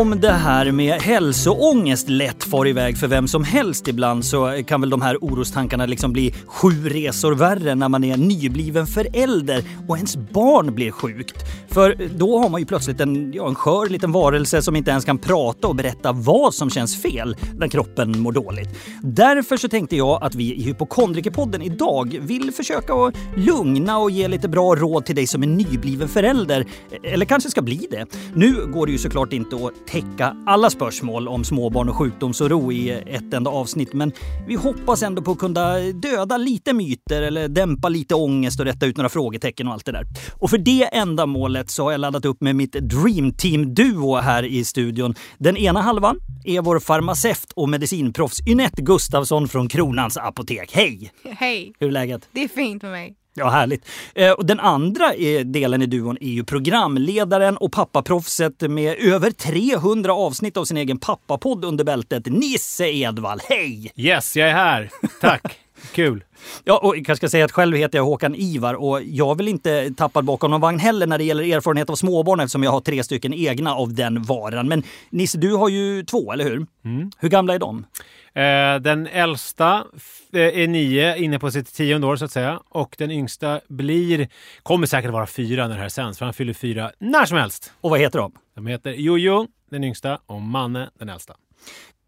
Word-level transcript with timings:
Om 0.00 0.20
det 0.20 0.32
här 0.32 0.72
med 0.72 1.02
hälsoångest 1.02 2.08
lätt 2.08 2.44
far 2.44 2.68
iväg 2.68 2.98
för 2.98 3.06
vem 3.06 3.28
som 3.28 3.44
helst 3.44 3.88
ibland 3.88 4.24
så 4.24 4.62
kan 4.66 4.80
väl 4.80 4.90
de 4.90 5.02
här 5.02 5.16
orostankarna 5.20 5.86
liksom 5.86 6.12
bli 6.12 6.34
sju 6.46 6.88
resor 6.88 7.34
värre 7.34 7.74
när 7.74 7.88
man 7.88 8.04
är 8.04 8.16
nybliven 8.16 8.86
förälder 8.86 9.64
och 9.88 9.96
ens 9.96 10.16
barn 10.16 10.74
blir 10.74 10.90
sjukt. 10.90 11.34
För 11.68 12.08
då 12.16 12.38
har 12.38 12.48
man 12.48 12.60
ju 12.60 12.66
plötsligt 12.66 13.00
en, 13.00 13.32
ja, 13.32 13.48
en 13.48 13.54
skör 13.54 13.88
liten 13.88 14.12
varelse 14.12 14.62
som 14.62 14.76
inte 14.76 14.90
ens 14.90 15.04
kan 15.04 15.18
prata 15.18 15.68
och 15.68 15.76
berätta 15.76 16.12
vad 16.12 16.54
som 16.54 16.70
känns 16.70 17.02
fel 17.02 17.36
när 17.58 17.68
kroppen 17.68 18.20
mår 18.20 18.32
dåligt. 18.32 18.68
Därför 19.02 19.56
så 19.56 19.68
tänkte 19.68 19.96
jag 19.96 20.22
att 20.22 20.34
vi 20.34 20.54
i 20.54 20.62
Hypokondrikerpodden 20.62 21.62
idag 21.62 22.18
vill 22.20 22.52
försöka 22.52 22.94
att 22.94 23.14
lugna 23.36 23.98
och 23.98 24.10
ge 24.10 24.28
lite 24.28 24.48
bra 24.48 24.74
råd 24.74 25.06
till 25.06 25.16
dig 25.16 25.26
som 25.26 25.42
är 25.42 25.46
nybliven 25.46 26.08
förälder. 26.08 26.60
E-, 26.60 27.08
eller 27.12 27.26
kanske 27.26 27.50
ska 27.50 27.62
bli 27.62 27.86
det. 27.90 28.06
Nu 28.34 28.66
går 28.66 28.86
det 28.86 28.92
ju 28.92 28.98
såklart 28.98 29.32
inte 29.32 29.56
att 29.56 29.83
täcka 29.86 30.36
alla 30.46 30.70
spörsmål 30.70 31.28
om 31.28 31.44
småbarn 31.44 31.88
och 31.88 31.96
sjukdomsoro 31.96 32.72
i 32.72 32.90
ett 32.90 33.34
enda 33.34 33.50
avsnitt, 33.50 33.92
men 33.92 34.12
vi 34.46 34.54
hoppas 34.54 35.02
ändå 35.02 35.22
på 35.22 35.30
att 35.30 35.38
kunna 35.38 35.78
döda 35.78 36.36
lite 36.36 36.72
myter 36.72 37.22
eller 37.22 37.48
dämpa 37.48 37.88
lite 37.88 38.14
ångest 38.14 38.60
och 38.60 38.66
rätta 38.66 38.86
ut 38.86 38.96
några 38.96 39.08
frågetecken 39.08 39.66
och 39.66 39.72
allt 39.72 39.86
det 39.86 39.92
där. 39.92 40.04
Och 40.40 40.50
för 40.50 40.58
det 40.58 40.96
ändamålet 40.96 41.70
så 41.70 41.82
har 41.84 41.90
jag 41.92 42.00
laddat 42.00 42.24
upp 42.24 42.40
med 42.40 42.56
mitt 42.56 42.72
Dream 42.72 43.32
Team-duo 43.32 44.20
här 44.20 44.42
i 44.42 44.64
studion. 44.64 45.14
Den 45.38 45.56
ena 45.56 45.80
halvan 45.80 46.18
är 46.44 46.60
vår 46.60 46.78
farmaceut 46.78 47.52
och 47.56 47.68
medicinproffs 47.68 48.46
Ynette 48.48 48.82
Gustafsson 48.82 49.48
från 49.48 49.68
Kronans 49.68 50.16
Apotek. 50.16 50.70
Hej! 50.72 51.12
Hej! 51.24 51.72
Hur 51.78 51.88
är 51.88 51.92
läget? 51.92 52.28
Det 52.32 52.44
är 52.44 52.48
fint 52.48 52.82
med 52.82 52.92
mig. 52.92 53.16
Ja, 53.36 53.48
härligt. 53.48 53.88
Eh, 54.14 54.32
och 54.32 54.46
den 54.46 54.60
andra 54.60 55.14
eh, 55.14 55.40
delen 55.40 55.82
i 55.82 55.86
duon 55.86 56.18
är 56.20 56.28
ju 56.28 56.44
programledaren 56.44 57.56
och 57.56 57.72
pappaproffset 57.72 58.60
med 58.60 58.98
över 58.98 59.30
300 59.30 60.12
avsnitt 60.12 60.56
av 60.56 60.64
sin 60.64 60.76
egen 60.76 60.98
pappapodd 60.98 61.64
under 61.64 61.84
bältet, 61.84 62.26
Nisse 62.26 62.86
Edvall. 62.86 63.40
Hej! 63.48 63.92
Yes, 63.96 64.36
jag 64.36 64.48
är 64.48 64.52
här. 64.52 64.90
Tack. 65.20 65.58
Kul. 65.92 66.24
Ja, 66.64 66.78
och 66.78 66.96
jag 67.06 67.16
ska 67.16 67.28
säga 67.28 67.44
att 67.44 67.52
själv 67.52 67.76
heter 67.76 67.98
jag 67.98 68.04
Håkan 68.04 68.34
Ivar 68.34 68.74
och 68.74 69.02
jag 69.02 69.36
väl 69.36 69.48
inte 69.48 69.94
tappad 69.96 70.24
bakom 70.24 70.50
någon 70.50 70.60
vagn 70.60 70.78
heller 70.78 71.06
när 71.06 71.18
det 71.18 71.24
gäller 71.24 71.56
erfarenhet 71.56 71.90
av 71.90 71.94
småbarn 71.94 72.40
eftersom 72.40 72.62
jag 72.62 72.70
har 72.70 72.80
tre 72.80 73.04
stycken 73.04 73.34
egna 73.34 73.74
av 73.74 73.94
den 73.94 74.22
varan. 74.22 74.68
Men 74.68 74.82
Nisse, 75.10 75.38
du 75.38 75.54
har 75.54 75.68
ju 75.68 76.02
två, 76.02 76.32
eller 76.32 76.44
hur? 76.44 76.66
Mm. 76.84 77.10
Hur 77.18 77.28
gamla 77.28 77.54
är 77.54 77.58
de? 77.58 77.86
Eh, 78.34 78.80
den 78.80 79.06
äldsta 79.06 79.86
eh, 80.32 80.40
är 80.40 80.68
nio, 80.68 81.16
inne 81.16 81.38
på 81.38 81.50
sitt 81.50 81.74
tionde 81.74 82.06
år 82.06 82.16
så 82.16 82.24
att 82.24 82.32
säga. 82.32 82.60
Och 82.68 82.94
den 82.98 83.10
yngsta 83.10 83.60
blir, 83.68 84.28
kommer 84.62 84.86
säkert 84.86 85.10
vara 85.10 85.26
fyra 85.26 85.68
när 85.68 85.74
det 85.74 85.82
här 85.82 85.88
sänds, 85.88 86.18
för 86.18 86.24
han 86.24 86.34
fyller 86.34 86.52
fyra 86.52 86.92
när 86.98 87.24
som 87.24 87.38
helst. 87.38 87.72
Och 87.80 87.90
vad 87.90 88.00
heter 88.00 88.18
de? 88.18 88.32
De 88.54 88.66
heter 88.66 88.92
Jojo, 88.92 89.46
den 89.70 89.84
yngsta, 89.84 90.18
och 90.26 90.42
Manne, 90.42 90.90
den 90.98 91.08
äldsta. 91.08 91.34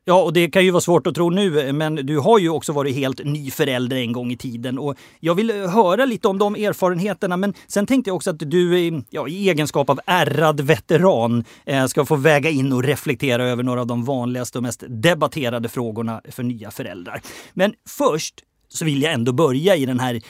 Ja, 0.08 0.22
och 0.22 0.32
det 0.32 0.50
kan 0.50 0.64
ju 0.64 0.70
vara 0.70 0.80
svårt 0.80 1.06
att 1.06 1.14
tro 1.14 1.30
nu, 1.30 1.72
men 1.72 1.94
du 1.94 2.18
har 2.18 2.38
ju 2.38 2.48
också 2.50 2.72
varit 2.72 2.94
helt 2.96 3.24
ny 3.24 3.50
förälder 3.50 3.96
en 3.96 4.12
gång 4.12 4.32
i 4.32 4.36
tiden. 4.36 4.78
Och 4.78 4.96
jag 5.20 5.34
vill 5.34 5.50
eh, 5.50 5.56
höra 5.70 6.04
lite 6.04 6.28
om 6.28 6.38
de 6.38 6.54
erfarenheterna, 6.54 7.36
men 7.36 7.54
sen 7.68 7.86
tänkte 7.86 8.10
jag 8.10 8.16
också 8.16 8.30
att 8.30 8.38
du 8.38 8.78
i- 8.78 9.02
ja, 9.10 9.28
i 9.28 9.48
egenskap 9.48 9.90
av 9.90 10.00
ärrad 10.06 10.60
veteran 10.60 11.44
eh, 11.64 11.86
ska 11.86 12.04
få 12.04 12.16
väga 12.16 12.50
in 12.50 12.72
och 12.72 12.82
reflektera 12.84 13.44
över 13.44 13.62
några 13.62 13.80
av 13.80 13.86
de 13.86 14.04
vanligaste 14.04 14.58
och 14.58 14.62
mest 14.62 14.84
debatterade 14.88 15.68
frågorna 15.68 16.20
för 16.30 16.42
nya 16.42 16.70
föräldrar. 16.70 17.20
Men 17.54 17.72
först 17.88 18.34
så 18.68 18.84
vill 18.84 19.02
jag 19.02 19.12
ändå 19.12 19.32
börja 19.32 19.76
i 19.76 19.86
den 19.86 20.00
här 20.00 20.20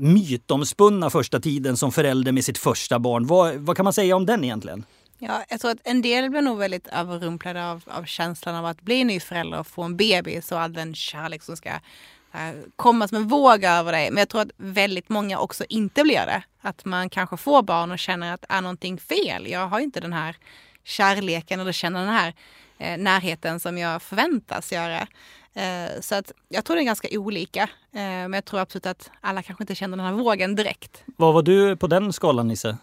mytomspunna 0.00 1.10
första 1.10 1.40
tiden 1.40 1.76
som 1.76 1.92
förälder 1.92 2.32
med 2.32 2.44
sitt 2.44 2.58
första 2.58 2.98
barn. 2.98 3.26
Vad, 3.26 3.54
vad 3.54 3.76
kan 3.76 3.84
man 3.84 3.92
säga 3.92 4.16
om 4.16 4.26
den 4.26 4.44
egentligen? 4.44 4.84
Ja, 5.18 5.44
jag 5.48 5.60
tror 5.60 5.70
att 5.70 5.78
en 5.84 6.02
del 6.02 6.30
blir 6.30 6.42
nog 6.42 6.58
väldigt 6.58 6.86
överrumplade 6.86 7.70
av, 7.70 7.82
av 7.86 8.04
känslan 8.04 8.54
av 8.54 8.66
att 8.66 8.80
bli 8.82 9.04
ny 9.04 9.20
förälder 9.20 9.58
och 9.58 9.66
få 9.66 9.82
en 9.82 9.96
bebis 9.96 10.52
och 10.52 10.60
all 10.60 10.72
den 10.72 10.94
kärlek 10.94 11.42
som 11.42 11.56
ska 11.56 11.68
eh, 11.68 12.54
komma 12.76 13.08
som 13.08 13.16
en 13.16 13.28
våg 13.28 13.64
över 13.64 13.92
dig. 13.92 14.10
Men 14.10 14.18
jag 14.18 14.28
tror 14.28 14.40
att 14.40 14.50
väldigt 14.56 15.08
många 15.08 15.38
också 15.38 15.64
inte 15.68 16.02
blir 16.02 16.26
det. 16.26 16.42
Att 16.60 16.84
man 16.84 17.10
kanske 17.10 17.36
får 17.36 17.62
barn 17.62 17.92
och 17.92 17.98
känner 17.98 18.34
att 18.34 18.44
är 18.48 18.60
någonting 18.60 18.98
fel? 18.98 19.46
Jag 19.46 19.68
har 19.68 19.80
inte 19.80 20.00
den 20.00 20.12
här 20.12 20.36
kärleken 20.84 21.60
eller 21.60 21.72
känner 21.72 22.00
den 22.00 22.14
här 22.14 22.34
eh, 22.78 22.98
närheten 22.98 23.60
som 23.60 23.78
jag 23.78 24.02
förväntas 24.02 24.72
göra. 24.72 25.06
Eh, 25.54 26.00
så 26.00 26.14
att 26.14 26.32
jag 26.48 26.64
tror 26.64 26.76
det 26.76 26.82
är 26.82 26.84
ganska 26.84 27.08
olika. 27.10 27.62
Eh, 27.92 28.00
men 28.00 28.32
jag 28.32 28.44
tror 28.44 28.60
absolut 28.60 28.86
att 28.86 29.10
alla 29.20 29.42
kanske 29.42 29.62
inte 29.62 29.74
känner 29.74 29.96
den 29.96 30.06
här 30.06 30.12
vågen 30.12 30.54
direkt. 30.54 31.02
Vad 31.16 31.34
var 31.34 31.42
du 31.42 31.76
på 31.76 31.86
den 31.86 32.12
skalan, 32.12 32.48
Nisse? 32.48 32.76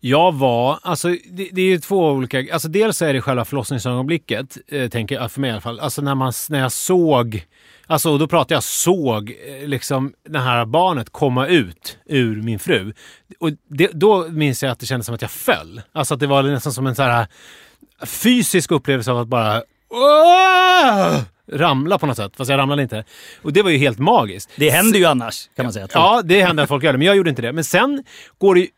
Jag 0.00 0.34
var, 0.34 0.78
alltså 0.82 1.08
det, 1.08 1.48
det 1.52 1.62
är 1.62 1.66
ju 1.66 1.78
två 1.78 2.10
olika, 2.10 2.52
alltså 2.52 2.68
dels 2.68 3.02
är 3.02 3.12
det 3.12 3.20
själva 3.20 3.44
förlossningsögonblicket, 3.44 4.58
eh, 4.68 4.88
tänker 4.88 5.14
jag, 5.14 5.32
för 5.32 5.40
mig 5.40 5.48
i 5.48 5.52
alla 5.52 5.60
fall. 5.60 5.80
Alltså 5.80 6.02
när, 6.02 6.14
man, 6.14 6.32
när 6.48 6.60
jag 6.60 6.72
såg, 6.72 7.46
alltså 7.86 8.10
och 8.12 8.18
då 8.18 8.26
pratar 8.26 8.54
jag 8.54 8.62
såg, 8.62 9.30
eh, 9.30 9.68
liksom 9.68 10.12
det 10.28 10.38
här 10.38 10.64
barnet 10.64 11.10
komma 11.10 11.46
ut 11.46 11.98
ur 12.06 12.42
min 12.42 12.58
fru. 12.58 12.92
Och 13.38 13.50
det, 13.68 13.90
då 13.92 14.28
minns 14.28 14.62
jag 14.62 14.72
att 14.72 14.78
det 14.78 14.86
kändes 14.86 15.06
som 15.06 15.14
att 15.14 15.22
jag 15.22 15.30
föll. 15.30 15.82
Alltså 15.92 16.14
att 16.14 16.20
det 16.20 16.26
var 16.26 16.42
nästan 16.42 16.72
som 16.72 16.86
en 16.86 16.94
så 16.94 17.02
här 17.02 17.20
eh, 17.20 18.06
fysisk 18.06 18.70
upplevelse 18.70 19.10
av 19.10 19.18
att 19.18 19.28
bara 19.28 19.62
Åh! 19.90 21.20
Ramla 21.52 21.98
på 21.98 22.06
något 22.06 22.16
sätt. 22.16 22.32
Fast 22.36 22.50
jag 22.50 22.58
ramlade 22.58 22.82
inte. 22.82 23.04
Och 23.42 23.52
det 23.52 23.62
var 23.62 23.70
ju 23.70 23.78
helt 23.78 23.98
magiskt. 23.98 24.50
Det 24.56 24.70
händer 24.70 24.98
ju 24.98 25.04
annars, 25.04 25.48
kan 25.56 25.64
man 25.64 25.72
säga. 25.72 25.88
Ja, 25.94 26.22
det 26.24 26.42
händer 26.42 26.62
att 26.62 26.68
folk 26.68 26.84
gör 26.84 26.92
det, 26.92 26.98
men 26.98 27.06
jag 27.06 27.16
gjorde 27.16 27.30
inte 27.30 27.42
det. 27.42 27.52
Men 27.52 27.64
sen 27.64 28.04
går 28.38 28.54
det 28.54 28.60
ju 28.60 28.68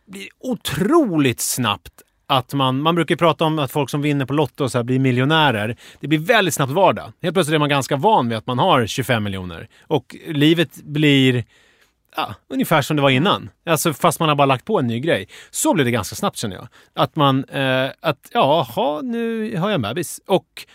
otroligt 0.41 1.41
snabbt 1.41 1.93
att 2.27 2.55
man, 2.55 2.83
man 2.83 2.95
brukar 2.95 3.13
ju 3.13 3.17
prata 3.17 3.45
om 3.45 3.59
att 3.59 3.71
folk 3.71 3.91
som 3.91 4.03
vinner 4.03 4.27
på 4.27 4.33
Lotto 4.33 4.69
så 4.69 4.83
blir 4.83 4.99
miljonärer. 4.99 5.77
Det 6.01 6.09
blir 6.09 6.19
väldigt 6.19 6.55
snabbt 6.55 6.73
vardag. 6.73 7.13
Helt 7.23 7.35
plötsligt 7.35 7.55
är 7.55 7.59
man 7.59 7.69
ganska 7.69 7.97
van 7.97 8.29
vid 8.29 8.39
att 8.39 8.47
man 8.47 8.59
har 8.59 8.87
25 8.87 9.25
miljoner. 9.25 9.69
Och 9.87 10.17
livet 10.27 10.75
blir 10.83 11.45
ja, 12.17 12.35
ungefär 12.49 12.83
som 12.83 12.97
det 12.97 13.03
var 13.03 13.11
innan. 13.11 13.51
Alltså 13.67 13.93
fast 13.93 14.21
man 14.21 14.29
har 14.29 14.37
bara 14.37 14.47
lagt 14.47 14.65
på 14.65 14.79
en 14.79 14.87
ny 14.87 15.01
grej. 15.01 15.29
Så 15.51 15.75
blir 15.75 15.85
det 15.85 15.91
ganska 15.91 16.17
snabbt 16.17 16.37
känner 16.37 16.57
jag. 16.57 16.69
Att 16.95 17.17
man, 17.17 17.45
eh, 17.45 17.91
att 18.01 18.31
jaha, 18.33 19.03
nu 19.03 19.57
har 19.57 19.69
jag 19.69 19.75
en 19.75 19.83
bebis. 19.83 20.21
Och 20.27 20.67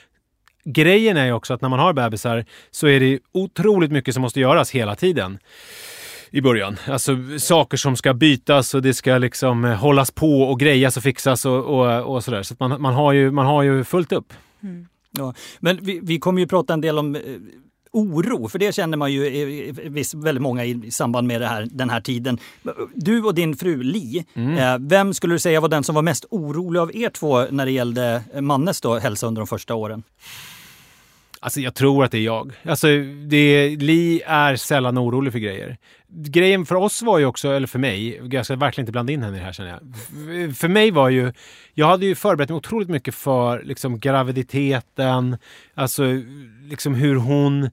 grejen 0.67 1.17
är 1.17 1.25
ju 1.25 1.31
också 1.31 1.53
att 1.53 1.61
när 1.61 1.69
man 1.69 1.79
har 1.79 1.93
bebisar 1.93 2.45
så 2.71 2.87
är 2.87 2.99
det 2.99 3.19
otroligt 3.31 3.91
mycket 3.91 4.13
som 4.13 4.21
måste 4.21 4.39
göras 4.39 4.71
hela 4.71 4.95
tiden 4.95 5.39
i 6.31 6.41
början. 6.41 6.77
Alltså 6.87 7.17
saker 7.39 7.77
som 7.77 7.95
ska 7.95 8.13
bytas 8.13 8.73
och 8.73 8.81
det 8.81 8.93
ska 8.93 9.17
liksom 9.17 9.65
eh, 9.65 9.75
hållas 9.75 10.11
på 10.11 10.41
och 10.41 10.59
grejas 10.59 10.97
och 10.97 11.03
fixas 11.03 11.45
och, 11.45 11.63
och, 11.63 12.15
och 12.15 12.23
sådär. 12.23 12.43
Så 12.43 12.55
man, 12.59 12.81
man, 12.81 12.93
har 12.93 13.13
ju, 13.13 13.31
man 13.31 13.45
har 13.45 13.63
ju 13.63 13.83
fullt 13.83 14.11
upp. 14.11 14.33
Ja. 15.11 15.33
Men 15.59 15.79
vi, 15.81 15.99
vi 16.03 16.19
kommer 16.19 16.41
ju 16.41 16.47
prata 16.47 16.73
en 16.73 16.81
del 16.81 16.99
om 16.99 17.15
eh, 17.15 17.21
oro, 17.91 18.47
för 18.47 18.59
det 18.59 18.75
känner 18.75 18.97
man 18.97 19.13
ju 19.13 19.25
eh, 19.25 19.75
visst, 19.89 20.13
väldigt 20.13 20.41
många 20.41 20.65
i, 20.65 20.91
samband 20.91 21.27
med 21.27 21.41
det 21.41 21.47
här, 21.47 21.67
den 21.71 21.89
här 21.89 22.01
tiden. 22.01 22.37
Du 22.93 23.23
och 23.23 23.35
din 23.35 23.55
fru 23.55 23.83
Li, 23.83 24.25
eh, 24.35 24.77
vem 24.79 25.13
skulle 25.13 25.35
du 25.35 25.39
säga 25.39 25.61
var 25.61 25.69
den 25.69 25.83
som 25.83 25.95
var 25.95 26.01
mest 26.01 26.25
orolig 26.29 26.79
av 26.79 26.95
er 26.95 27.09
två 27.09 27.45
när 27.51 27.65
det 27.65 27.71
gällde 27.71 28.23
Mannes 28.41 28.81
då, 28.81 28.97
hälsa 28.97 29.27
under 29.27 29.39
de 29.39 29.47
första 29.47 29.75
åren? 29.75 30.03
Alltså 31.39 31.59
jag 31.59 31.75
tror 31.75 32.03
att 32.03 32.11
det 32.11 32.17
är 32.17 32.21
jag. 32.21 32.53
Alltså 32.63 32.87
det, 33.27 33.69
Li 33.69 34.21
är 34.25 34.55
sällan 34.55 34.97
orolig 34.97 35.33
för 35.33 35.39
grejer. 35.39 35.77
Grejen 36.07 36.65
för 36.65 36.75
oss 36.75 37.01
var 37.01 37.19
ju 37.19 37.25
också, 37.25 37.49
eller 37.49 37.67
för 37.67 37.79
mig, 37.79 38.21
jag 38.31 38.45
ska 38.45 38.55
verkligen 38.55 38.83
inte 38.83 38.91
blanda 38.91 39.13
in 39.13 39.23
henne 39.23 39.35
i 39.37 39.39
det 39.39 39.45
här 39.45 39.53
känner 39.53 39.69
jag. 39.69 40.57
För 40.57 40.67
mig 40.67 40.91
var 40.91 41.09
ju, 41.09 41.33
jag 41.73 41.87
hade 41.87 42.05
ju 42.05 42.15
förberett 42.15 42.49
mig 42.49 42.57
otroligt 42.57 42.89
mycket 42.89 43.15
för 43.15 43.63
liksom 43.63 43.99
graviditeten, 43.99 45.37
alltså 45.75 46.03
liksom 46.69 46.93
hur 46.93 47.15
hon 47.15 47.69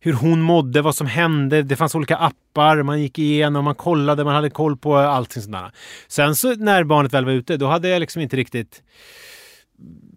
hur 0.00 0.12
hon 0.12 0.40
mådde, 0.40 0.82
vad 0.82 0.94
som 0.94 1.06
hände. 1.06 1.62
Det 1.62 1.76
fanns 1.76 1.94
olika 1.94 2.16
appar, 2.16 2.82
man 2.82 3.02
gick 3.02 3.18
igenom, 3.18 3.64
man 3.64 3.74
kollade, 3.74 4.24
man 4.24 4.34
hade 4.34 4.50
koll 4.50 4.76
på 4.76 4.96
allting 4.96 5.42
sånt 5.42 5.56
där. 5.56 5.72
Sen 6.08 6.36
så 6.36 6.54
när 6.54 6.84
barnet 6.84 7.14
väl 7.14 7.24
var 7.24 7.32
ute, 7.32 7.56
då 7.56 7.66
hade 7.66 7.88
jag 7.88 8.00
liksom 8.00 8.22
inte 8.22 8.36
riktigt 8.36 8.82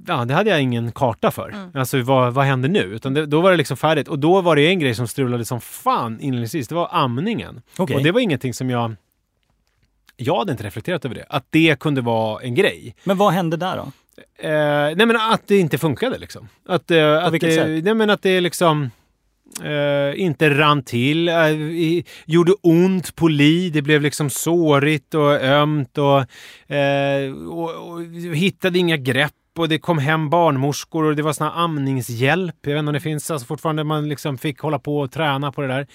Ja, 0.08 0.26
det 0.26 0.34
hade 0.34 0.50
jag 0.50 0.62
ingen 0.62 0.92
karta 0.92 1.32
för. 1.32 1.56
Alltså 1.74 2.02
vad, 2.02 2.34
vad 2.34 2.46
händer 2.46 2.70
nu? 2.70 2.80
Utan 2.80 3.14
det, 3.14 3.26
då 3.26 3.42
var 3.42 3.52
det 3.52 3.58
liksom 3.58 3.78
färdigt. 3.78 4.08
Och 4.08 4.20
då 4.20 4.42
var 4.42 4.56
det 4.56 4.68
en 4.68 4.80
grej 4.80 4.96
som 4.96 5.08
strulade 5.08 5.46
som 5.46 5.62
fan 5.62 6.20
inledningsvis. 6.20 6.68
Det 6.68 6.76
var 6.76 6.90
amningen. 6.92 7.62
Okej. 7.78 7.96
Och 7.96 8.04
det 8.04 8.12
var 8.12 8.20
ingenting 8.20 8.54
som 8.54 8.70
jag... 8.70 8.96
Jag 10.18 10.38
hade 10.38 10.52
inte 10.52 10.64
reflekterat 10.64 11.06
över 11.06 11.16
det. 11.16 11.26
Att 11.30 11.46
det 11.50 11.80
kunde 11.80 12.02
vara 12.02 12.42
en 12.42 12.56
grej. 12.56 12.96
Men 13.04 13.18
vad 13.18 13.34
hände 13.34 13.58
där 13.58 13.78
då? 13.78 13.92
Eh, 14.48 14.96
nej 14.96 15.06
men 15.06 15.16
att 15.16 15.48
det 15.48 15.58
inte 15.58 15.78
funkade 15.78 16.18
liksom. 16.18 16.48
Att, 16.66 16.92
eh, 16.92 17.26
att, 17.26 17.34
vilket 17.34 17.50
det, 17.50 17.56
sätt? 17.56 17.84
nej 17.84 17.94
men 17.94 18.10
att 18.10 18.22
det 18.22 18.42
liksom 18.42 18.90
eh, 19.64 20.22
inte 20.22 20.50
rann 20.50 20.84
till, 20.84 21.28
eh, 21.28 21.52
i, 21.52 22.06
gjorde 22.26 22.54
ont 22.62 23.16
på 23.16 23.28
li, 23.28 23.70
det 23.70 23.82
blev 23.82 24.02
liksom 24.02 24.30
sårigt 24.30 25.14
och 25.14 25.44
ömt 25.44 25.98
och, 25.98 26.20
eh, 26.76 27.34
och, 27.34 27.92
och 27.92 28.02
hittade 28.36 28.80
inga 28.80 28.98
grepp 28.98 29.34
och 29.58 29.70
det 29.70 29.80
kom 29.80 29.98
hem 29.98 30.30
barnmorskor 30.30 31.04
och 31.04 31.16
det 31.16 31.22
var 31.22 31.34
sån 31.34 31.48
här 31.48 31.64
amningshjälp. 31.64 32.56
Jag 32.62 32.74
vet 32.74 32.80
inte 32.80 32.90
om 32.90 32.94
det 32.94 33.00
finns 33.00 33.32
alltså 33.32 33.46
fortfarande, 33.48 33.84
man 33.84 34.10
liksom 34.10 34.38
fick 34.38 34.60
hålla 34.60 34.80
på 34.80 35.00
och 35.00 35.12
träna 35.12 35.52
på 35.52 35.62
det 35.62 35.68
där. 35.68 35.88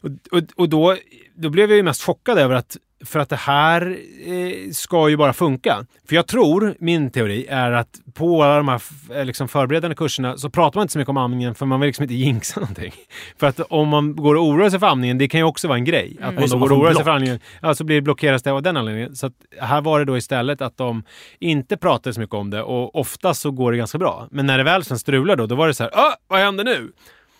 Och, 0.00 0.10
och, 0.38 0.42
och 0.56 0.68
då, 0.68 0.96
då 1.34 1.48
blev 1.50 1.70
jag 1.70 1.76
ju 1.76 1.82
mest 1.82 2.02
chockad 2.02 2.38
över 2.38 2.54
att 2.54 2.76
för 3.04 3.18
att 3.20 3.28
det 3.28 3.36
här 3.36 3.98
eh, 4.26 4.70
ska 4.72 5.08
ju 5.08 5.16
bara 5.16 5.32
funka. 5.32 5.86
För 6.08 6.16
jag 6.16 6.26
tror, 6.26 6.74
min 6.78 7.10
teori 7.10 7.46
är 7.48 7.72
att 7.72 8.00
på 8.14 8.42
alla 8.42 8.56
de 8.56 8.68
här 8.68 8.82
eh, 9.14 9.24
liksom 9.24 9.48
förberedande 9.48 9.94
kurserna 9.94 10.36
så 10.36 10.50
pratar 10.50 10.78
man 10.78 10.82
inte 10.84 10.92
så 10.92 10.98
mycket 10.98 11.10
om 11.10 11.16
amningen 11.16 11.54
för 11.54 11.66
man 11.66 11.80
vill 11.80 11.86
liksom 11.86 12.02
inte 12.02 12.14
jinxa 12.14 12.60
någonting. 12.60 12.92
För 13.38 13.46
att 13.46 13.60
om 13.60 13.88
man 13.88 14.16
går 14.16 14.34
och 14.34 14.44
oroar 14.44 14.70
sig 14.70 14.80
för 14.80 14.86
amningen, 14.86 15.18
det 15.18 15.28
kan 15.28 15.40
ju 15.40 15.44
också 15.44 15.68
vara 15.68 15.78
en 15.78 15.84
grej. 15.84 16.16
Att 16.20 16.34
man 16.34 16.48
då 16.48 16.58
går 16.58 16.72
och 16.72 16.78
oroar 16.78 16.94
sig 16.94 17.04
för 17.04 17.10
amningen, 17.10 17.40
ja, 17.62 17.74
så 17.74 17.84
blir 17.84 17.96
det 17.96 18.02
blockeras 18.02 18.42
det 18.42 18.52
av 18.52 18.62
den 18.62 18.76
anledningen. 18.76 19.16
Så 19.16 19.30
här 19.60 19.80
var 19.80 19.98
det 19.98 20.04
då 20.04 20.16
istället 20.16 20.62
att 20.62 20.76
de 20.76 21.02
inte 21.38 21.76
pratade 21.76 22.14
så 22.14 22.20
mycket 22.20 22.34
om 22.34 22.50
det 22.50 22.62
och 22.62 22.96
oftast 22.96 23.40
så 23.40 23.50
går 23.50 23.72
det 23.72 23.78
ganska 23.78 23.98
bra. 23.98 24.28
Men 24.30 24.46
när 24.46 24.58
det 24.58 24.64
väl 24.64 24.84
sen 24.84 24.98
strular 24.98 25.36
då, 25.36 25.46
då 25.46 25.54
var 25.54 25.66
det 25.66 25.74
så 25.74 25.82
här, 25.82 25.92
vad 26.28 26.40
händer 26.40 26.64
nu? 26.64 26.92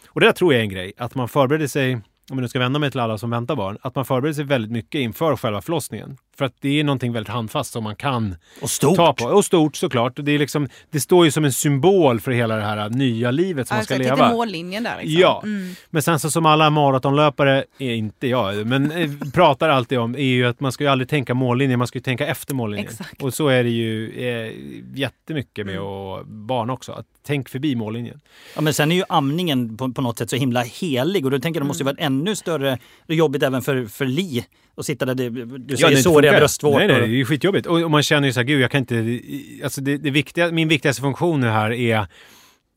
Och 0.09 0.21
det 0.21 0.27
där 0.27 0.33
tror 0.33 0.53
jag 0.53 0.61
är 0.61 0.65
en 0.65 0.71
grej, 0.71 0.93
att 0.97 1.15
man 1.15 1.29
förbereder 1.29 1.67
sig, 1.67 2.01
om 2.31 2.39
jag 2.39 2.43
nu 2.43 2.49
ska 2.49 2.59
vända 2.59 2.79
mig 2.79 2.91
till 2.91 3.01
alla 3.01 3.19
som 3.19 3.31
väntar 3.31 3.57
barn, 3.57 3.79
att 3.81 3.95
man 3.95 4.05
förbereder 4.05 4.35
sig 4.35 4.45
väldigt 4.45 4.71
mycket 4.71 4.99
inför 4.99 5.37
själva 5.37 5.63
förlossningen. 5.63 6.17
För 6.39 6.45
att 6.45 6.55
det 6.61 6.81
är 6.81 6.85
någonting 6.85 7.13
väldigt 7.13 7.33
handfast 7.33 7.73
som 7.73 7.85
man 7.85 7.97
kan 7.97 8.37
Och 8.63 8.71
stort. 8.71 8.97
ta 8.97 9.13
på. 9.13 9.25
Och 9.25 9.45
stort 9.45 9.77
såklart. 9.77 10.13
Det, 10.17 10.33
är 10.33 10.39
liksom, 10.39 10.69
det 10.91 11.01
står 11.01 11.25
ju 11.25 11.31
som 11.31 11.45
en 11.45 11.53
symbol 11.53 12.21
för 12.21 12.31
hela 12.33 12.57
det 12.57 12.63
här 12.63 12.91
nya 12.91 13.31
livet 13.31 13.69
som 13.69 13.77
man 13.77 13.85
ska 13.85 13.95
Alltså, 13.95 14.09
leva. 14.09 14.25
lite 14.27 14.37
mållinjen 14.37 14.83
där 14.83 14.97
liksom. 15.03 15.21
Ja, 15.21 15.41
Mm. 15.45 15.75
men 15.91 16.03
sen 16.03 16.21
så 16.21 16.31
som 16.31 16.47
alla 16.47 16.71
maratonlöpare, 16.71 17.65
är 17.79 17.95
inte 17.95 18.27
jag, 18.27 18.67
men 18.67 18.91
eh, 18.91 19.11
pratar 19.35 19.69
alltid 19.69 19.99
om 19.99 20.15
är 20.15 20.19
ju 20.23 20.47
att 20.47 20.61
man 20.61 20.73
ska 20.73 20.85
ju 20.85 20.91
aldrig 20.91 21.09
tänka 21.09 21.35
mållinjen, 21.35 21.79
man 21.79 21.89
ska 21.89 21.99
ju 21.99 22.03
tänka 22.03 22.27
efter 22.27 22.55
mållinjen. 22.55 22.89
Exakt. 22.91 23.23
Och 23.23 23.35
så 23.35 23.49
är 23.49 23.65
det 23.65 23.71
ju 23.71 24.11
eh, 24.29 24.53
jättemycket 24.95 25.67
med 25.67 25.75
Mm. 25.75 25.87
att 25.87 26.27
barn 26.27 26.71
också. 26.71 26.93
Att 26.93 27.07
tänk 27.27 27.49
förbi 27.49 27.77
mållinjen. 27.77 28.21
Ja, 28.55 28.61
men 28.61 28.75
sen 28.75 28.93
är 28.93 28.97
ju 28.97 29.03
amningen 29.09 29.77
på, 29.77 29.93
på 29.93 30.03
något 30.03 30.19
sätt 30.19 30.31
så 30.31 30.37
himla 30.37 30.63
helig 30.63 31.25
och 31.25 31.31
då 31.31 31.39
tänker 31.39 31.61
jag 31.61 31.65
det 31.65 31.69
måste 31.69 31.83
ju 31.83 31.85
vara 31.85 31.97
ännu 31.99 32.37
större 32.37 32.79
jobbigt 33.09 33.43
även 33.43 33.63
för, 33.63 33.87
för 33.87 34.05
Li 34.07 34.45
att 34.77 34.87
sitta 34.87 35.05
där. 35.05 35.15
Det, 35.15 35.31
du 35.59 35.77
säger 35.77 35.97
det 35.97 36.03
såriga 36.03 36.33
bröstvårtor. 36.33 36.79
Nej, 36.79 36.89
nej, 36.89 37.09
det 37.09 37.21
är 37.21 37.25
skitjobbigt. 37.25 37.67
Och, 37.67 37.83
och 37.83 37.91
man 37.91 38.03
känner 38.03 38.29
ju 38.29 38.33
så 38.33 38.41
här, 38.41 38.45
gud 38.45 38.61
jag 38.61 38.71
kan 38.71 38.79
inte... 38.79 39.21
Alltså 39.65 39.81
det, 39.81 39.97
det 39.97 40.11
viktiga, 40.11 40.51
min 40.51 40.69
viktigaste 40.69 41.03
funktion 41.03 41.41
nu 41.41 41.47
här 41.47 41.73
är 41.73 42.07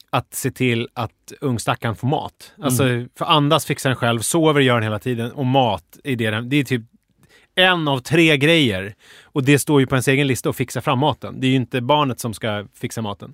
att 0.10 0.34
se 0.34 0.52
till 0.52 0.88
att 0.94 1.34
ungstackaren 1.42 1.96
får 1.96 2.08
mat. 2.08 2.54
Alltså, 2.62 2.84
För 3.18 3.26
andas 3.26 3.66
fixar 3.66 3.90
den 3.90 3.98
själv, 3.98 4.20
sover 4.20 4.62
gör 4.62 4.74
den 4.74 4.84
hela 4.84 5.00
tiden 5.00 5.32
och 5.32 5.46
mat 5.46 5.98
är 6.04 6.16
det 6.16 6.32
den... 6.32 6.50
Det 6.50 6.56
är 6.56 6.64
typ 6.64 6.82
en 7.57 7.88
av 7.88 8.00
tre 8.00 8.38
grejer. 8.38 8.95
Och 9.24 9.44
det 9.44 9.59
står 9.59 9.80
ju 9.80 9.88
på 9.88 9.95
ens 9.95 10.07
egen 10.07 10.27
lista 10.27 10.50
att 10.50 10.56
fixa 10.56 10.81
fram 10.81 11.00
maten. 11.00 11.39
Det 11.39 11.48
är 11.48 11.50
ju 11.50 11.56
inte 11.56 11.81
barnet 11.81 12.19
som 12.19 12.33
ska 12.33 12.65
fixa 12.74 13.01
maten. 13.01 13.33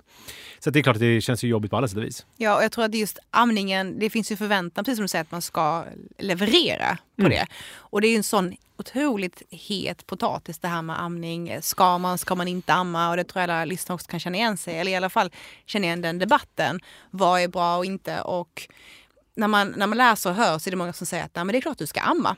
Så 0.58 0.70
det 0.70 0.78
är 0.78 0.82
klart 0.82 0.96
att 0.96 1.00
det 1.00 1.20
känns 1.20 1.44
ju 1.44 1.48
jobbigt 1.48 1.70
på 1.70 1.76
alla 1.76 1.88
sätt 1.88 1.96
och 1.98 2.04
vis. 2.04 2.26
Ja, 2.36 2.56
och 2.56 2.64
jag 2.64 2.72
tror 2.72 2.84
att 2.84 2.94
just 2.94 3.18
amningen, 3.30 3.98
det 3.98 4.10
finns 4.10 4.32
ju 4.32 4.36
förväntan, 4.36 4.84
precis 4.84 4.96
som 4.98 5.04
du 5.04 5.08
säger, 5.08 5.22
att 5.24 5.30
man 5.30 5.42
ska 5.42 5.84
leverera 6.18 6.98
på 7.16 7.22
Mm. 7.22 7.30
det. 7.30 7.46
Och 7.76 8.00
det 8.00 8.06
är 8.06 8.10
ju 8.10 8.16
en 8.16 8.22
sån 8.22 8.54
otroligt 8.76 9.42
het 9.50 10.06
potatis 10.06 10.58
det 10.58 10.68
här 10.68 10.82
med 10.82 11.00
amning. 11.02 11.56
Ska 11.60 11.98
man, 11.98 12.18
ska 12.18 12.34
man 12.34 12.48
inte 12.48 12.72
amma? 12.72 13.10
Och 13.10 13.16
det 13.16 13.24
tror 13.24 13.40
jag 13.42 13.50
alla 13.50 13.64
lyssnare 13.64 13.94
också 13.94 14.06
kan 14.10 14.20
känna 14.20 14.36
igen 14.36 14.56
sig, 14.56 14.78
eller 14.78 14.92
i 14.92 14.96
alla 14.96 15.10
fall 15.10 15.30
känna 15.66 15.86
igen 15.86 16.00
den 16.02 16.18
debatten. 16.18 16.80
Vad 17.10 17.40
är 17.40 17.48
bra 17.48 17.76
och 17.76 17.84
inte? 17.84 18.20
Och 18.20 18.68
när 19.36 19.48
man, 19.48 19.74
när 19.76 19.86
man 19.86 19.98
läser 19.98 20.30
och 20.30 20.36
hör 20.36 20.58
så 20.58 20.68
är 20.68 20.70
det 20.70 20.76
många 20.76 20.92
som 20.92 21.06
säger 21.06 21.24
att 21.24 21.34
Nej, 21.34 21.44
men 21.44 21.52
det 21.52 21.58
är 21.58 21.60
klart 21.60 21.78
du 21.78 21.86
ska 21.86 22.00
amma. 22.00 22.36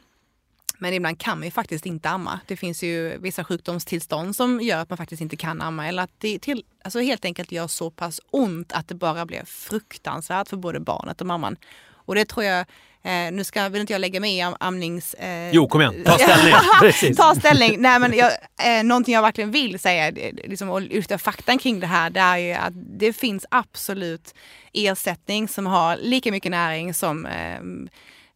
Men 0.78 0.92
ibland 0.94 1.18
kan 1.20 1.38
man 1.38 1.44
ju 1.44 1.50
faktiskt 1.50 1.86
inte 1.86 2.08
amma. 2.10 2.40
Det 2.46 2.56
finns 2.56 2.82
ju 2.82 3.18
vissa 3.18 3.44
sjukdomstillstånd 3.44 4.36
som 4.36 4.60
gör 4.60 4.78
att 4.78 4.90
man 4.90 4.96
faktiskt 4.96 5.22
inte 5.22 5.36
kan 5.36 5.62
amma 5.62 5.88
eller 5.88 6.02
att 6.02 6.10
det 6.18 6.38
till, 6.38 6.64
alltså 6.84 7.00
helt 7.00 7.24
enkelt 7.24 7.52
gör 7.52 7.66
så 7.66 7.90
pass 7.90 8.20
ont 8.30 8.72
att 8.72 8.88
det 8.88 8.94
bara 8.94 9.26
blir 9.26 9.42
fruktansvärt 9.46 10.48
för 10.48 10.56
både 10.56 10.80
barnet 10.80 11.20
och 11.20 11.26
mamman. 11.26 11.56
Och 11.92 12.14
det 12.14 12.24
tror 12.24 12.44
jag, 12.44 12.60
eh, 13.02 13.32
nu 13.32 13.44
ska, 13.44 13.68
vill 13.68 13.80
inte 13.80 13.92
jag 13.92 14.00
lägga 14.00 14.20
mig 14.20 14.36
i 14.36 14.40
am, 14.40 14.56
amnings... 14.60 15.14
Eh, 15.14 15.50
Jo, 15.54 15.68
kom 15.68 15.80
igen. 15.80 16.02
Ta 16.04 16.18
ställning. 16.18 17.14
Ta 17.16 17.34
ställning. 17.34 17.76
Nej, 17.80 17.98
men 18.00 18.12
jag, 18.16 18.32
eh, 18.78 18.84
någonting 18.84 19.14
jag 19.14 19.22
verkligen 19.22 19.50
vill 19.50 19.78
säga 19.78 20.10
det- 20.10 20.32
liksom, 20.32 20.70
och 20.70 20.82
lyfta 20.82 21.18
faktan 21.18 21.58
kring 21.58 21.80
det 21.80 21.86
här 21.86 22.10
det 22.10 22.20
är 22.20 22.36
ju 22.36 22.52
att 22.52 22.72
det 22.98 23.12
finns 23.12 23.46
absolut 23.50 24.34
ersättning 24.72 25.48
som 25.48 25.66
har 25.66 25.96
lika 25.96 26.30
mycket 26.32 26.50
näring 26.50 26.94
som 26.94 27.26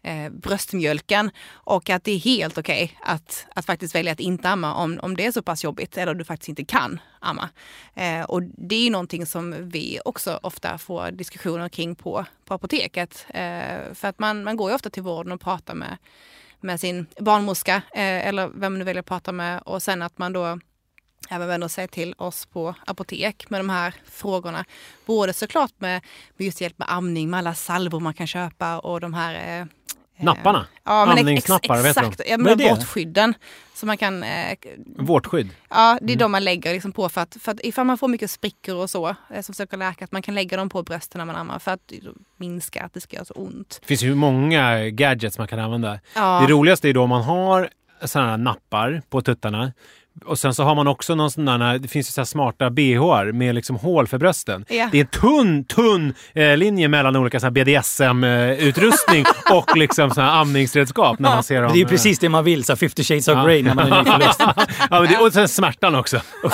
eh, 0.03 0.31
bröstmjölken 0.31 1.31
och 1.51 1.91
att 1.91 2.05
det 2.05 2.13
är 2.13 2.19
helt 2.19 2.59
okej 2.59 2.99
att, 3.03 3.47
att 3.55 3.67
faktiskt 3.67 3.95
välja 3.95 4.13
att 4.13 4.21
inte 4.21 4.49
amma 4.49 4.75
om, 4.75 5.01
om 5.03 5.17
det 5.17 5.27
är 5.27 5.33
så 5.33 5.43
pass 5.43 5.65
jobbigt 5.65 5.97
eller 5.97 6.15
du 6.15 6.25
faktiskt 6.25 6.49
inte 6.49 6.65
kan 6.65 7.01
amma. 7.19 7.49
Eh, 7.95 8.23
och 8.23 8.43
det 8.43 8.75
är 8.75 8.85
ju 8.85 8.91
någonting 8.91 9.27
som 9.27 9.69
vi 9.69 10.01
också 10.05 10.41
ofta 10.43 10.79
får 10.79 11.11
diskussioner 11.11 11.69
kring 11.69 11.95
på, 11.95 12.25
på 12.45 12.55
apoteket. 12.55 13.27
Eh, 13.29 13.95
för 13.95 14.09
att 14.09 14.19
man, 14.19 14.45
man 14.45 14.57
går 14.57 14.71
ju 14.71 14.75
ofta 14.75 14.91
till 14.91 15.03
vården 15.03 15.33
och 15.33 15.41
pratar 15.41 15.75
med 15.75 15.97
med 16.61 16.81
sin 16.81 17.07
barnmorska 17.21 17.77
eh, 17.77 18.29
eller 18.29 18.49
vem 18.55 18.79
du 18.79 18.85
väljer 18.85 19.01
att 19.01 19.07
prata 19.07 19.33
med 19.33 19.63
och 19.63 19.83
sen 19.83 20.03
att 20.03 20.19
man 20.19 20.33
då 20.33 20.59
även 21.31 21.49
vänder 21.49 21.69
sig 21.69 21.89
till 21.89 22.15
oss 22.19 22.47
på 22.47 22.75
apotek 22.87 23.51
med 23.51 23.61
de 23.61 23.71
här 23.71 23.95
frågorna. 24.05 24.65
Både 25.07 25.33
såklart 25.33 25.73
med, 25.79 26.03
med 26.37 26.45
just 26.45 26.61
hjälp 26.61 26.79
med 26.79 26.93
amning, 26.93 27.31
med 27.31 27.39
alla 27.39 27.55
salvor 27.55 28.01
man 28.01 28.15
kan 28.15 28.27
köpa 28.27 28.79
och 28.79 29.01
de 29.01 29.15
här 29.15 29.61
eh, 29.61 29.67
Napparna. 30.25 30.67
Ja, 30.85 31.07
men 31.07 31.19
Amningsnappar, 31.19 31.75
ex, 31.75 31.85
vet 31.85 31.97
exakt. 31.97 32.21
Ja, 32.27 32.37
Vad 32.39 32.47
är 32.47 32.57
men 32.57 32.59
det? 32.59 32.69
vårdskydden. 32.71 33.35
Så 33.75 33.87
man 33.87 33.97
kan, 33.97 34.23
eh, 34.23 34.59
Vårtskydd. 34.99 35.49
ja 35.71 35.99
det 36.03 36.13
är 36.13 36.17
Mm. 36.17 36.19
de 36.19 36.33
man 36.33 36.45
lägger 36.45 36.73
liksom 36.73 36.93
på 36.93 37.09
för 37.09 37.21
att, 37.21 37.37
för 37.41 37.53
att 37.53 37.61
ifall 37.63 37.87
man 37.87 37.99
får 37.99 38.09
mycket 38.09 38.31
sprickor 38.31 38.77
och 38.77 38.91
så, 38.91 39.09
eh, 39.09 39.41
som 39.43 39.55
försöker 39.55 39.77
läka, 39.77 40.05
att 40.05 40.13
man 40.13 40.23
kan 40.23 40.35
lägga 40.35 40.57
dem 40.57 40.69
på 40.69 40.83
brösten 40.83 41.19
när 41.19 41.25
man 41.25 41.37
ammar 41.37 41.59
för 41.59 41.71
att 41.71 41.93
minska 42.37 42.83
att 42.83 42.95
det 42.95 43.01
ska 43.01 43.17
göra 43.17 43.25
så 43.25 43.35
ont. 43.35 43.79
Det 43.81 43.87
finns 43.87 44.03
ju 44.03 44.15
många 44.15 44.89
gadgets 44.91 45.39
man 45.39 45.49
kan 45.49 45.59
använda. 45.59 45.99
Ja. 46.15 46.45
Det 46.47 46.53
roligaste 46.53 46.89
är 46.89 46.95
då 46.95 47.03
om 47.03 47.09
man 47.09 47.23
har 47.23 47.69
sådana 48.05 48.31
här 48.31 48.39
nappar 48.39 49.03
på 49.11 49.21
tuttarna. 49.23 49.73
Och 50.25 50.39
sen 50.39 50.55
så 50.55 50.65
har 50.65 50.75
man 50.75 50.87
också 50.89 51.15
någon 51.15 51.31
sån 51.31 51.45
där, 51.45 51.79
det 51.79 51.89
finns 51.89 52.09
ju 52.09 52.13
så 52.13 52.21
här 52.21 52.27
smarta 52.27 52.71
bhar 52.71 53.33
med 53.33 53.55
liksom 53.55 53.77
hål 53.77 54.07
för 54.07 54.19
brösten. 54.19 54.65
Ja. 54.69 54.89
Det 54.93 54.99
är 54.99 55.01
en 55.01 55.07
tunn, 55.07 55.65
tunn 55.65 56.15
eh, 56.35 56.57
linje 56.57 56.89
mellan 56.89 57.17
olika 57.17 57.51
BDSM-utrustning 57.51 59.25
och 59.51 59.77
liksom 59.77 60.11
såna 60.11 60.31
här 60.31 60.41
amningsredskap. 60.41 61.19
När 61.19 61.31
man 61.31 61.43
ser 61.43 61.63
dem. 61.63 61.73
Det 61.73 61.77
är 61.77 61.79
ju 61.79 61.85
eh, 61.85 61.89
precis 61.89 62.19
det 62.19 62.29
man 62.29 62.45
vill, 62.45 62.65
så 62.65 62.73
här 62.73 62.77
50 62.77 63.05
shades 63.05 63.29
of 63.29 63.45
grey 63.45 63.63
när 63.63 63.75
man 63.75 63.93
är 63.93 64.03
i 64.03 64.05
förlust. 64.05 64.41
ja, 64.91 65.01
men 65.01 65.07
det, 65.07 65.17
och 65.17 65.33
sen 65.33 65.49
smärtan 65.49 65.95
också. 65.95 66.21
ja, 66.43 66.51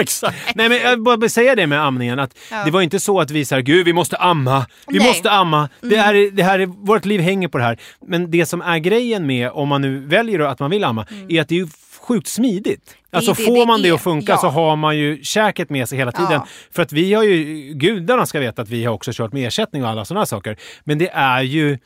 exakt. 0.00 0.36
Nej 0.54 0.68
men 0.68 0.78
jag 0.78 1.02
bara 1.02 1.28
säga 1.28 1.54
det 1.54 1.66
med 1.66 1.84
amningen 1.84 2.18
att 2.18 2.30
Ja. 2.50 2.64
det 2.64 2.70
var 2.70 2.82
inte 2.82 3.00
så 3.00 3.20
att 3.20 3.30
vi 3.30 3.44
sa 3.44 3.58
gud 3.58 3.86
vi 3.86 3.92
måste 3.92 4.16
amma, 4.16 4.66
vi 4.86 4.98
Nej. 4.98 5.08
måste 5.08 5.30
amma. 5.30 5.68
Det, 5.80 5.96
är, 5.96 6.30
det 6.30 6.42
här 6.42 6.58
är, 6.58 6.66
vårt 6.66 7.04
liv 7.04 7.20
hänger 7.20 7.48
på 7.48 7.58
det 7.58 7.64
här. 7.64 7.78
Men 8.06 8.30
det 8.30 8.46
som 8.46 8.60
är 8.60 8.78
grejen 8.78 9.26
med 9.26 9.50
om 9.50 9.68
man 9.68 9.80
nu 9.82 9.98
väljer 9.98 10.40
att 10.40 10.60
man 10.60 10.70
vill 10.70 10.84
amma 10.84 11.06
är 11.28 11.40
att 11.40 11.48
det 11.48 11.54
är 11.54 11.58
ju 11.58 11.66
sjukt 12.04 12.26
smidigt. 12.26 12.96
Alltså 13.10 13.32
det 13.32 13.42
får 13.44 13.58
det 13.60 13.66
man 13.66 13.82
det 13.82 13.88
är. 13.88 13.92
att 13.92 14.00
funka 14.02 14.32
Ja. 14.32 14.38
så 14.38 14.48
har 14.48 14.76
man 14.76 14.98
ju 14.98 15.22
käket 15.22 15.70
med 15.70 15.88
sig 15.88 15.98
hela 15.98 16.12
tiden. 16.12 16.32
Ja. 16.32 16.46
För 16.70 16.82
att 16.82 16.92
vi 16.92 17.14
har 17.14 17.22
ju, 17.22 17.44
gudarna 17.74 18.26
ska 18.26 18.40
veta 18.40 18.62
att 18.62 18.68
vi 18.68 18.84
har 18.84 18.94
också 18.94 19.10
kört 19.14 19.32
med 19.32 19.46
ersättning 19.46 19.84
och 19.84 19.90
alla 19.90 20.04
sådana 20.04 20.26
saker. 20.26 20.56
Men 20.84 20.98
det 20.98 21.08
är 21.08 21.42
ju 21.42 21.78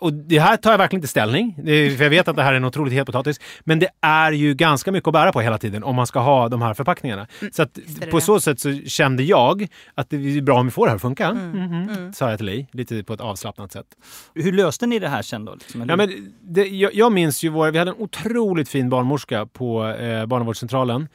och 0.00 0.12
det 0.12 0.38
här 0.38 0.56
tar 0.56 0.70
jag 0.70 0.78
verkligen 0.78 0.98
inte 0.98 1.08
ställning, 1.08 1.54
för 1.96 2.02
jag 2.02 2.10
vet 2.10 2.28
att 2.28 2.36
det 2.36 2.42
här 2.42 2.52
är 2.52 2.56
en 2.56 2.64
otroligt 2.64 2.92
het 2.94 3.06
potatis. 3.06 3.40
Men 3.60 3.78
det 3.78 3.88
är 4.00 4.32
ju 4.32 4.54
ganska 4.54 4.92
mycket 4.92 5.06
att 5.06 5.12
bära 5.12 5.32
på 5.32 5.40
hela 5.40 5.58
tiden 5.58 5.84
om 5.84 5.96
man 5.96 6.06
ska 6.06 6.18
ha 6.20 6.48
de 6.48 6.62
här 6.62 6.74
förpackningarna. 6.74 7.26
så 7.52 7.62
att 7.62 7.74
på 8.10 8.16
det. 8.16 8.20
så 8.20 8.40
sätt 8.40 8.60
så 8.60 8.72
kände 8.86 9.22
jag 9.22 9.66
att 9.94 10.10
det 10.10 10.16
är 10.16 10.40
bra 10.42 10.58
om 10.60 10.66
vi 10.66 10.70
får 10.70 10.86
det 10.86 10.90
här 10.90 10.96
att 10.96 11.02
funka. 11.02 11.26
Mm. 11.26 11.50
Mhm, 11.50 12.12
Sa 12.12 12.30
jag 12.30 12.38
till 12.38 12.46
Li, 12.46 12.66
lite 12.72 13.02
på 13.04 13.12
ett 13.12 13.20
avslappnat 13.20 13.72
sätt. 13.72 13.86
Hur 14.34 14.52
löste 14.52 14.86
ni 14.86 14.98
det 14.98 15.08
här 15.08 15.22
sen 15.22 15.44
då? 15.44 15.54
Liksom? 15.54 15.88
Ja, 15.88 15.96
men 15.96 16.32
det, 16.42 16.68
jag, 16.68 16.94
jag 16.94 17.12
minns 17.12 17.42
ju 17.44 17.48
vår, 17.48 17.70
vi 17.70 17.78
hade 17.78 17.90
en 17.90 17.96
otroligt 17.98 18.68
fin 18.68 18.90
barnmorska 18.90 19.46
på 19.46 19.86
eh, 19.88 20.26
barnavårdscentralen. 20.26 21.08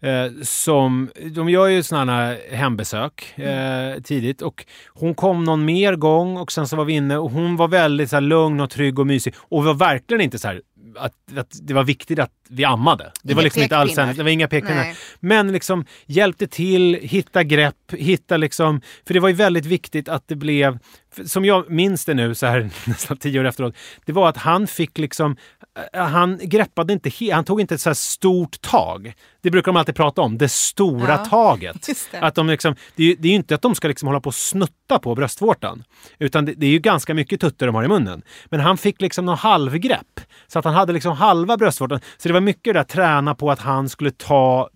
Eh, 0.00 0.42
som, 0.42 1.10
de 1.30 1.48
gör 1.48 1.66
ju 1.66 1.82
sådana 1.82 2.12
här 2.12 2.38
hembesök 2.50 3.38
eh, 3.38 4.00
tidigt. 4.02 4.42
Och 4.42 4.66
hon 4.88 5.14
kom 5.14 5.44
någon 5.44 5.64
mer 5.64 5.96
gång 5.96 6.36
och 6.36 6.52
sen 6.52 6.68
så 6.68 6.76
var 6.76 6.84
vi 6.84 6.92
inne 6.92 7.18
och 7.18 7.30
hon 7.30 7.56
var 7.56 7.68
väldigt 7.68 8.10
så 8.10 8.16
här, 8.16 8.20
lugn 8.20 8.60
och 8.60 8.70
trygg 8.70 8.98
och 8.98 9.06
mysig. 9.06 9.34
Och 9.38 9.64
var 9.64 9.74
verkligen 9.74 10.20
inte 10.20 10.38
så 10.38 10.48
här 10.48 10.60
att, 10.98 11.38
att 11.38 11.58
det 11.62 11.74
var 11.74 11.84
viktigt 11.84 12.18
att 12.18 12.32
vi 12.48 12.64
ammade. 12.64 13.12
Det 13.22 13.34
var 13.34 13.42
Inga 13.42 13.44
liksom 13.44 13.62
inte 13.62 13.76
alls 13.76 13.94
det 13.94 14.22
var 14.22 14.28
inga 14.28 14.48
pekpinnar. 14.48 14.86
Men 15.20 15.52
liksom 15.52 15.84
hjälpte 16.06 16.46
till, 16.46 16.98
hitta 17.02 17.44
grepp, 17.44 17.92
hitta 17.92 18.36
liksom... 18.36 18.80
För 19.06 19.14
det 19.14 19.20
var 19.20 19.28
ju 19.28 19.34
väldigt 19.34 19.66
viktigt 19.66 20.08
att 20.08 20.28
det 20.28 20.36
blev... 20.36 20.78
Som 21.24 21.44
jag 21.44 21.70
minns 21.70 22.04
det 22.04 22.14
nu, 22.14 22.34
så 22.34 22.46
här 22.46 22.70
nästan 22.84 23.16
tio 23.16 23.40
år 23.40 23.44
efteråt. 23.44 23.74
Det 24.04 24.12
var 24.12 24.28
att 24.28 24.36
han 24.36 24.66
fick 24.66 24.98
liksom... 24.98 25.36
eh, 25.92 26.04
Han 26.06 26.38
greppade 26.42 26.92
inte... 26.92 27.10
Han 27.32 27.44
tog 27.44 27.60
inte 27.60 27.74
ett 27.74 27.80
så 27.80 27.88
här 27.88 27.94
stort 27.94 28.60
tag. 28.60 29.12
Det 29.42 29.50
brukar 29.50 29.72
de 29.72 29.76
alltid 29.76 29.94
prata 29.96 30.22
om. 30.22 30.38
Det 30.38 30.48
stora 30.48 31.08
Ja, 31.12 31.16
taget. 31.30 31.88
det. 32.10 32.18
Att 32.18 32.34
de 32.34 32.46
liksom, 32.46 32.76
det, 32.96 33.02
är 33.02 33.06
ju, 33.06 33.14
det 33.18 33.28
är 33.28 33.30
ju 33.30 33.36
inte 33.36 33.54
att 33.54 33.62
de 33.62 33.74
ska 33.74 33.88
liksom 33.88 34.06
hålla 34.06 34.20
på 34.20 34.28
och 34.28 34.34
snutta 34.34 34.98
på 34.98 35.14
bröstvårtan. 35.14 35.84
Utan 36.18 36.44
det, 36.44 36.52
det 36.56 36.66
är 36.66 36.70
ju 36.70 36.78
ganska 36.78 37.14
mycket 37.14 37.40
tutter 37.40 37.66
de 37.66 37.74
har 37.74 37.84
i 37.84 37.88
munnen. 37.88 38.22
Men 38.46 38.60
han 38.60 38.78
fick 38.78 39.00
liksom 39.00 39.24
någon 39.24 39.36
halvgrepp. 39.38 40.20
Så 40.46 40.58
att 40.58 40.64
han 40.64 40.74
hade 40.74 40.92
liksom 40.92 41.16
halva 41.16 41.56
bröstvårtan. 41.56 42.00
Så 42.16 42.28
det 42.28 42.32
var 42.32 42.40
mycket 42.40 42.74
där 42.74 42.84
träna 42.84 43.34
på 43.34 43.50
att 43.50 43.60
han 43.60 43.88
skulle 43.88 44.10
ta 44.10 44.68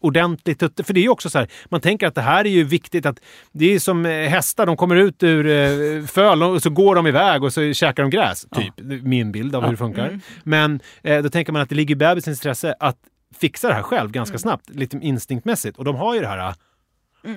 ordentlig 0.00 0.58
tutte. 0.58 0.84
För 0.84 0.94
det 0.94 1.00
är 1.00 1.02
ju 1.02 1.08
också 1.08 1.30
så 1.30 1.38
här, 1.38 1.48
man 1.68 1.80
tänker 1.80 2.06
att 2.06 2.14
det 2.14 2.20
här 2.22 2.44
är 2.44 2.50
ju 2.50 2.64
viktigt 2.64 3.06
att 3.06 3.20
det 3.52 3.74
är 3.74 3.78
som 3.78 4.06
eh, 4.06 4.12
hästar, 4.12 4.66
de 4.66 4.76
kommer 4.76 4.96
ut 4.96 5.22
ur 5.22 5.46
eh, 5.46 6.06
föl 6.06 6.42
och 6.42 6.62
så 6.62 6.70
går 6.70 6.94
de 6.94 7.06
iväg 7.06 7.44
och 7.44 7.52
så 7.52 7.72
käkar 7.72 8.02
de 8.02 8.10
gräs. 8.10 8.46
Typ, 8.54 8.74
min 9.02 9.32
bild 9.32 9.54
av 9.54 9.62
hur 9.62 9.70
det 9.70 9.76
funkar. 9.76 10.06
Mm. 10.06 10.20
Men 10.42 10.80
eh, 11.02 11.22
då 11.22 11.28
tänker 11.28 11.52
man 11.52 11.62
att 11.62 11.68
det 11.68 11.74
ligger 11.74 11.92
i 11.92 11.96
bebisens 11.96 12.38
intresse 12.38 12.74
att 12.80 12.96
fixa 13.40 13.68
det 13.68 13.74
här 13.74 13.82
själv 13.82 14.10
ganska 14.10 14.32
Mm. 14.32 14.38
snabbt, 14.38 14.70
lite 14.70 14.98
instinktmässigt. 15.02 15.78
Och 15.78 15.84
de 15.84 15.96
har 15.96 16.14
ju 16.14 16.20
det 16.20 16.28
här 16.28 16.54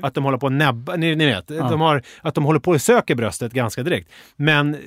att 0.01 0.13
de 0.13 0.23
håller 0.23 0.37
på 0.37 0.47
att 0.47 0.53
näbba, 0.53 0.95
ni, 0.95 1.15
ni 1.15 1.25
vet, 1.25 1.47
de 1.47 1.81
har, 1.81 2.03
att 2.21 2.35
de 2.35 2.43
håller 2.43 2.59
på 2.59 2.71
och 2.71 2.81
söker 2.81 3.15
bröstet 3.15 3.53
ganska 3.53 3.83
direkt. 3.83 4.09
Men 4.35 4.77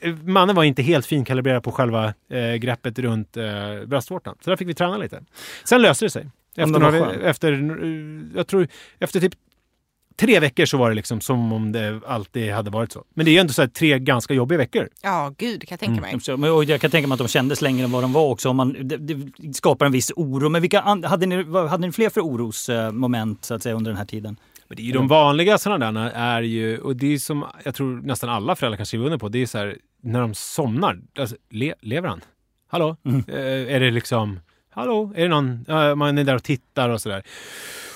eh, 0.00 0.14
mannen 0.24 0.56
var 0.56 0.64
inte 0.64 0.82
helt 0.82 1.06
finkalibrerad 1.06 1.62
på 1.62 1.72
själva 1.72 2.14
eh, 2.30 2.54
greppet 2.54 2.98
runt 2.98 3.36
eh, 3.36 3.44
bröstvårtan. 3.86 4.36
Så 4.44 4.50
där 4.50 4.56
fick 4.56 4.68
vi 4.68 4.74
träna 4.74 4.96
lite. 4.96 5.20
Sen 5.64 5.82
löste 5.82 6.04
det 6.04 6.10
sig. 6.10 6.26
Efter, 6.56 6.78
några, 6.80 7.12
efter, 7.14 7.52
eh, 7.52 8.36
jag 8.36 8.46
tror, 8.46 8.68
efter 8.98 9.20
typ 9.20 9.32
tre 10.16 10.40
veckor 10.40 10.64
så 10.64 10.76
var 10.76 10.88
det 10.88 10.94
liksom 10.96 11.20
som 11.20 11.52
om 11.52 11.72
det 11.72 12.00
alltid 12.06 12.52
hade 12.52 12.70
varit 12.70 12.92
så. 12.92 13.04
Men 13.14 13.24
det 13.24 13.30
är 13.30 13.32
ju 13.32 13.38
ändå 13.38 13.52
så 13.52 13.62
här 13.62 13.68
tre 13.68 13.98
ganska 13.98 14.34
jobbiga 14.34 14.58
veckor. 14.58 14.88
Ja, 15.02 15.34
gud, 15.38 15.60
kan 15.68 15.68
jag 15.70 15.80
tänka 15.80 16.00
mig. 16.00 16.20
Så, 16.20 16.36
men- 16.36 16.50
och 16.52 16.64
jag 16.64 16.80
kan 16.80 16.90
tänka 16.90 17.06
mig 17.08 17.14
att 17.14 17.18
de 17.18 17.28
kändes 17.28 17.62
längre 17.62 17.84
än 17.84 17.90
vad 17.90 18.02
de 18.04 18.12
var 18.12 18.28
också. 18.30 18.48
Om 18.48 18.56
man, 18.56 18.76
det, 18.88 18.96
det 18.96 19.54
skapar 19.54 19.86
en 19.86 19.92
viss 19.92 20.12
oro. 20.16 20.48
Men 20.48 20.60
vilka, 20.62 20.80
hade, 20.80 21.26
ni, 21.26 21.44
hade 21.68 21.86
ni 21.86 21.92
fler 21.92 22.10
för 22.10 22.20
orosmoment 22.20 23.44
så 23.44 23.54
att 23.54 23.62
säga, 23.62 23.74
under 23.74 23.90
den 23.90 23.98
här 23.98 24.04
tiden? 24.04 24.36
Men 24.68 24.76
det 24.76 24.82
är 24.82 24.84
ju 24.84 24.92
de 24.92 25.08
vanliga 25.08 25.58
sådana 25.58 25.92
där 25.92 26.10
är 26.14 26.42
ju, 26.42 26.78
och 26.78 26.96
det 26.96 27.14
är 27.14 27.18
som 27.18 27.44
jag 27.64 27.74
tror 27.74 28.00
nästan 28.02 28.30
alla 28.30 28.56
föräldrar 28.56 28.76
kan 28.76 28.86
skriva 28.86 29.04
under 29.04 29.18
på, 29.18 29.28
det 29.28 29.38
är 29.42 29.46
så 29.46 29.58
här 29.58 29.76
när 30.02 30.20
de 30.20 30.34
somnar. 30.34 30.98
Alltså, 31.18 31.36
le, 31.50 31.74
lever 31.80 32.08
han? 32.08 32.20
Hallå? 32.68 32.96
Eh, 33.28 33.74
är 33.74 33.80
det 33.80 33.90
liksom, 33.90 34.40
hallå? 34.72 35.12
Är 35.14 35.22
det 35.22 35.28
någon? 35.28 35.64
Ja, 35.68 35.94
man 35.94 36.18
är 36.18 36.24
där 36.24 36.34
och 36.34 36.42
tittar 36.42 36.88
och 36.88 37.00
sådär. 37.00 37.22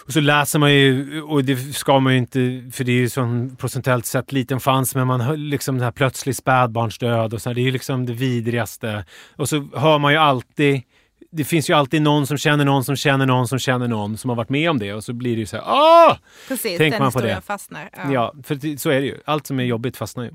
Och 0.07 0.13
så 0.13 0.21
läser 0.21 0.59
man 0.59 0.75
ju, 0.75 1.23
och 1.23 1.45
det 1.45 1.57
ska 1.57 2.01
man 2.01 2.13
ju 2.13 2.19
inte, 2.19 2.71
för 2.73 2.85
det 2.85 2.93
är 2.93 2.97
ju 2.97 3.09
sån 3.09 3.57
procentuellt 3.57 4.07
sett 4.07 4.33
liten 4.33 4.61
chans, 4.61 4.95
men 4.95 5.07
man 5.07 5.21
hör 5.21 5.37
liksom 5.37 5.75
den 5.75 5.85
här 5.85 5.91
plötslig 5.91 6.37
spädbarnsdöd 6.37 7.35
och 7.35 7.43
så 7.43 7.49
här, 7.51 7.55
det 7.55 7.61
är 7.61 7.63
ju 7.63 7.71
liksom 7.71 8.07
det 8.07 8.13
vidrigaste. 8.13 9.05
Och 9.37 9.49
så 9.49 9.69
hör 9.75 9.99
man 9.99 10.13
ju 10.13 10.19
alltid, 10.19 10.83
det 11.31 11.45
finns 11.45 11.71
ju 11.71 11.75
alltid 11.75 12.03
någon 12.03 12.27
som 12.27 12.39
känner 12.39 12.65
någon 12.65 12.85
som 12.85 12.97
känner 12.97 13.27
någon 13.27 13.49
som 13.49 13.59
känner 13.59 13.89
någon 13.89 14.17
som 14.17 14.31
har 14.31 14.37
varit 14.37 14.49
med 14.49 14.71
om 14.71 14.79
det 14.79 14.93
och 14.95 15.05
så 15.05 15.13
blir 15.13 15.35
det 15.35 15.41
ju 15.41 15.47
så 15.47 15.57
här, 15.57 15.65
åh! 15.67 16.17
Precis, 16.49 16.79
Tänker 16.79 17.01
man 17.01 17.13
på 17.13 17.21
det? 17.21 17.41
fastnar. 17.47 17.91
Ja, 18.13 18.35
för 18.43 18.55
det, 18.55 18.81
så 18.81 18.91
är 18.91 19.01
det 19.01 19.07
ju. 19.07 19.21
Allt 19.25 19.47
som 19.47 19.61
är 19.61 19.65
jobbigt 19.65 19.97
fastnar 19.97 20.25
ju. 20.25 20.31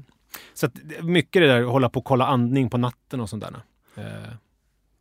Så 0.53 0.65
att, 0.65 0.71
mycket 1.01 1.41
det 1.41 1.47
där 1.47 1.61
att 1.63 1.69
hålla 1.71 1.89
på 1.89 1.99
och 1.99 2.05
kolla 2.05 2.25
andning 2.25 2.69
på 2.69 2.77
natten 2.77 3.19
och 3.21 3.29
sånt 3.29 3.43
där. 3.43 3.53
Eh, 4.03 4.33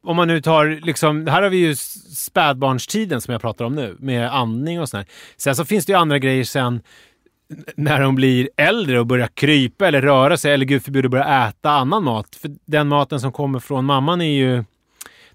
om 0.03 0.17
man 0.17 0.29
nu 0.29 0.41
tar, 0.41 0.81
liksom, 0.83 1.27
här 1.27 1.43
har 1.43 1.51
vi 1.51 1.57
ju 1.57 1.77
spädbarnstiden 2.17 3.21
som 3.21 3.33
jag 3.33 3.41
pratar 3.41 3.65
om 3.65 3.75
nu, 3.75 3.97
med 3.99 4.35
andning 4.35 4.81
och 4.81 4.89
sånt 4.89 5.07
där. 5.07 5.15
Sen 5.37 5.57
så 5.57 5.65
finns 5.65 5.87
det 5.87 5.93
ju 5.93 5.99
andra 5.99 6.19
grejer 6.19 6.45
sen 6.45 6.83
när 7.77 8.01
de 8.01 8.15
blir 8.15 8.49
äldre 8.57 9.01
och 9.01 9.07
börjar 9.07 9.29
krypa 9.35 9.89
eller 9.89 10.03
röra 10.03 10.37
sig 10.37 10.53
eller 10.53 10.65
gud 10.65 10.85
förbjude 10.85 11.09
börja 11.09 11.49
äta 11.49 11.71
annan 11.71 12.05
mat. 12.05 12.37
För 12.37 12.51
den 12.67 12.89
maten 12.89 13.21
som 13.21 13.33
kommer 13.33 13.59
från 13.59 13.85
mamman 13.85 14.21
är 14.21 14.33
ju, 14.33 14.65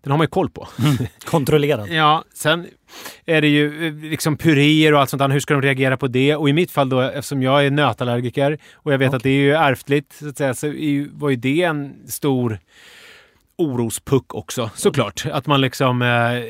den 0.01 0.11
har 0.11 0.17
man 0.17 0.23
ju 0.23 0.29
koll 0.29 0.49
på. 0.49 0.67
Kontrollerad. 1.25 1.89
Ja, 1.89 2.23
sen 2.33 2.67
är 3.25 3.41
det 3.41 3.47
ju 3.47 3.87
eh, 3.87 3.93
liksom 3.93 4.37
puréer 4.37 4.93
och 4.93 4.99
allt 4.99 5.09
sånt 5.09 5.19
där. 5.19 5.29
Hur 5.29 5.39
ska 5.39 5.53
de 5.53 5.61
reagera 5.61 5.97
på 5.97 6.07
det? 6.07 6.35
Och 6.35 6.49
i 6.49 6.53
mitt 6.53 6.71
fall 6.71 6.89
då, 6.89 7.01
eftersom 7.01 7.41
jag 7.43 7.65
är 7.65 7.71
nötallergiker 7.71 8.59
och 8.73 8.93
jag 8.93 8.97
vet 8.97 9.13
att 9.13 9.23
det 9.23 9.29
är 9.29 9.41
ju 9.41 9.53
ärftligt, 9.53 10.13
så 10.13 10.29
att 10.29 10.37
säga, 10.37 10.53
så 10.53 10.67
var 11.11 11.29
ju 11.29 11.35
det 11.35 11.63
en 11.63 12.07
stor 12.07 12.59
orospuck 13.57 14.33
också, 14.33 14.69
såklart. 14.75 15.25
Att 15.31 15.47
man 15.47 15.61
liksom... 15.61 16.01
Eh, 16.01 16.33
eh, 16.35 16.41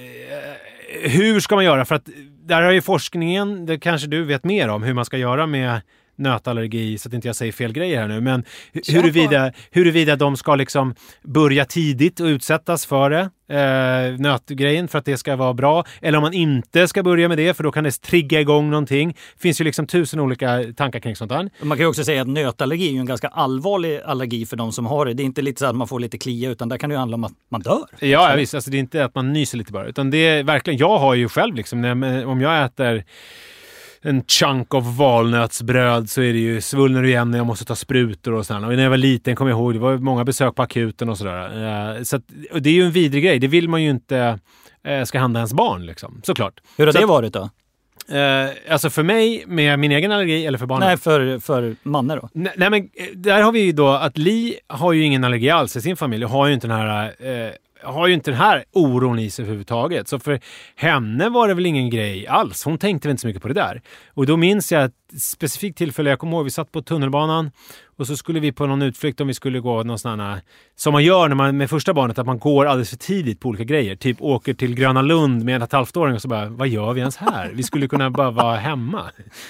hur 1.02 1.40
ska 1.40 1.56
man 1.56 1.66
göra? 1.66 1.86
För 1.86 1.96
att 1.96 2.10
där 2.44 2.62
har 2.62 2.72
ju 2.72 2.82
forskningen, 2.82 3.66
det 3.66 3.80
kanske 3.80 4.08
du 4.08 4.24
vet 4.24 4.44
mer 4.44 4.70
om, 4.70 4.84
hur 4.84 4.94
man 4.94 5.06
ska 5.06 5.18
göra 5.18 5.48
med 5.48 5.82
nötallergi, 6.16 6.98
så 6.98 7.10
att 7.10 7.14
inte 7.14 7.28
jag 7.28 7.36
säger 7.36 7.52
fel 7.52 7.74
grejer 7.74 8.02
här 8.02 8.08
nu. 8.08 8.22
Men 8.22 8.44
huruvida, 8.88 9.52
huruvida 9.72 10.16
de 10.16 10.38
ska 10.38 10.56
liksom 10.56 10.96
börja 11.24 11.66
tidigt 11.66 12.20
och 12.20 12.26
utsättas 12.26 12.86
för 12.86 13.10
det, 13.10 13.30
eh, 13.50 14.20
nötgrejen, 14.20 14.88
för 14.88 15.00
att 15.00 15.06
det 15.06 15.18
ska 15.18 15.36
vara 15.36 15.54
bra. 15.54 15.84
Eller 16.02 16.18
om 16.18 16.22
man 16.22 16.34
inte 16.34 16.88
ska 16.88 17.04
börja 17.04 17.28
med 17.28 17.38
det, 17.38 17.54
för 17.54 17.64
då 17.64 17.72
kan 17.72 17.84
det 17.84 18.02
trigga 18.02 18.42
igång 18.42 18.70
någonting. 18.70 19.10
Det 19.10 19.42
finns 19.42 19.62
ju 19.62 19.66
liksom 19.66 19.88
tusen 19.88 20.20
olika 20.20 20.64
tankar 20.78 21.00
kring 21.00 21.16
sånt 21.16 21.32
där. 21.32 21.50
Man 21.62 21.78
kan 21.78 21.84
ju 21.84 21.90
också 21.90 22.04
säga 22.04 22.22
att 22.22 22.28
nötallergi 22.28 22.88
är 22.88 22.92
ju 22.92 23.00
en 23.00 23.06
ganska 23.06 23.28
allvarlig 23.28 24.02
allergi 24.06 24.46
för 24.46 24.58
de 24.58 24.72
som 24.72 24.86
har 24.86 25.06
det. 25.06 25.14
Det 25.14 25.24
är 25.24 25.26
inte 25.26 25.42
lite 25.42 25.60
så 25.60 25.66
att 25.66 25.76
man 25.76 25.88
får 25.88 26.00
lite 26.00 26.18
klia 26.18 26.50
utan 26.50 26.70
där 26.70 26.78
kan 26.78 26.90
det 26.90 26.94
ju 26.94 27.00
handla 27.00 27.16
om 27.16 27.24
att 27.24 27.34
man 27.52 27.62
dör. 27.62 27.86
Ja, 28.00 28.08
ja 28.08 28.36
visst. 28.36 28.54
Alltså, 28.54 28.72
det 28.72 28.78
är 28.78 28.80
inte 28.80 29.06
att 29.06 29.16
man 29.16 29.34
nyser 29.34 29.58
lite 29.58 29.72
bara. 29.72 29.88
Utan 29.88 30.10
det 30.10 30.18
är 30.18 30.44
verkligen, 30.44 30.80
jag 30.80 30.98
har 30.98 31.16
ju 31.16 31.30
själv 31.30 31.56
liksom, 31.56 31.82
när, 31.82 32.26
om 32.26 32.42
jag 32.42 32.66
äter 32.66 33.04
en 34.06 34.24
chunk 34.28 34.74
av 34.74 34.98
valnötsbröd 34.98 36.10
så 36.10 36.22
är 36.22 36.34
det 36.34 36.40
ju 36.40 36.62
svullnar 36.62 37.02
det 37.02 37.08
igen 37.08 37.32
när 37.32 37.38
jag 37.38 37.48
måste 37.48 37.66
ta 37.66 37.76
sprutor 37.76 38.34
och 38.34 38.46
sådär. 38.46 38.66
Och 38.68 38.76
när 38.76 38.84
jag 38.84 38.90
var 38.90 38.98
liten 38.98 39.36
kommer 39.36 39.52
jag 39.52 39.58
ihåg, 39.60 39.74
det 39.74 39.80
var 39.80 39.98
många 39.98 40.24
besök 40.24 40.56
på 40.56 40.62
akuten 40.64 41.10
och 41.10 41.18
sådär. 41.18 41.96
Eh, 41.98 42.04
Så 42.04 42.16
att, 42.16 42.24
och 42.54 42.62
det 42.62 42.70
är 42.70 42.74
ju 42.74 42.84
en 42.86 42.92
vidrig 42.92 43.24
grej. 43.24 43.40
Det 43.40 43.48
vill 43.48 43.70
man 43.70 43.84
ju 43.84 43.90
inte 43.90 44.40
eh, 44.88 45.04
ska 45.04 45.20
hända 45.20 45.40
ens 45.40 45.54
barn 45.54 45.86
liksom, 45.86 46.22
såklart. 46.24 46.54
Hur 46.78 46.86
har 46.86 46.92
Så 46.94 46.98
det 46.98 47.04
att- 47.04 47.10
varit 47.10 47.34
då? 47.34 47.50
Eh, 48.16 48.50
alltså 48.70 48.90
för 48.90 49.04
mig 49.04 49.44
med 49.48 49.80
min 49.80 49.92
egen 49.92 50.12
allergi 50.12 50.46
eller 50.46 50.58
för 50.58 50.66
barnen? 50.66 50.88
Nej, 50.88 50.98
för, 50.98 51.40
för 51.40 51.76
Manne 51.84 52.16
då? 52.16 52.30
Nej, 52.34 52.54
nej 52.58 52.70
men 52.70 52.80
eh, 52.84 53.06
där 53.16 53.42
har 53.42 53.52
vi 53.52 53.60
ju 53.60 53.72
då 53.72 53.88
att 53.90 54.18
Li 54.18 54.56
har 54.68 54.94
ju 54.94 55.04
ingen 55.04 55.24
allergi 55.24 55.50
alls 55.50 55.76
i 55.76 55.82
sin 55.82 55.98
familj 55.98 56.26
och 56.26 56.32
har 56.32 56.48
ju 56.48 56.54
inte 56.54 56.68
den 56.68 56.78
här 56.78 57.06
eh, 57.20 57.52
har 57.86 58.08
ju 58.08 58.14
inte 58.14 58.32
den 58.32 58.40
här 58.40 58.64
oron 58.72 59.20
i 59.20 59.30
sig 59.30 59.44
överhuvudtaget. 59.44 60.08
Så 60.08 60.20
för 60.20 60.40
henne 60.76 61.30
var 61.30 61.48
det 61.48 61.54
väl 61.54 61.66
ingen 61.66 61.90
grej 61.90 62.28
alls. 62.28 62.64
Hon 62.64 62.78
tänkte 62.78 63.08
väl 63.08 63.12
inte 63.12 63.22
så 63.22 63.28
mycket 63.28 63.42
på 63.42 63.48
det 63.48 63.54
där. 63.54 63.82
Och 64.08 64.26
då 64.26 64.38
minns 64.38 64.72
jag 64.72 64.84
att 64.84 64.94
specifikt 65.20 65.78
tillfälle, 65.78 66.10
jag 66.10 66.20
kommer 66.20 66.38
ihåg, 66.38 66.44
vi 66.44 66.52
satt 66.52 66.72
på 66.72 66.82
tunnelbanan 66.82 67.52
och 67.98 68.08
så 68.08 68.18
skulle 68.18 68.40
vi 68.40 68.52
på 68.52 68.66
någon 68.66 68.82
utflykt 68.82 69.22
om 69.22 69.28
vi 69.28 69.34
skulle 69.34 69.60
gå 69.60 69.84
någon 69.84 70.00
sån 70.00 70.20
här, 70.20 70.42
som 70.76 70.94
man 70.94 71.04
gör 71.04 71.28
när 71.28 71.36
man 71.36 71.58
med 71.58 71.70
första 71.70 71.94
barnet, 71.94 72.20
att 72.20 72.26
man 72.26 72.40
går 72.40 72.66
alldeles 72.66 72.90
för 72.90 72.98
tidigt 72.98 73.40
på 73.40 73.50
olika 73.50 73.64
grejer. 73.64 73.96
Typ 73.96 74.18
åker 74.22 74.54
till 74.54 74.76
Gröna 74.76 75.02
Lund 75.02 75.44
med 75.44 75.56
en 75.56 75.62
och 75.62 75.74
ett 75.74 75.98
åring 75.98 76.16
och 76.16 76.22
så 76.22 76.28
bara, 76.28 76.50
vad 76.50 76.68
gör 76.68 76.94
vi 76.94 77.00
ens 77.00 77.18
här? 77.18 77.52
Vi 77.54 77.64
skulle 77.64 77.88
kunna 77.88 78.10
bara 78.10 78.32
vara 78.32 78.56
hemma. 78.56 79.04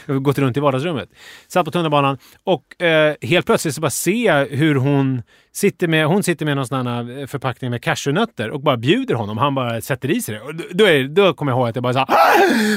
Gått 0.08 0.38
runt 0.38 0.58
i 0.58 0.60
vardagsrummet. 0.60 1.10
Satt 1.48 1.66
på 1.66 1.72
tunnelbanan 1.72 2.18
och 2.44 2.82
eh, 2.82 3.16
helt 3.22 3.46
plötsligt 3.46 3.76
så 3.76 3.82
bara 3.82 3.92
ser 3.92 4.26
jag 4.26 4.46
hur 4.46 4.76
hon 4.76 5.22
sitter 5.56 5.88
med, 5.88 6.08
hon 6.08 6.24
sitter 6.24 6.46
med 6.46 6.56
någon 6.56 6.68
sån 6.68 6.88
här 6.88 7.20
eh, 7.20 7.28
förpackning 7.28 7.72
med 7.72 7.84
cashewnötter 7.84 8.50
och 8.50 8.62
bara 8.62 8.78
bjuder 8.78 9.16
honom. 9.16 9.38
Han 9.38 9.56
bara 9.56 9.82
sätter 9.82 10.12
i 10.12 10.22
sig 10.22 10.36
det. 10.36 10.42
Och 10.42 10.56
då, 10.56 10.86
är, 10.86 11.04
då 11.04 11.34
kommer 11.34 11.52
jag 11.52 11.60
ihåg 11.60 11.70
att 11.70 11.76
jag 11.76 11.84
bara 11.84 11.94
sa 11.94 12.00
ah! 12.00 12.16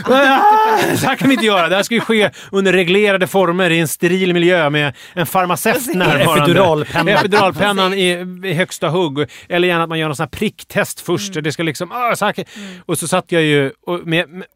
Ah! 0.05 0.97
Så 0.97 1.07
här 1.07 1.17
kan 1.17 1.29
vi 1.29 1.35
inte 1.35 1.47
göra. 1.47 1.69
Det 1.69 1.77
här 1.77 1.83
ska 1.83 1.95
ju 1.95 2.01
ske 2.01 2.31
under 2.53 2.73
reglerade 2.79 3.27
former 3.27 3.71
i 3.71 3.79
en 3.79 3.89
steril 3.89 4.33
miljö 4.35 4.71
med 4.71 4.97
en 5.13 5.27
farmaceut 5.27 5.95
närvarande. 5.95 6.43
Epiduralpenna. 6.43 7.11
Epiduralpennan 7.11 7.95
i, 7.95 8.09
i 8.45 8.53
högsta 8.53 8.89
hugg. 8.89 9.31
Eller 9.49 9.69
gärna 9.69 9.83
att 9.83 9.89
man 9.89 9.99
gör 9.99 10.07
någon 10.09 10.17
sån 10.17 10.25
här 10.25 10.29
pricktest 10.39 11.01
först. 11.01 11.35
Det 11.43 11.53
ska 11.53 11.63
liksom... 11.63 11.93
Ah, 11.93 12.17
så 12.17 12.25
här. 12.25 12.33
kan- 12.33 12.45
Och 12.87 12.99
så 12.99 13.09
satt 13.09 13.33
jag 13.33 13.43
ju... 13.43 13.73
Och 13.87 14.07
med, 14.07 14.29
med, 14.29 14.47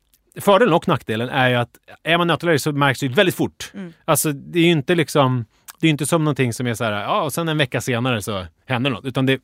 fördelen 0.41 0.75
och 0.75 0.89
nackdelen 0.89 1.29
är 1.29 1.49
ju 1.49 1.55
att 1.57 1.71
är 2.03 2.19
man 2.19 2.27
nötallergiker 2.27 2.63
så 2.63 2.73
märks 2.73 3.01
det 3.01 3.07
ju 3.07 3.13
väldigt 3.13 3.35
fort. 3.35 3.73
Alltså 4.05 4.33
det 4.33 4.59
är 4.59 4.65
ju 4.65 4.71
inte 4.71 4.95
liksom... 4.95 5.45
Det 5.81 5.87
är 5.87 5.89
ju 5.89 5.93
inte 5.93 6.07
som 6.07 6.25
någonting 6.25 6.53
som 6.53 6.67
är 6.67 6.75
så 6.75 6.85
här, 6.85 6.93
ja, 6.93 7.23
och 7.23 7.33
sen 7.33 7.49
en 7.49 7.59
vecka 7.59 7.81
senare 7.81 8.23
så 8.23 8.47
händer 8.67 8.91
något. 8.91 9.05
Utan 9.05 9.27
det 9.27 9.41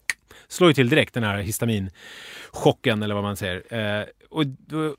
slår 0.49 0.71
ju 0.71 0.75
till 0.75 0.89
direkt, 0.89 1.15
den 1.15 1.25
här 1.25 1.39
histaminchocken 1.39 3.03
eller 3.03 3.15
vad 3.15 3.25
man 3.25 3.37
säger. 3.37 3.63
Eh, 3.99 4.05
och 4.31 4.47
då 4.47 4.95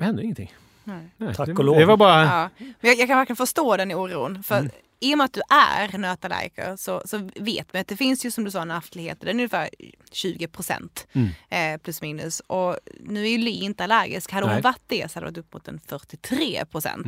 hände 0.00 0.22
ingenting. 0.22 0.52
Nej, 0.84 1.34
Tack 1.34 1.48
och 1.48 1.64
lov. 1.64 1.78
Det 1.78 1.84
var 1.84 1.96
bara... 1.96 2.24
Ja. 2.24 2.48
Men 2.58 2.74
jag, 2.80 2.98
jag 2.98 3.08
kan 3.08 3.18
verkligen 3.18 3.36
förstå 3.36 3.76
den 3.76 3.92
oron. 3.92 4.42
För 4.42 4.70
i 5.00 5.14
och 5.14 5.18
med 5.18 5.24
att 5.24 5.32
du 5.32 5.40
är 5.50 5.98
nötallergiker 5.98 6.76
så, 6.76 7.02
så 7.04 7.30
vet 7.36 7.72
man 7.72 7.80
att 7.80 7.88
det 7.88 7.96
finns 7.96 8.26
ju 8.26 8.30
som 8.30 8.44
du 8.44 8.50
sa 8.50 8.62
en 8.62 8.70
ärftlighet. 8.70 9.20
Den 9.20 9.28
är 9.28 9.34
ungefär 9.34 9.68
20 10.12 10.48
procent 10.48 11.06
eh, 11.48 11.78
plus 11.82 12.02
minus. 12.02 12.40
Och 12.40 12.76
nu 13.00 13.24
är 13.24 13.28
ju 13.28 13.38
Li 13.38 13.50
inte 13.50 13.84
allergisk. 13.84 14.32
Hade 14.32 14.46
Nej. 14.46 14.54
hon 14.54 14.62
varit 14.62 14.82
det 14.86 15.10
så 15.10 15.16
hade 15.16 15.26
det 15.26 15.30
varit 15.30 15.46
upp 15.46 15.54
mot 15.54 15.68
en 15.68 15.80
43 15.86 16.64
procent 16.64 17.06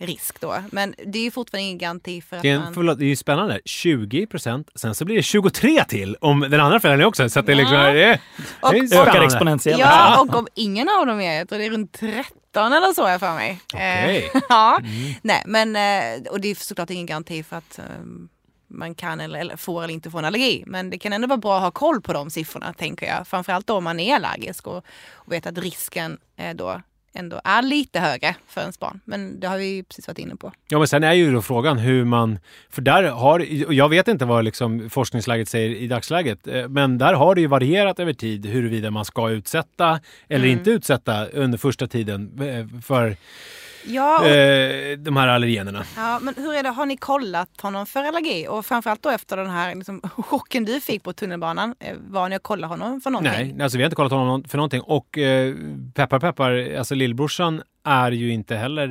risk 0.00 0.40
då. 0.40 0.54
Men 0.70 0.94
det 1.06 1.18
är 1.18 1.22
ju 1.22 1.30
fortfarande 1.30 1.62
ingen 1.62 1.78
garanti 1.78 2.20
för 2.22 2.36
att 2.36 2.42
Det 2.42 2.48
är, 2.50 2.54
en, 2.54 2.60
man... 2.60 2.74
förlåt, 2.74 2.98
det 2.98 3.04
är 3.04 3.08
ju 3.08 3.16
spännande. 3.16 3.60
20 3.64 4.26
procent, 4.26 4.68
sen 4.74 4.94
så 4.94 5.04
blir 5.04 5.16
det 5.16 5.22
23 5.22 5.84
till 5.84 6.16
om 6.20 6.40
den 6.40 6.60
andra 6.60 6.80
föräldern 6.80 7.00
är 7.00 7.06
också. 7.08 7.28
Så 7.28 7.40
att 7.40 7.46
det 7.46 7.52
är 7.52 7.56
liksom... 7.56 7.76
Ja. 7.76 7.92
Det 7.92 8.04
är, 8.04 8.20
Och- 8.60 8.72
det 8.72 8.78
är 8.78 9.00
och- 9.02 9.08
Ökar 9.08 9.22
exponentiellt. 9.22 9.80
Ja, 9.80 10.20
och 10.20 10.34
om 10.34 10.46
ingen 10.54 10.88
av 10.88 11.06
dem 11.06 11.20
är, 11.20 11.38
jag 11.38 11.48
tror 11.48 11.58
det 11.58 11.66
är 11.66 11.70
runt 11.70 11.92
13 11.92 12.72
eller 12.72 12.92
så 12.94 13.02
jag 13.08 13.20
för 13.20 13.34
mig. 13.34 13.60
Okej. 13.74 14.30
Eh, 14.34 14.40
ja, 14.48 14.80
nej 15.22 15.42
men 15.46 15.76
eh, 15.76 16.30
och 16.30 16.40
det 16.40 16.48
är 16.48 16.54
såklart 16.54 16.90
ingen 16.90 17.06
garanti 17.06 17.42
för 17.42 17.56
att 17.56 17.78
eh, 17.78 17.84
man 18.72 18.94
kan 18.94 19.20
eller, 19.20 19.38
eller 19.38 19.56
får 19.56 19.84
eller 19.84 19.94
inte 19.94 20.10
få 20.10 20.18
en 20.18 20.24
allergi. 20.24 20.64
Men 20.66 20.90
det 20.90 20.98
kan 20.98 21.12
ändå 21.12 21.26
vara 21.28 21.36
bra 21.38 21.56
att 21.56 21.62
ha 21.62 21.70
koll 21.70 22.00
på 22.00 22.12
de 22.12 22.30
siffrorna 22.30 22.72
tänker 22.72 23.06
jag. 23.06 23.28
Framförallt 23.28 23.66
då 23.66 23.74
om 23.76 23.84
man 23.84 24.00
är 24.00 24.14
allergisk 24.16 24.66
och, 24.66 24.84
och 25.12 25.32
vet 25.32 25.46
att 25.46 25.58
risken 25.58 26.18
då 26.54 26.80
ändå 27.14 27.40
är 27.44 27.62
lite 27.62 28.00
högre 28.00 28.34
för 28.46 28.60
ens 28.60 28.78
barn. 28.80 29.00
Men 29.04 29.40
det 29.40 29.48
har 29.48 29.58
vi 29.58 29.74
ju 29.76 29.82
precis 29.82 30.08
varit 30.08 30.18
inne 30.18 30.36
på. 30.36 30.52
Ja, 30.68 30.78
men 30.78 30.88
sen 30.88 31.04
är 31.04 31.12
ju 31.12 31.32
då 31.32 31.42
frågan 31.42 31.78
hur 31.78 32.04
man... 32.04 32.38
För 32.70 32.82
där 32.82 33.02
har... 33.04 33.72
Jag 33.72 33.88
vet 33.88 34.08
inte 34.08 34.24
vad 34.24 34.44
liksom 34.44 34.90
forskningsläget 34.90 35.48
säger 35.48 35.70
i 35.70 35.86
dagsläget, 35.86 36.46
eh, 36.46 36.68
men 36.68 36.98
där 36.98 37.14
har 37.14 37.34
det 37.34 37.40
ju 37.40 37.46
varierat 37.46 37.98
över 38.00 38.12
tid 38.12 38.46
huruvida 38.46 38.90
man 38.90 39.04
ska 39.04 39.30
utsätta 39.30 40.00
eller 40.28 40.44
Mm. 40.46 40.58
inte 40.58 40.70
utsätta 40.70 41.26
under 41.26 41.58
första 41.58 41.86
tiden 41.86 42.40
eh, 42.40 42.80
för 42.82 43.16
Ja, 43.86 44.18
och, 44.20 44.26
eh, 44.26 44.98
de 44.98 45.16
här 45.16 45.28
allergenerna. 45.28 45.84
ja, 45.96 46.18
men 46.22 46.34
hur 46.36 46.54
är 46.54 46.62
det, 46.62 46.68
har 46.68 46.86
ni 46.86 46.96
kollat 46.96 47.60
honom 47.60 47.86
för 47.86 48.04
allergi? 48.04 48.46
Och 48.48 48.66
framförallt 48.66 49.02
då 49.02 49.10
efter 49.10 49.36
den 49.36 49.50
här 49.50 49.74
liksom, 49.74 50.00
chocken 50.16 50.64
du 50.64 50.80
fick 50.80 51.02
på 51.02 51.12
tunnelbanan. 51.12 51.74
eh, 51.80 51.96
Var 52.08 52.28
ni 52.28 52.36
och 52.36 52.42
kollade 52.42 52.66
honom 52.74 53.00
för 53.00 53.10
någonting? 53.10 53.32
Nej, 53.56 53.62
alltså 53.62 53.78
vi 53.78 53.82
har 53.84 53.86
inte 53.86 53.96
kollat 53.96 54.12
honom 54.12 54.44
för 54.44 54.58
någonting. 54.58 54.80
Och 54.80 55.18
eh, 55.18 55.54
peppar 55.94 56.20
peppar, 56.20 56.74
alltså 56.78 56.94
lillbrorsan 56.94 57.62
är 57.84 58.12
ju 58.12 58.32
inte 58.32 58.56
heller, 58.56 58.88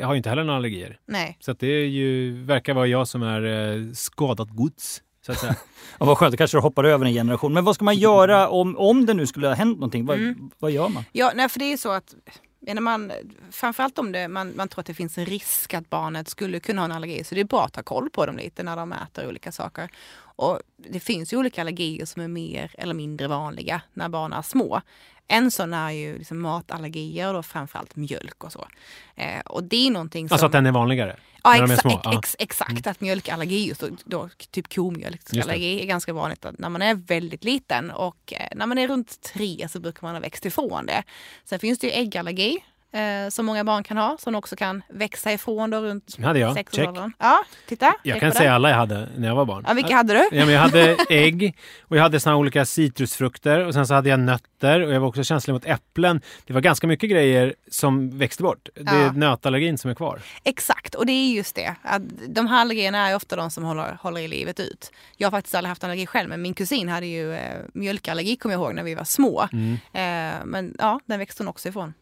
eh, 0.00 0.06
har 0.06 0.12
ju 0.14 0.16
inte 0.16 0.28
heller 0.28 0.44
några 0.44 0.56
allergier. 0.56 0.98
Nej. 1.06 1.36
Så 1.40 1.50
att 1.50 1.58
det 1.60 1.66
är 1.66 1.86
ju, 1.86 2.32
verkar 2.44 2.74
vara 2.74 2.86
jag 2.86 3.08
som 3.08 3.22
är 3.22 3.44
eh, 3.76 3.92
skadat 3.92 4.48
gods, 4.50 5.02
så 5.26 5.32
att 5.32 5.38
säga. 5.38 5.54
Ja, 5.98 6.06
vad 6.06 6.18
skönt, 6.18 6.32
då 6.32 6.36
kanske 6.36 6.56
du 6.56 6.60
hoppar 6.60 6.84
över 6.84 7.06
en 7.06 7.12
generation. 7.12 7.52
Men 7.52 7.64
vad 7.64 7.74
ska 7.74 7.84
man 7.84 7.94
göra 7.96 8.48
om, 8.48 8.76
om 8.78 9.06
det 9.06 9.14
nu 9.14 9.26
skulle 9.26 9.46
ha 9.48 9.54
hänt 9.54 9.76
någonting? 9.78 10.06
Vad, 10.06 10.16
Mm. 10.18 10.50
vad 10.58 10.70
gör 10.70 10.88
man? 10.88 11.04
Ja, 11.12 11.32
nej, 11.34 11.48
för 11.48 11.58
det 11.58 11.64
är 11.64 11.70
ju 11.70 11.76
så 11.78 11.90
att 11.92 12.14
menar 12.60 12.82
man, 12.82 13.12
framförallt 13.50 13.98
om 13.98 14.12
det, 14.12 14.28
man, 14.28 14.56
man 14.56 14.68
tror 14.68 14.80
att 14.80 14.86
det 14.86 14.94
finns 14.94 15.18
en 15.18 15.26
risk 15.26 15.74
att 15.74 15.90
barnet 15.90 16.28
skulle 16.28 16.60
kunna 16.60 16.80
ha 16.80 16.84
en 16.84 16.92
allergi 16.92 17.24
så 17.24 17.34
det 17.34 17.40
är 17.40 17.44
bra 17.44 17.64
att 17.64 17.76
ha 17.76 17.82
koll 17.82 18.10
på 18.10 18.26
dem 18.26 18.36
lite 18.36 18.62
när 18.62 18.76
de 18.76 18.92
äter 18.92 19.28
olika 19.28 19.52
saker. 19.52 19.90
Och 20.20 20.60
det 20.76 21.00
finns 21.00 21.32
ju 21.32 21.36
olika 21.36 21.60
allergier 21.60 22.06
som 22.06 22.22
är 22.22 22.28
mer 22.28 22.74
eller 22.78 22.94
mindre 22.94 23.28
vanliga 23.28 23.82
när 23.92 24.08
barn 24.08 24.32
är 24.32 24.42
små. 24.42 24.80
En 25.30 25.50
sån 25.50 25.74
är 25.74 25.90
ju 25.90 26.18
liksom 26.18 26.40
matallergier 26.40 27.28
och 27.28 27.34
då 27.34 27.42
framförallt 27.42 27.96
mjölk 27.96 28.44
och 28.44 28.52
så. 28.52 28.68
Eh, 29.16 29.40
och 29.40 29.64
det 29.64 29.86
är 29.86 29.90
någonting 29.90 30.28
som... 30.28 30.34
Alltså 30.34 30.46
att 30.46 30.52
den 30.52 30.66
är 30.66 30.72
vanligare. 30.72 31.16
Ja, 31.44 31.54
exa- 31.56 32.18
ex- 32.18 32.18
ex- 32.18 32.36
exakt. 32.38 32.86
Att 32.86 33.00
mjölkallergi, 33.00 33.68
just 33.68 33.80
då, 33.80 33.88
då, 34.04 34.28
typ 34.50 34.74
komjölksallergi, 34.74 35.82
är 35.82 35.86
ganska 35.86 36.12
vanligt 36.12 36.44
att 36.44 36.58
när 36.58 36.68
man 36.68 36.82
är 36.82 36.94
väldigt 36.94 37.44
liten. 37.44 37.90
Och 37.90 38.32
eh, 38.32 38.48
när 38.56 38.66
man 38.66 38.78
är 38.78 38.88
runt 38.88 39.20
tre 39.22 39.68
så 39.68 39.80
brukar 39.80 40.06
man 40.06 40.14
ha 40.14 40.20
växt 40.20 40.46
ifrån 40.46 40.86
det. 40.86 41.02
Sen 41.44 41.58
finns 41.58 41.78
det 41.78 41.86
ju 41.86 41.92
äggallergi 41.92 42.58
eh, 42.92 43.28
som 43.30 43.46
många 43.46 43.64
barn 43.64 43.82
kan 43.84 43.96
ha, 43.96 44.16
som 44.18 44.34
också 44.34 44.56
kan 44.56 44.82
växa 44.88 45.32
ifrån 45.32 45.70
då 45.70 45.80
runt 45.80 46.16
hade 46.24 46.38
jag. 46.38 46.54
sex 46.54 46.72
Check. 46.72 46.88
Ja, 47.18 47.44
titta. 47.68 47.94
Jag 48.02 48.20
kan 48.20 48.32
säga 48.32 48.48
det. 48.50 48.54
alla 48.54 48.70
jag 48.70 48.76
hade 48.76 49.08
när 49.16 49.28
jag 49.28 49.34
var 49.34 49.44
barn. 49.44 49.64
Ja, 49.68 49.72
vilka 49.74 49.94
hade 49.94 50.12
du? 50.12 50.28
Ja, 50.32 50.44
men 50.44 50.54
jag 50.54 50.60
hade 50.60 50.96
ägg 51.10 51.56
och 51.82 51.96
jag 51.96 52.02
hade 52.02 52.20
såna 52.20 52.36
olika 52.36 52.64
citrusfrukter 52.64 53.66
och 53.66 53.74
sen 53.74 53.86
så 53.86 53.94
hade 53.94 54.08
jag 54.08 54.20
nötter 54.20 54.80
och 54.80 54.92
jag 54.94 55.00
var 55.00 55.08
också 55.08 55.24
känslig 55.24 55.54
mot 55.54 55.64
äpplen. 55.66 56.20
Det 56.46 56.52
var 56.52 56.60
ganska 56.60 56.86
mycket 56.86 57.10
grejer 57.10 57.54
som 57.70 58.18
växte 58.18 58.42
bort. 58.42 58.68
Det 58.74 58.90
är 58.90 59.04
Ja. 59.04 59.12
nötallergin 59.12 59.78
som 59.78 59.90
är 59.90 59.94
kvar. 59.94 60.20
Exakt, 60.44 60.94
och 60.94 61.06
det 61.06 61.12
är 61.12 61.32
just 61.32 61.54
det. 61.54 61.74
Att 61.82 62.02
de 62.28 62.46
här 62.46 62.60
allergierna 62.60 63.08
är 63.08 63.16
ofta 63.16 63.36
de 63.36 63.50
som 63.50 63.64
håller, 63.64 63.98
håller 64.02 64.20
i 64.20 64.28
livet 64.28 64.60
ut. 64.60 64.92
Jag 65.16 65.26
har 65.26 65.30
faktiskt 65.30 65.54
aldrig 65.54 65.68
haft 65.68 65.84
allergi 65.84 66.06
själv, 66.06 66.28
men 66.28 66.42
min 66.42 66.54
kusin 66.54 66.88
hade 66.88 67.06
ju 67.06 67.34
eh, 67.34 67.40
mjölkallergi 67.74 68.36
kommer 68.36 68.54
jag 68.54 68.62
ihåg 68.62 68.74
när 68.74 68.82
vi 68.82 68.94
var 68.94 69.04
små. 69.04 69.48
Mm. 69.52 69.72
Eh, 69.72 70.44
men 70.44 70.74
ja, 70.78 71.00
den 71.06 71.18
växte 71.18 71.42
hon 71.42 71.48
också 71.48 71.68
ifrån. 71.68 71.94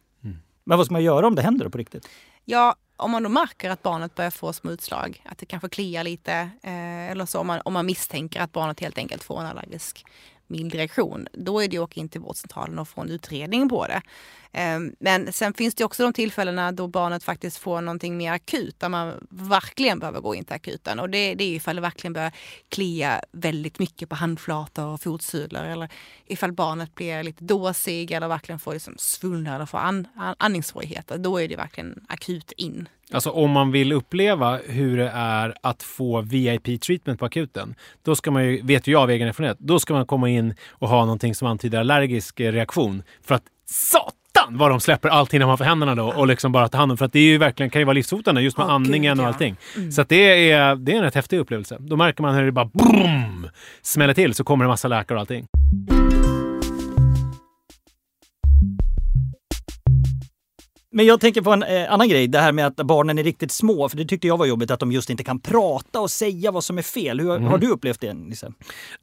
Men 0.68 0.78
vad 0.78 0.86
ska 0.86 0.92
man 0.92 1.02
göra 1.02 1.26
om 1.26 1.34
det 1.34 1.42
händer 1.42 1.68
på 1.68 1.78
riktigt? 1.78 2.08
Ja, 2.44 2.76
om 2.96 3.10
man 3.10 3.22
då 3.22 3.28
märker 3.28 3.70
att 3.70 3.82
barnet 3.82 4.14
börjar 4.14 4.30
få 4.30 4.52
små 4.52 4.70
utslag, 4.70 5.22
att 5.24 5.38
det 5.38 5.46
kanske 5.46 5.68
kliar 5.68 6.04
lite 6.04 6.32
eh, 6.62 7.10
eller 7.10 7.26
så 7.26 7.40
om 7.40 7.46
man, 7.46 7.60
om 7.64 7.72
man 7.72 7.86
misstänker 7.86 8.40
att 8.40 8.52
barnet 8.52 8.80
helt 8.80 8.98
enkelt 8.98 9.24
får 9.24 9.40
en 9.40 9.46
allergisk 9.46 10.04
mild 10.46 10.74
reaktion, 10.74 11.28
då 11.32 11.60
är 11.60 11.68
det 11.68 11.78
att 11.78 11.82
åka 11.82 12.00
in 12.00 12.08
till 12.08 12.20
vårdcentralen 12.20 12.78
och 12.78 12.88
få 12.88 13.00
en 13.00 13.10
utredning 13.10 13.68
på 13.68 13.86
det. 13.86 14.02
Ehm, 14.52 14.94
men 15.00 15.32
sen 15.32 15.54
finns 15.54 15.74
det 15.74 15.84
också 15.84 16.02
de 16.02 16.12
tillfällena 16.12 16.72
då 16.72 16.86
barnet 16.86 17.24
faktiskt 17.24 17.58
får 17.58 17.80
någonting 17.80 18.16
mer 18.16 18.32
akut, 18.32 18.80
där 18.80 18.88
man 18.88 19.26
verkligen 19.30 19.98
behöver 19.98 20.20
gå 20.20 20.34
in 20.34 20.44
till 20.44 20.54
akuten. 20.54 20.98
Och 20.98 21.10
det, 21.10 21.34
det 21.34 21.44
är 21.44 21.54
ifall 21.54 21.76
det 21.76 21.82
verkligen 21.82 22.12
börjar 22.12 22.32
klia 22.68 23.20
väldigt 23.32 23.78
mycket 23.78 24.08
på 24.08 24.14
handflator 24.14 24.86
och 24.86 25.00
fotsulor 25.00 25.62
eller 25.62 25.88
ifall 26.26 26.52
barnet 26.52 26.94
blir 26.94 27.22
lite 27.22 27.44
dåsig 27.44 28.10
eller 28.10 28.28
verkligen 28.28 28.58
får 28.58 28.72
liksom 28.72 28.94
svullna 28.98 29.54
eller 29.54 29.66
får 29.66 29.78
an, 29.78 30.08
an, 30.16 30.34
andningssvårigheter. 30.38 31.18
Då 31.18 31.40
är 31.40 31.48
det 31.48 31.56
verkligen 31.56 32.04
akut 32.08 32.52
in. 32.52 32.88
Alltså 33.12 33.30
om 33.30 33.50
man 33.50 33.72
vill 33.72 33.92
uppleva 33.92 34.56
hur 34.56 34.96
det 34.96 35.10
är 35.14 35.54
att 35.62 35.82
få 35.82 36.20
VIP-treatment 36.20 37.18
på 37.18 37.24
akuten, 37.24 37.74
då 38.02 38.16
ska 38.16 38.30
man 38.30 38.44
ju, 38.44 38.62
vet 38.62 38.86
ju 38.86 38.92
jag 38.92 39.02
av 39.02 39.10
egen 39.10 39.28
erfarenhet, 39.28 39.58
då 39.60 39.80
ska 39.80 39.94
man 39.94 40.06
komma 40.06 40.28
in 40.28 40.54
och 40.68 40.88
ha 40.88 41.00
någonting 41.00 41.34
som 41.34 41.48
antyder 41.48 41.80
allergisk 41.80 42.40
reaktion. 42.40 43.02
För 43.22 43.34
att 43.34 43.44
satan 43.66 44.12
vad 44.50 44.70
de 44.70 44.80
släpper 44.80 45.08
allting 45.08 45.38
när 45.38 45.46
man 45.46 45.58
får 45.58 45.64
händerna 45.64 45.94
då 45.94 46.06
och 46.06 46.26
liksom 46.26 46.52
bara 46.52 46.68
tar 46.68 46.78
hand 46.78 46.90
om. 46.92 46.98
För 46.98 47.04
att 47.04 47.12
det 47.12 47.18
är 47.18 47.22
ju 47.22 47.38
verkligen, 47.38 47.70
kan 47.70 47.80
ju 47.80 47.84
vara 47.86 47.94
livshotande 47.94 48.40
just 48.40 48.56
med 48.56 48.66
Åh, 48.66 48.72
andningen 48.72 49.16
gud, 49.16 49.20
och 49.20 49.24
ja. 49.24 49.28
allting. 49.28 49.56
Så 49.92 50.04
det 50.08 50.50
är, 50.50 50.76
det 50.76 50.92
är 50.92 50.96
en 50.96 51.02
rätt 51.02 51.14
häftig 51.14 51.38
upplevelse. 51.38 51.76
Då 51.80 51.96
märker 51.96 52.22
man 52.22 52.34
hur 52.34 52.46
det 52.46 52.52
bara 52.52 52.70
boom, 52.72 53.48
smäller 53.82 54.14
till 54.14 54.34
så 54.34 54.44
kommer 54.44 54.64
det 54.64 54.68
massa 54.68 54.88
läkare 54.88 55.16
och 55.16 55.20
allting. 55.20 55.46
Men 60.90 61.06
jag 61.06 61.20
tänker 61.20 61.40
på 61.42 61.52
en 61.52 61.62
eh, 61.62 61.92
annan 61.92 62.08
grej, 62.08 62.26
det 62.28 62.38
här 62.38 62.52
med 62.52 62.66
att 62.66 62.76
barnen 62.76 63.18
är 63.18 63.22
riktigt 63.24 63.52
små. 63.52 63.88
För 63.88 63.96
det 63.96 64.04
tyckte 64.04 64.26
jag 64.26 64.36
var 64.36 64.46
jobbigt 64.46 64.70
att 64.70 64.80
de 64.80 64.92
just 64.92 65.10
inte 65.10 65.24
kan 65.24 65.40
prata 65.40 66.00
och 66.00 66.10
säga 66.10 66.50
vad 66.50 66.64
som 66.64 66.78
är 66.78 66.82
fel. 66.82 67.20
Hur 67.20 67.38
har 67.38 67.58
du 67.58 67.68
upplevt 67.70 68.00
det 68.00 68.14
Nisse? 68.14 68.52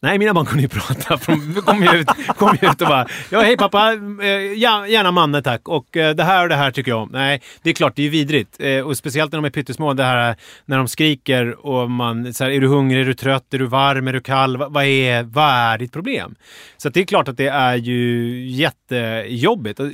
Nej, 0.01 0.19
mina 0.19 0.33
barn 0.33 0.45
kunde 0.45 0.61
ju 0.63 0.67
prata. 0.69 1.19
De 1.25 1.53
kom 1.61 1.83
ju 1.83 1.89
ut, 1.99 2.07
kom 2.37 2.57
ut 2.61 2.81
och 2.81 2.87
bara 2.87 3.07
ja, 3.31 3.41
hej 3.41 3.57
pappa, 3.57 3.93
eh, 3.93 4.57
gärna 4.89 5.11
manne 5.11 5.41
tack. 5.41 5.67
Och 5.67 5.97
eh, 5.97 6.15
det 6.15 6.23
här 6.23 6.43
och 6.43 6.49
det 6.49 6.55
här 6.55 6.71
tycker 6.71 6.91
jag 6.91 7.01
om. 7.01 7.09
Nej, 7.11 7.41
det 7.63 7.69
är 7.69 7.73
klart, 7.73 7.95
det 7.95 8.01
är 8.01 8.03
ju 8.03 8.09
vidrigt. 8.09 8.55
Eh, 8.59 8.79
och 8.79 8.97
speciellt 8.97 9.31
när 9.31 9.37
de 9.37 9.45
är 9.45 9.49
pyttesmå, 9.49 9.93
det 9.93 10.03
här 10.03 10.35
när 10.65 10.77
de 10.77 10.87
skriker 10.87 11.65
och 11.65 11.91
man, 11.91 12.33
så 12.33 12.43
här, 12.43 12.51
är 12.51 12.61
du 12.61 12.67
hungrig, 12.67 13.01
är 13.01 13.05
du 13.05 13.13
trött, 13.13 13.53
är 13.53 13.59
du 13.59 13.65
varm, 13.65 14.07
är 14.07 14.13
du 14.13 14.21
kall? 14.21 14.57
Va- 14.57 14.69
Vad 14.69 14.85
är, 14.85 15.23
vad 15.23 15.49
är 15.49 15.77
ditt 15.77 15.91
problem? 15.93 16.35
Så 16.77 16.89
det 16.89 16.99
är 16.99 17.05
klart 17.05 17.27
att 17.27 17.37
det 17.37 17.47
är 17.47 17.75
ju 17.75 18.47
jättejobbigt. 18.49 19.79
Och, 19.79 19.87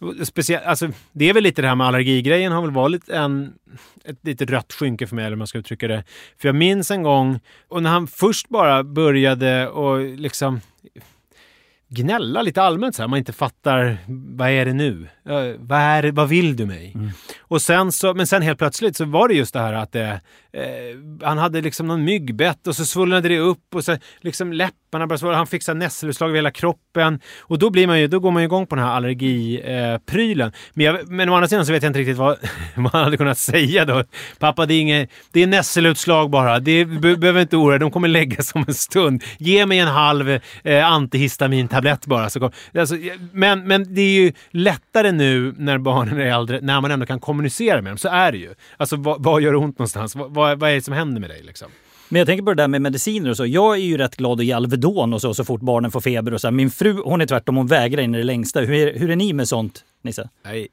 och 0.00 0.26
speciellt, 0.26 0.64
alltså, 0.66 0.88
det 1.12 1.31
är 1.32 1.34
väl 1.34 1.42
lite 1.42 1.62
det 1.62 1.68
här 1.68 1.74
med 1.74 1.86
allergigrejen 1.86 2.52
har 2.52 2.62
väl 2.62 2.70
varit 2.70 3.08
en, 3.08 3.52
ett 4.04 4.18
litet 4.22 4.50
rött 4.50 4.72
skynke 4.72 5.06
för 5.06 5.16
mig, 5.16 5.24
eller 5.24 5.36
hur 5.36 5.38
man 5.38 5.46
ska 5.46 5.58
uttrycka 5.58 5.88
det. 5.88 6.04
För 6.38 6.48
jag 6.48 6.54
minns 6.54 6.90
en 6.90 7.02
gång, 7.02 7.40
och 7.68 7.82
när 7.82 7.90
han 7.90 8.06
först 8.06 8.48
bara 8.48 8.84
började 8.84 9.68
och 9.68 10.00
liksom 10.00 10.60
gnälla 11.94 12.42
lite 12.42 12.62
allmänt 12.62 12.94
så 12.94 13.02
här, 13.02 13.08
man 13.08 13.18
inte 13.18 13.32
fattar 13.32 13.98
vad 14.36 14.48
är 14.48 14.64
det 14.64 14.72
nu? 14.72 15.08
Eh, 15.28 15.56
vad, 15.58 15.78
är 15.78 16.12
vad 16.12 16.28
vill 16.28 16.56
du 16.56 16.66
mig? 16.66 16.96
Och 17.40 17.62
sen 17.62 17.92
så, 17.92 18.14
men 18.14 18.26
sen 18.26 18.42
helt 18.42 18.58
plötsligt 18.58 18.96
så 18.96 19.04
var 19.04 19.28
det 19.28 19.34
just 19.34 19.52
det 19.52 19.60
här 19.60 19.72
att 19.72 19.92
det, 19.92 20.20
eh, 20.52 21.22
han 21.22 21.38
hade 21.38 21.60
liksom 21.60 21.86
någon 21.86 22.04
myggbett 22.04 22.66
och 22.66 22.76
så 22.76 22.84
svullnade 22.84 23.28
det 23.28 23.38
upp 23.38 23.74
och 23.74 23.84
så 23.84 23.96
liksom 24.20 24.52
läpparna 24.52 25.06
började 25.06 25.18
svullna. 25.18 25.36
Han 25.36 25.46
fick 25.46 25.68
nässelutslag 25.68 26.28
över 26.28 26.36
hela 26.36 26.50
kroppen 26.50 27.20
och 27.40 27.58
då 27.58 27.70
blir 27.70 27.86
man 27.86 28.00
ju, 28.00 28.06
då 28.06 28.20
går 28.20 28.30
man 28.30 28.42
ju 28.42 28.46
igång 28.46 28.66
på 28.66 28.74
den 28.74 28.84
här 28.84 28.92
allergiprylen. 28.92 30.48
Eh, 30.48 30.54
men, 30.74 30.86
jag, 30.86 31.08
men 31.08 31.28
å 31.28 31.34
andra 31.34 31.48
sidan 31.48 31.66
så 31.66 31.72
vet 31.72 31.82
jag 31.82 31.90
inte 31.90 31.98
riktigt 31.98 32.16
vad, 32.16 32.38
han 32.74 33.04
hade 33.04 33.16
kunnat 33.16 33.38
säga 33.38 33.84
då. 33.84 34.04
Pappa, 34.38 34.66
det 34.66 34.74
är, 34.74 34.80
inget, 34.80 35.10
det 35.32 35.42
är 35.42 35.46
nässelutslag 35.46 36.30
bara. 36.30 36.60
Det 36.60 36.84
be, 36.84 37.16
behöver 37.16 37.40
inte 37.40 37.56
oroa 37.56 37.70
dig, 37.70 37.78
de 37.78 37.90
kommer 37.90 38.08
lägga 38.08 38.42
sig 38.42 38.58
om 38.58 38.64
en 38.68 38.74
stund. 38.74 39.22
Ge 39.38 39.66
mig 39.66 39.78
en 39.78 39.88
halv 39.88 40.40
eh, 40.64 40.86
antihistamintablett 40.86 41.81
bara. 42.06 42.30
Så 42.30 42.40
kom, 42.40 42.50
alltså, 42.78 42.96
men, 43.32 43.66
men 43.66 43.94
det 43.94 44.00
är 44.00 44.20
ju 44.20 44.32
lättare 44.50 45.12
nu 45.12 45.54
när 45.58 45.78
barnen 45.78 46.20
är 46.20 46.26
äldre, 46.26 46.58
när 46.62 46.80
man 46.80 46.90
ändå 46.90 47.06
kan 47.06 47.20
kommunicera 47.20 47.82
med 47.82 47.90
dem. 47.90 47.98
Så 47.98 48.08
är 48.08 48.32
det 48.32 48.38
ju. 48.38 48.54
Alltså 48.76 48.96
vad, 48.96 49.22
vad 49.22 49.42
gör 49.42 49.54
ont 49.54 49.78
någonstans? 49.78 50.16
Vad, 50.16 50.34
vad, 50.34 50.58
vad 50.58 50.70
är 50.70 50.74
det 50.74 50.82
som 50.82 50.94
händer 50.94 51.20
med 51.20 51.30
dig 51.30 51.42
liksom? 51.42 51.68
Men 52.08 52.18
jag 52.18 52.26
tänker 52.26 52.44
på 52.44 52.54
det 52.54 52.62
där 52.62 52.68
med 52.68 52.82
mediciner 52.82 53.30
och 53.30 53.36
så. 53.36 53.46
Jag 53.46 53.74
är 53.74 53.80
ju 53.80 53.96
rätt 53.96 54.16
glad 54.16 54.40
att 54.40 54.46
ge 54.46 54.52
Alvedon 54.52 55.14
och 55.14 55.20
så, 55.20 55.34
så 55.34 55.44
fort 55.44 55.60
barnen 55.60 55.90
får 55.90 56.00
feber 56.00 56.34
och 56.34 56.40
så. 56.40 56.50
Min 56.50 56.70
fru, 56.70 57.02
hon 57.04 57.20
är 57.20 57.26
tvärtom, 57.26 57.56
hon 57.56 57.66
vägrar 57.66 58.02
in 58.02 58.14
i 58.14 58.18
det 58.18 58.24
längsta. 58.24 58.60
Hur 58.60 58.70
är, 58.74 58.98
hur 58.98 59.10
är 59.10 59.16
ni 59.16 59.32
med 59.32 59.48
sånt, 59.48 59.84
Nisse? 60.02 60.28
Nej, 60.44 60.68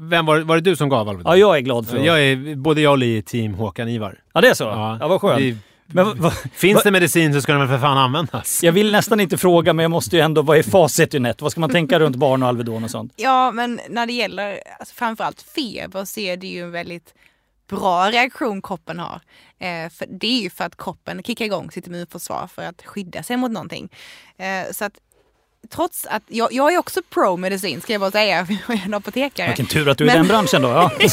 vem 0.00 0.26
var, 0.26 0.40
var 0.40 0.56
det 0.56 0.62
du 0.62 0.76
som 0.76 0.88
gav 0.88 1.08
Alvedon? 1.08 1.32
Ja, 1.32 1.36
jag 1.36 1.56
är 1.56 1.60
glad 1.60 1.88
för 1.88 1.98
det. 1.98 2.04
jag 2.04 2.24
är, 2.24 2.56
både 2.56 2.80
jag 2.80 2.92
och 2.92 2.98
Li 2.98 3.18
är 3.18 3.22
team 3.22 3.54
Håkan 3.54 3.88
Ivar. 3.88 4.18
Ja, 4.34 4.40
det 4.40 4.48
är 4.48 4.54
så? 4.54 4.64
Ja, 4.64 5.08
vad 5.08 5.20
skönt. 5.20 5.56
Men, 5.86 6.20
vad- 6.22 6.32
finns 6.52 6.74
vad- 6.74 6.84
det 6.84 6.90
medicin 6.90 7.34
så 7.34 7.40
ska 7.40 7.52
den 7.52 7.60
väl 7.60 7.68
för 7.68 7.78
fan 7.78 7.98
användas? 7.98 8.62
Jag 8.62 8.72
vill 8.72 8.92
nästan 8.92 9.20
inte 9.20 9.38
fråga, 9.38 9.72
men 9.72 9.82
jag 9.82 9.90
måste 9.90 10.16
ju 10.16 10.22
ändå, 10.22 10.42
vad 10.42 10.58
är 10.58 10.62
facit 10.62 11.14
i 11.14 11.18
nät? 11.18 11.42
Vad 11.42 11.52
ska 11.52 11.60
man 11.60 11.70
tänka 11.70 11.98
runt 12.00 12.16
barn 12.16 12.42
och 12.42 12.48
Alvedon 12.48 12.84
och 12.84 12.90
sånt? 12.90 13.12
Ja, 13.16 13.50
men 13.50 13.80
när 13.88 14.06
det 14.06 14.12
gäller 14.12 14.60
alltså, 14.78 14.94
framförallt 14.94 15.42
feber 15.42 16.04
så 16.04 16.20
är 16.20 16.36
det 16.36 16.46
ju 16.46 16.62
en 16.62 16.70
väldigt 16.70 17.14
bra 17.68 18.10
reaktion 18.10 18.62
kroppen 18.62 18.98
har. 18.98 19.20
Eh, 19.58 19.90
för 19.90 20.06
det 20.20 20.26
är 20.26 20.42
ju 20.42 20.50
för 20.50 20.64
att 20.64 20.76
kroppen 20.76 21.22
kickar 21.22 21.44
igång 21.44 21.70
sitt 21.70 21.86
immunförsvar 21.86 22.46
för 22.54 22.62
att 22.62 22.82
skydda 22.86 23.22
sig 23.22 23.36
mot 23.36 23.50
någonting. 23.50 23.88
Eh, 24.36 24.72
så 24.72 24.84
att 24.84 24.92
trots 25.70 26.06
att 26.06 26.22
jag, 26.26 26.52
jag 26.52 26.74
är 26.74 26.78
också 26.78 27.00
pro-medicin 27.10 27.80
ska 27.80 27.92
jag 27.92 28.00
bara 28.00 28.10
säga, 28.10 28.46
jag 28.68 28.76
är 28.78 28.84
en 28.84 28.94
apotekare. 28.94 29.46
Vilken 29.48 29.66
tur 29.66 29.88
att 29.88 29.98
du 29.98 30.04
är 30.04 30.08
i 30.08 30.10
Men- 30.12 30.18
den 30.18 30.28
branschen 30.28 30.62
då. 30.62 30.68
Ja. 30.68 30.90
Det 30.98 31.04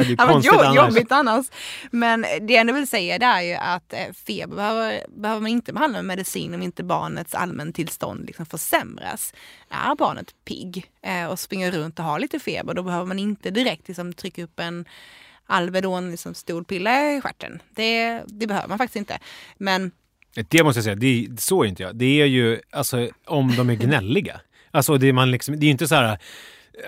är 0.00 0.14
Ja, 0.18 0.26
konstigt 0.26 0.52
annars. 0.52 0.76
jobbigt 0.76 1.12
annars. 1.12 1.46
Men 1.90 2.26
det 2.40 2.52
jag 2.54 2.72
vill 2.72 2.88
säga 2.88 3.18
det 3.18 3.26
är 3.26 3.42
ju 3.42 3.54
att 3.54 3.92
eh, 3.92 3.98
feber 4.26 4.56
behöver, 4.56 5.06
behöver 5.16 5.40
man 5.40 5.50
inte 5.50 5.72
behandla 5.72 5.98
med 5.98 6.04
medicin 6.04 6.54
om 6.54 6.62
inte 6.62 6.82
barnets 6.84 7.34
allmäntillstånd 7.34 8.26
liksom 8.26 8.46
försämras. 8.46 9.34
Är 9.70 9.94
barnet 9.94 10.34
pigg 10.44 10.90
eh, 11.06 11.26
och 11.26 11.38
springer 11.38 11.70
runt 11.72 11.98
och 11.98 12.04
har 12.04 12.18
lite 12.18 12.38
feber 12.38 12.74
då 12.74 12.82
behöver 12.82 13.06
man 13.06 13.18
inte 13.18 13.50
direkt 13.50 13.88
liksom, 13.88 14.12
trycka 14.12 14.42
upp 14.44 14.60
en 14.60 14.84
Alvedon 15.46 16.10
liksom, 16.10 16.34
stolpilla 16.34 17.10
i 17.12 17.20
stjärten. 17.20 17.62
Det, 17.70 18.22
det 18.26 18.46
behöver 18.46 18.68
man 18.68 18.78
faktiskt 18.78 18.96
inte. 18.96 19.18
Men 19.58 19.90
Det 20.48 20.62
måste 20.64 20.78
jag 20.78 20.84
säga, 20.84 20.94
det 20.96 21.28
så 21.40 21.62
är 21.64 21.66
inte 21.68 21.82
jag. 21.82 21.96
Det 21.96 22.20
är 22.22 22.26
ju 22.26 22.60
alltså 22.70 23.08
om 23.26 23.56
de 23.56 23.70
är 23.70 23.74
gnälliga. 23.74 24.40
Alltså 24.70 24.96
det 24.98 25.08
är, 25.08 25.12
man 25.12 25.30
liksom, 25.30 25.54
det 25.60 25.64
är 25.64 25.66
ju 25.66 25.70
inte 25.72 25.88
så 25.88 25.94
här 25.94 26.18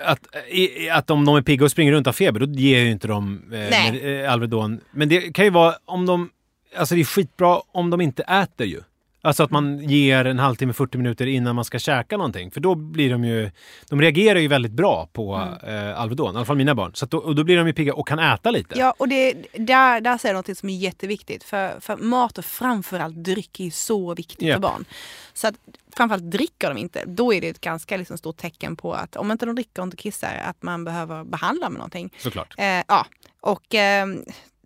att, 0.05 0.19
i- 0.49 0.89
att 0.89 1.09
om 1.09 1.25
de 1.25 1.35
är 1.35 1.41
pigga 1.41 1.65
och 1.65 1.71
springer 1.71 1.91
runt 1.91 2.07
av 2.07 2.13
feber, 2.13 2.39
då 2.39 2.45
ger 2.53 2.79
ju 2.79 2.91
inte 2.91 3.07
eh, 3.07 3.69
med, 3.91 4.23
eh, 4.23 4.31
Alvedon. 4.33 4.79
Men 4.91 5.09
det 5.09 5.21
kan 5.35 5.45
ju 5.45 5.51
vara 5.51 5.75
om 5.85 6.05
de, 6.05 6.29
alltså 6.77 6.95
det 6.95 7.01
är 7.01 7.05
skitbra 7.05 7.59
om 7.71 7.89
de 7.89 8.01
inte 8.01 8.23
äter 8.23 8.67
ju. 8.67 8.81
Alltså 9.25 9.43
att 9.43 9.51
man 9.51 9.79
ger 9.79 10.25
en 10.25 10.39
halvtimme, 10.39 10.73
40 10.73 10.97
minuter 10.97 11.25
innan 11.27 11.55
man 11.55 11.65
ska 11.65 11.79
käka 11.79 12.17
någonting. 12.17 12.51
För 12.51 12.59
då 12.61 12.75
blir 12.75 13.09
de 13.09 13.23
ju, 13.25 13.51
de 13.89 14.01
reagerar 14.01 14.39
ju 14.39 14.47
väldigt 14.47 14.71
bra 14.71 15.09
på 15.13 15.49
eh, 15.67 15.99
Alvedon, 15.99 16.33
i 16.33 16.37
alla 16.37 16.45
fall 16.45 16.57
mina 16.57 16.75
barn. 16.75 16.91
Så 16.93 17.05
då, 17.05 17.17
och 17.17 17.35
då 17.35 17.43
blir 17.43 17.57
de 17.57 17.67
ju 17.67 17.73
pigga 17.73 17.93
och 17.93 18.07
kan 18.07 18.19
äta 18.19 18.51
lite. 18.51 18.79
Ja, 18.79 18.93
och 18.97 19.09
det, 19.09 19.33
där, 19.53 20.01
där 20.01 20.17
säger 20.17 20.35
något 20.35 20.57
som 20.57 20.69
är 20.69 20.77
jätteviktigt. 20.77 21.43
För, 21.43 21.79
för 21.79 21.97
mat 21.97 22.37
och 22.37 22.45
framförallt 22.45 23.15
dryck 23.23 23.59
är 23.59 23.63
ju 23.63 23.71
så 23.71 24.13
viktigt 24.15 24.47
Ja. 24.47 24.53
för 24.53 24.61
barn. 24.61 24.85
Så 25.33 25.47
att 25.47 25.55
framförallt 25.95 26.31
dricker 26.31 26.69
de 26.69 26.77
inte, 26.77 27.03
då 27.05 27.33
är 27.33 27.41
det 27.41 27.49
ett 27.49 27.61
ganska 27.61 27.97
liksom, 27.97 28.17
stort 28.17 28.37
tecken 28.37 28.75
på 28.75 28.93
att 28.93 29.15
om 29.15 29.31
inte 29.31 29.45
de 29.45 29.55
dricker 29.55 29.81
och 29.81 29.85
inte 29.87 29.97
kissar, 29.97 30.41
att 30.45 30.63
man 30.63 30.83
behöver 30.83 31.23
behandla 31.23 31.69
med 31.69 31.77
någonting. 31.77 32.13
Såklart. 32.17 32.53
Eh, 32.57 32.65
ja, 32.87 33.05
och 33.41 33.75
eh, 33.75 34.07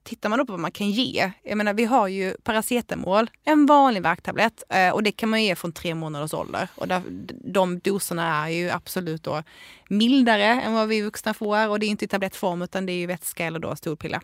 tittar 0.10 0.30
man 0.30 0.40
då 0.40 0.46
på 0.46 0.54
vad 0.54 0.60
man 0.60 0.72
kan 0.72 0.92
ge. 0.92 1.32
Jag 1.44 1.58
menar, 1.58 1.74
vi 1.74 1.86
har 1.86 2.08
ju 2.08 2.34
paracetamol, 2.44 3.30
en 3.44 3.66
vanlig 3.66 4.02
värktablett 4.04 4.64
eh, 4.70 4.90
och 4.90 5.04
det 5.04 5.12
kan 5.12 5.30
man 5.30 5.44
ge 5.44 5.56
från 5.56 5.72
tre 5.72 5.96
månaders 5.96 6.34
ålder. 6.34 6.68
Och 6.76 6.88
där, 6.88 7.02
de 7.44 7.80
doserna 7.80 8.48
är 8.48 8.50
ju 8.50 8.70
absolut 8.70 9.24
då 9.24 9.44
mildare 9.90 10.46
än 10.46 10.74
vad 10.74 10.88
vi 10.88 11.02
vuxna 11.02 11.34
får 11.34 11.68
och 11.68 11.80
det 11.80 11.86
är 11.86 11.88
inte 11.88 12.06
i 12.06 12.08
tablettform 12.08 12.62
utan 12.62 12.86
det 12.86 12.92
är 12.92 12.98
ju 12.98 13.06
vätska 13.06 13.46
eller 13.46 13.60
då 13.60 13.76
stolpiller. 13.76 14.22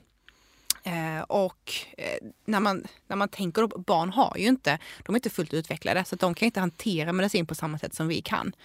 Eh, 0.84 1.22
och 1.22 1.74
eh, 1.98 2.28
när, 2.46 2.60
man, 2.60 2.88
när 3.08 3.16
man 3.16 3.30
tänker 3.30 3.68
på- 3.68 3.80
barn 3.80 4.10
har 4.10 4.36
ju 4.38 4.48
inte, 4.48 4.80
de 5.06 5.16
är 5.16 5.18
inte 5.18 5.30
fullt 5.30 5.54
utvecklade 5.54 6.06
så 6.06 6.16
att 6.16 6.22
de 6.22 6.34
kan 6.34 6.46
inte 6.46 6.60
hantera 6.60 7.14
medicin 7.14 7.46
på 7.46 7.56
samma 7.56 7.80
sätt 7.80 7.96
som 7.96 8.08
vi 8.08 8.22
kan. 8.22 8.56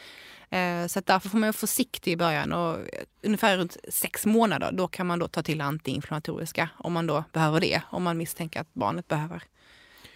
Eh, 0.51 0.87
så 0.87 0.99
att 0.99 1.07
därför 1.07 1.29
får 1.29 1.39
man 1.39 1.47
vara 1.47 1.53
försiktig 1.53 2.13
i 2.13 2.17
början 2.17 2.53
och 2.53 2.75
eh, 2.75 2.85
ungefär 3.23 3.59
runt 3.59 3.77
sex 3.89 4.27
månader 4.27 4.73
då 4.73 4.89
kan 4.89 5.07
man 5.07 5.19
då 5.19 5.29
ta 5.29 5.43
till 5.43 5.61
antiinflammatoriska 5.61 6.69
om 6.77 6.93
man 6.93 7.07
då 7.07 7.25
behöver 7.33 7.61
det, 7.61 7.83
om 7.91 8.03
man 8.03 8.17
misstänker 8.17 8.61
att 8.61 8.75
barnet 8.75 9.09
behöver 9.09 9.43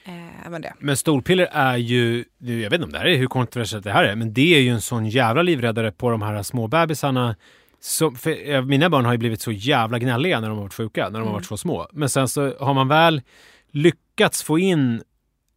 eh, 0.04 0.50
det. 0.60 0.74
Men 0.78 0.96
stolpiller 0.96 1.48
är 1.52 1.76
ju, 1.76 2.24
jag 2.38 2.70
vet 2.70 2.72
inte 2.72 2.84
om 2.84 2.92
det 2.92 2.98
här 2.98 3.06
är 3.06 3.16
hur 3.16 3.26
kontroversiellt 3.26 3.84
det 3.84 3.92
här 3.92 4.04
är, 4.04 4.16
men 4.16 4.34
det 4.34 4.54
är 4.54 4.60
ju 4.60 4.70
en 4.70 4.80
sån 4.80 5.06
jävla 5.06 5.42
livräddare 5.42 5.92
på 5.92 6.10
de 6.10 6.22
här 6.22 6.42
små 6.42 6.68
bebisarna. 6.68 7.36
Som, 7.80 8.16
för, 8.16 8.50
eh, 8.50 8.62
mina 8.62 8.90
barn 8.90 9.04
har 9.04 9.12
ju 9.12 9.18
blivit 9.18 9.40
så 9.40 9.52
jävla 9.52 9.98
gnälliga 9.98 10.40
när 10.40 10.48
de 10.48 10.56
har 10.56 10.62
varit 10.62 10.74
sjuka, 10.74 11.08
när 11.08 11.18
de 11.18 11.26
har 11.26 11.34
varit 11.34 11.46
så 11.46 11.56
små. 11.56 11.88
Men 11.92 12.08
sen 12.08 12.28
så 12.28 12.56
har 12.60 12.74
man 12.74 12.88
väl 12.88 13.22
lyckats 13.70 14.42
få 14.42 14.58
in, 14.58 15.02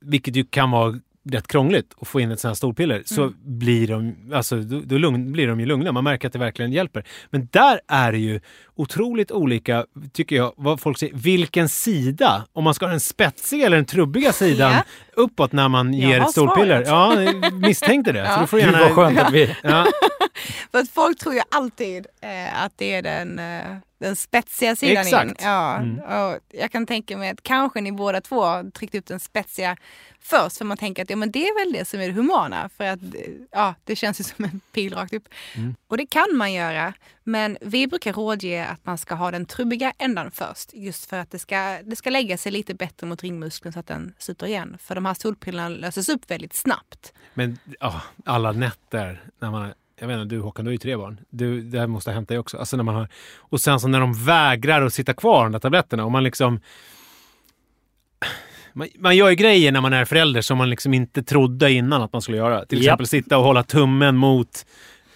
vilket 0.02 0.36
ju 0.36 0.46
kan 0.46 0.72
vara 0.72 1.00
rätt 1.32 1.48
krångligt, 1.48 1.94
att 2.02 2.08
få 2.08 2.20
in 2.20 2.32
ett 2.32 2.40
sånt 2.40 2.50
här 2.50 2.56
stolpiller, 2.56 3.04
så 3.06 3.32
blir 3.46 3.88
de, 3.88 4.16
alltså, 4.34 4.56
då, 4.58 4.82
då 4.86 4.98
lugn, 4.98 5.32
blir 5.32 5.48
de 5.48 5.60
ju 5.60 5.66
lugna. 5.66 5.92
Man 5.92 6.04
märker 6.04 6.28
att 6.28 6.34
det 6.34 6.40
verkligen 6.40 6.72
hjälper. 6.72 7.04
Men 7.30 7.48
där 7.52 7.80
är 7.88 8.12
det 8.12 8.18
ju 8.18 8.40
otroligt 8.76 9.32
olika, 9.32 9.86
tycker 10.14 10.36
jag, 10.36 10.54
vad 10.58 10.80
folk 10.82 10.98
säger, 10.98 11.14
vilken 11.16 11.70
sida, 11.70 12.46
om 12.54 12.64
man 12.64 12.74
ska 12.74 12.86
ha 12.86 12.92
den 12.92 13.00
spetsiga 13.00 13.66
eller 13.66 13.78
den 13.78 13.86
trubbiga 13.86 14.34
sidan 14.34 14.72
Ja. 14.72 14.84
uppåt 15.16 15.52
när 15.52 15.70
man 15.70 15.94
Jag 15.94 16.10
ger 16.12 16.22
ett 16.22 16.32
stolpiller. 16.32 16.86
svaret. 16.86 17.36
Ja, 17.44 17.50
misstänkte 17.52 18.12
det. 18.12 18.32
Så 18.34 18.40
då 18.40 18.48
får 18.48 18.58
du 18.58 18.64
Gud 18.64 18.72
gärna... 18.74 18.86
vad 18.86 18.96
skönt 18.96 19.20
att 19.20 19.34
vi... 19.34 19.56
Ja, 19.64 19.86
För 20.72 20.80
att 20.80 20.90
folk 20.90 21.20
tror 21.20 21.36
ju 21.36 21.42
alltid 21.52 22.06
eh, 22.22 22.64
att 22.64 22.72
det 22.78 22.94
är 22.94 23.02
den, 23.02 23.40
eh, 23.40 23.62
den 24.00 24.16
spetsiga 24.16 24.76
sidan 24.76 25.08
in. 25.08 25.14
Exakt. 25.30 25.42
Ja, 25.44 25.78
Mm. 25.78 26.00
och 26.00 26.40
jag 26.50 26.72
kan 26.72 26.86
tänka 26.86 27.18
mig 27.18 27.30
att 27.30 27.44
kanske 27.44 27.82
ni 27.82 27.92
båda 27.92 28.22
två 28.22 28.42
har 28.44 28.72
tryckt 28.72 28.96
ut 28.96 29.06
den 29.06 29.20
spetsiga 29.20 29.78
först 30.20 30.58
för 30.58 30.66
man 30.66 30.78
tänker 30.78 31.04
att 31.04 31.10
ja, 31.10 31.16
men 31.16 31.32
det 31.32 31.48
är 31.48 31.66
väl 31.66 31.74
det 31.74 31.86
som 31.86 32.00
är 32.00 32.08
det 32.08 32.14
humana 32.14 32.70
för 32.78 32.84
att 32.84 33.00
ja, 33.52 33.76
det 33.84 33.96
känns 33.96 34.20
ju 34.20 34.24
som 34.24 34.46
en 34.46 34.62
pil 34.72 34.94
rakt 34.96 35.14
upp. 35.14 35.30
Mm. 35.56 35.76
Och 35.88 35.98
det 35.98 36.06
kan 36.06 36.28
man 36.38 36.54
göra 36.54 36.94
men 37.24 37.58
vi 37.62 37.88
brukar 37.88 38.14
rådge 38.14 38.66
att 38.66 38.86
man 38.86 38.98
ska 38.98 39.16
ha 39.16 39.32
den 39.32 39.46
trubbiga 39.46 39.94
ändan 39.98 40.32
först 40.32 40.74
just 40.74 41.06
för 41.06 41.18
att 41.18 41.32
det 41.32 41.40
ska, 41.40 41.80
det 41.84 41.96
ska 41.96 42.10
lägga 42.10 42.38
sig 42.38 42.52
lite 42.52 42.74
bättre 42.74 43.08
mot 43.08 43.24
ringmuskeln 43.24 43.74
så 43.74 43.80
att 43.80 43.88
den 43.88 44.14
slutar 44.20 44.48
igen. 44.48 44.78
För 44.82 44.96
de 44.96 45.06
här 45.06 45.14
solpillerna 45.14 45.70
löses 45.70 46.10
upp 46.10 46.32
väldigt 46.32 46.54
snabbt. 46.54 47.14
men 47.34 47.58
ja, 47.80 48.02
alla 48.26 48.52
nätter 48.52 49.24
när 49.40 49.52
man... 49.52 49.74
Jag 50.00 50.08
vet 50.08 50.20
inte, 50.20 50.36
du 50.36 50.42
Håkan, 50.42 50.66
du 50.66 50.70
har 50.70 50.74
ju 50.74 50.78
tre 50.78 50.96
barn. 50.98 51.20
Du, 51.30 51.62
det 51.62 51.80
här 51.80 51.88
måste 51.88 52.12
hänt 52.12 52.30
dig 52.30 52.40
också. 52.40 52.58
Alltså 52.58 52.78
när 52.78 52.84
man 52.84 52.96
har, 52.96 53.08
och 53.38 53.62
sen 53.62 53.80
så 53.80 53.88
när 53.88 54.00
de 54.00 54.26
vägrar 54.26 54.82
att 54.82 54.94
sitta 54.94 55.14
kvar, 55.14 55.44
de 55.44 55.52
där 55.52 55.60
tabletterna, 55.60 56.06
och 56.06 56.12
man 56.12 56.24
liksom... 56.24 56.60
Man, 58.74 58.88
man 59.00 59.16
gör 59.16 59.30
ju 59.30 59.36
grejer 59.36 59.72
när 59.72 59.82
man 59.82 59.94
är 59.94 60.06
förälder 60.06 60.42
som 60.42 60.58
man 60.58 60.70
liksom 60.70 60.94
inte 60.94 61.24
trodde 61.24 61.72
innan 61.72 62.02
att 62.02 62.14
man 62.14 62.22
skulle 62.22 62.38
göra. 62.38 62.66
Till 62.66 62.78
exempel 62.78 63.08
sitta 63.08 63.38
och 63.38 63.44
hålla 63.44 63.64
tummen 63.64 64.18
mot 64.18 64.66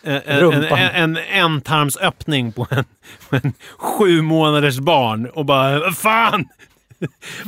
eh, 0.03 0.15
en, 0.25 0.53
en, 0.53 0.63
en, 0.63 0.95
en 0.95 1.17
ändtarmsöppning 1.17 2.51
på 2.51 2.67
en, 2.69 2.83
en 3.29 3.53
sju 3.77 4.21
månaders 4.21 4.79
barn 4.79 5.25
och 5.25 5.45
bara 5.45 5.79
"Vad 5.79 5.97
fan! 5.97 6.47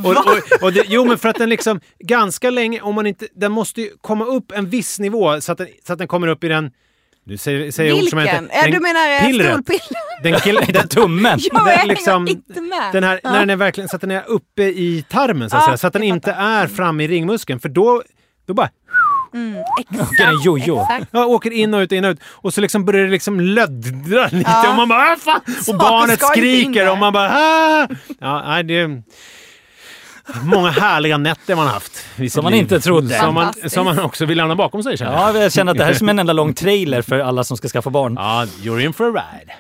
och, 0.04 0.12
och, 0.12 0.64
och 0.64 0.74
det, 0.74 0.84
jo, 0.88 1.06
men 1.06 1.18
för 1.18 1.30
att 1.30 1.36
den 1.36 1.50
liksom 1.50 1.80
ganska 2.00 2.50
länge, 2.50 2.82
om 2.82 2.96
man 2.96 3.08
inte, 3.08 3.28
den 3.36 3.52
måste 3.52 3.82
ju 3.82 3.90
komma 4.02 4.26
upp 4.26 4.52
en 4.52 4.70
viss 4.70 5.00
nivå 5.00 5.42
så 5.42 5.52
att 5.52 5.58
den, 5.58 5.68
så 5.88 5.94
att 5.94 6.00
den 6.00 6.08
kommer 6.08 6.28
upp 6.28 6.44
i 6.44 6.48
den 6.48 6.72
du 7.26 7.38
säger, 7.38 7.72
säger 7.72 7.94
ord 7.94 8.10
som 8.10 8.20
jag 8.20 8.26
Vilken? 8.26 8.44
inte... 8.44 8.62
Den- 8.62 8.72
du 8.72 8.80
menar 8.80 9.16
eh, 9.22 9.26
pillret. 9.28 9.48
stolpiller? 9.52 10.24
Den, 10.24 10.40
kill, 10.40 10.60
den, 10.74 10.88
Tummen! 10.88 11.40
Jag 11.54 11.66
den 11.66 11.80
är 11.80 11.86
liksom- 11.88 12.28
inte 12.28 12.62
med. 12.62 12.90
den 12.94 13.04
här, 13.04 13.20
Ja. 13.24 13.32
när 13.32 13.40
den 13.40 13.50
är 13.50 13.56
verkligen, 13.56 13.90
så 13.90 13.96
att 13.96 14.02
den 14.02 14.12
är 14.12 14.24
uppe 14.28 14.64
i 14.64 15.06
tarmen 15.10 15.50
så 15.50 15.56
att 15.58 15.62
Ja, 15.64 15.68
säga. 15.68 15.78
Så 15.78 15.88
att 15.88 15.94
den 15.94 16.04
inte 16.04 16.32
är 16.32 16.68
framme 16.68 17.04
i 17.04 17.08
ringmuskeln. 17.08 17.60
För 17.60 17.70
då, 17.70 18.04
då 18.48 18.54
bara 18.54 18.70
Mm, 19.34 19.56
exakt. 19.80 20.10
Vilken 20.12 20.42
jojo. 20.42 20.82
exakt. 20.82 21.08
ja, 21.12 21.26
åker 21.26 21.52
in 21.52 21.74
och 21.74 21.80
ut, 21.80 21.92
in 21.92 22.06
och 22.06 22.12
ut. 22.12 22.20
Och 22.26 22.54
så 22.54 22.62
liksom 22.62 22.86
börjar 22.86 23.06
det 23.06 23.12
liksom 23.12 23.40
löddra 23.40 24.24
lite. 24.32 24.52
Ja. 24.52 24.70
Och 24.70 24.76
man 24.76 24.90
bara 24.90 25.02
ah, 25.12 25.16
fan! 25.16 25.42
Och 25.68 25.78
barnet 25.78 26.22
skriker 26.22 26.92
och 26.92 26.98
man 26.98 27.14
bara 27.14 27.30
ah! 27.34 27.88
Ja, 28.20 28.44
nej, 28.48 28.64
det 28.64 29.02
många 30.44 30.70
härliga 30.70 31.18
nätter 31.18 31.56
man 31.56 31.68
haft. 31.68 32.06
Som 32.30 32.44
man 32.44 32.52
liv. 32.52 32.62
inte 32.62 32.80
trodde. 32.80 33.20
Som 33.20 33.34
man, 33.34 33.54
som 33.68 33.86
man 33.86 34.00
också 34.00 34.26
vill 34.26 34.38
lämna 34.38 34.56
bakom 34.56 34.84
sig 34.84 34.98
känner 34.98 35.12
jag. 35.12 35.36
Ja, 35.36 35.42
jag 35.42 35.54
känner 35.54 35.72
att 35.72 35.78
det 35.78 35.84
här 35.84 35.92
är 35.92 35.96
som 35.96 36.10
en 36.10 36.20
enda 36.20 36.34
lång 36.34 36.54
trailer 36.64 37.02
för 37.02 37.20
alla 37.20 37.44
som 37.44 37.58
ska 37.58 37.68
skaffa 37.68 37.90
barn. 37.90 38.14
Ja, 38.20 38.46
you're 38.62 38.80
in 38.80 38.94
for 38.94 39.06
a 39.06 39.12
ride. 39.12 39.54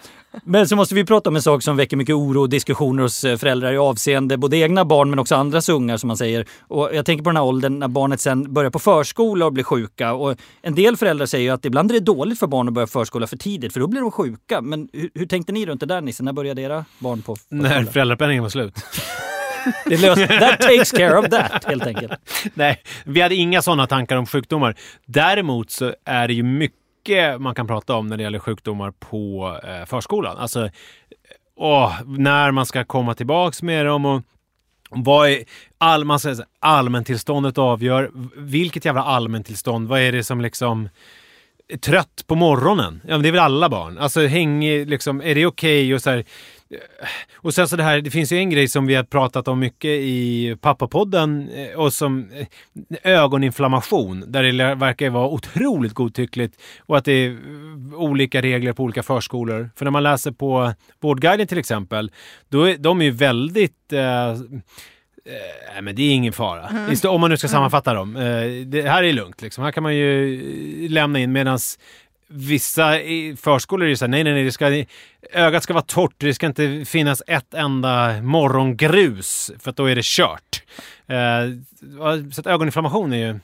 Men 0.43 0.67
så 0.67 0.75
måste 0.75 0.95
vi 0.95 1.05
prata 1.05 1.29
om 1.29 1.35
en 1.35 1.41
sak 1.41 1.63
som 1.63 1.77
väcker 1.77 1.97
mycket 1.97 2.15
oro 2.15 2.41
och 2.41 2.49
diskussioner 2.49 3.03
hos 3.03 3.23
eh, 3.23 3.37
föräldrar 3.37 3.73
i 3.73 3.77
avseende 3.77 4.37
både 4.37 4.57
egna 4.57 4.85
barn 4.85 5.09
men 5.09 5.19
också 5.19 5.35
andras 5.35 5.69
ungar 5.69 5.97
som 5.97 6.07
man 6.07 6.17
säger. 6.17 6.45
Och 6.67 6.89
jag 6.93 7.05
tänker 7.05 7.23
på 7.23 7.29
den 7.29 7.37
här 7.37 7.43
åldern 7.43 7.79
när 7.79 7.87
barnet 7.87 8.21
sen 8.21 8.53
börjar 8.53 8.71
på 8.71 8.79
förskola 8.79 9.45
och 9.45 9.53
blir 9.53 9.63
sjuka. 9.63 10.13
Och 10.13 10.35
en 10.61 10.75
del 10.75 10.97
föräldrar 10.97 11.25
säger 11.25 11.43
ju 11.43 11.49
att 11.49 11.65
ibland 11.65 11.91
är 11.91 11.93
det 11.93 11.99
dåligt 11.99 12.39
för 12.39 12.47
barn 12.47 12.67
att 12.67 12.73
börja 12.73 12.87
förskola 12.87 13.27
för 13.27 13.37
tidigt 13.37 13.73
för 13.73 13.79
då 13.79 13.87
blir 13.87 14.01
de 14.01 14.11
sjuka. 14.11 14.61
Men 14.61 14.89
hur, 14.93 15.09
hur 15.13 15.25
tänkte 15.25 15.53
ni 15.53 15.65
runt 15.65 15.79
det 15.79 15.85
där 15.85 16.01
Nisse? 16.01 16.23
När 16.23 16.33
började 16.33 16.61
era 16.61 16.85
barn 16.99 17.21
på 17.21 17.35
förskola? 17.35 17.61
När 17.61 17.85
föräldrapenningen 17.85 18.43
var 18.43 18.49
slut. 18.49 18.75
Det 19.85 19.97
löser, 20.01 20.39
that 20.39 20.61
takes 20.61 20.91
care 20.91 21.19
of 21.19 21.29
that 21.29 21.65
helt 21.65 21.85
enkelt. 21.85 22.11
Nej, 22.53 22.81
vi 23.05 23.21
hade 23.21 23.35
inga 23.35 23.61
sådana 23.61 23.87
tankar 23.87 24.15
om 24.17 24.25
sjukdomar. 24.25 24.75
Däremot 25.05 25.71
så 25.71 25.93
är 26.05 26.27
det 26.27 26.33
ju 26.33 26.43
mycket 26.43 27.41
man 27.41 27.55
kan 27.55 27.67
prata 27.67 27.95
om 27.95 28.07
när 28.07 28.17
det 28.17 28.23
gäller 28.23 28.39
sjukdomar 28.39 28.91
på 28.91 29.59
eh, 29.63 29.85
förskolan. 29.85 30.37
Alltså, 30.37 30.65
eh, 30.65 30.71
åh, 31.55 31.93
när 32.05 32.51
man 32.51 32.65
ska 32.65 32.83
komma 32.83 33.13
tillbaks 33.13 33.61
med 33.61 33.85
dem 33.85 34.05
och 34.05 34.21
vad 34.89 35.29
är 35.29 35.43
all, 35.77 36.05
man 36.05 36.19
säger 36.19 36.45
allmäntillståndet 36.59 37.57
avgör. 37.57 38.11
Vilket 38.35 38.85
jävla 38.85 39.03
allmäntillstånd? 39.03 39.87
Vad 39.87 39.99
är 39.99 40.11
det 40.11 40.23
som 40.23 40.41
liksom 40.41 40.89
trött 41.81 42.23
på 42.27 42.35
morgonen? 42.35 43.01
Ja, 43.03 43.11
men 43.11 43.21
det 43.21 43.27
är 43.27 43.31
väl 43.31 43.41
alla 43.41 43.69
barn. 43.69 43.97
Alltså 43.97 44.25
häng, 44.27 44.65
liksom, 44.85 45.21
är 45.21 45.35
det 45.35 45.45
okej 45.45 45.95
och 45.95 46.01
så 46.01 46.09
här, 46.09 46.25
och 47.35 47.53
sen 47.53 47.67
så 47.67 47.75
det 47.75 47.83
här, 47.83 48.01
det 48.01 48.11
finns 48.11 48.31
ju 48.31 48.37
en 48.37 48.49
grej 48.49 48.67
som 48.67 48.85
vi 48.85 48.95
har 48.95 49.03
pratat 49.03 49.47
om 49.47 49.59
mycket 49.59 49.89
i 49.89 50.55
pappapodden 50.61 51.49
eh, 51.49 51.79
och 51.79 51.93
som 51.93 52.31
eh, 52.31 53.13
ögoninflammation 53.13 54.23
där 54.27 54.43
det 54.43 54.75
verkar 54.75 55.09
vara 55.09 55.27
otroligt 55.27 55.93
godtyckligt 55.93 56.61
och 56.79 56.97
att 56.97 57.05
det 57.05 57.11
är 57.11 57.29
eh, 57.29 57.35
olika 57.95 58.41
regler 58.41 58.73
på 58.73 58.83
olika 58.83 59.03
förskolor. 59.03 59.69
För 59.75 59.85
när 59.85 59.91
man 59.91 60.03
läser 60.03 60.31
på 60.31 60.73
Vårdguiden 61.01 61.47
till 61.47 61.57
exempel, 61.57 62.11
då 62.49 62.63
är, 62.63 62.77
de 62.77 63.01
är 63.01 63.05
ju 63.05 63.11
väldigt 63.11 63.93
eh, 63.93 64.37
Nej, 65.73 65.81
men 65.81 65.95
det 65.95 66.01
är 66.01 66.13
ingen 66.13 66.33
fara. 66.33 66.69
Det, 67.01 67.07
Om 67.07 67.21
man 67.21 67.29
nu 67.29 67.37
ska 67.37 67.47
sammanfatta 67.47 67.93
dem. 67.93 68.15
Eh, 68.15 68.21
Det 68.65 68.89
här 68.89 69.03
är 69.03 69.13
lugnt. 69.13 69.41
Liksom. 69.41 69.63
Här 69.63 69.71
kan 69.71 69.83
man 69.83 69.95
ju 69.95 70.35
eh, 70.85 70.91
lämna 70.91 71.19
in 71.19 71.31
medan 71.31 71.59
vissa 72.27 72.93
förskolor 73.37 73.85
är 73.85 73.89
ju 73.89 73.95
såhär, 73.95 74.09
nej, 74.09 74.23
nej, 74.23 74.33
nej, 74.33 74.43
det 74.43 74.51
ska, 74.51 74.85
ögat 75.33 75.63
ska 75.63 75.73
vara 75.73 75.83
torrt. 75.83 76.13
Det 76.17 76.33
ska 76.33 76.45
inte 76.45 76.85
finnas 76.85 77.21
ett 77.27 77.53
enda 77.53 78.21
morgongrus 78.21 79.51
för 79.59 79.69
att 79.69 79.75
då 79.77 79.85
är 79.85 79.95
det 79.95 80.05
kört. 80.05 80.63
Eh, 81.07 82.25
Så 82.31 82.41
att 82.41 82.47
ögoninflammation 82.47 83.13
är 83.13 83.17
ju... 83.17 83.39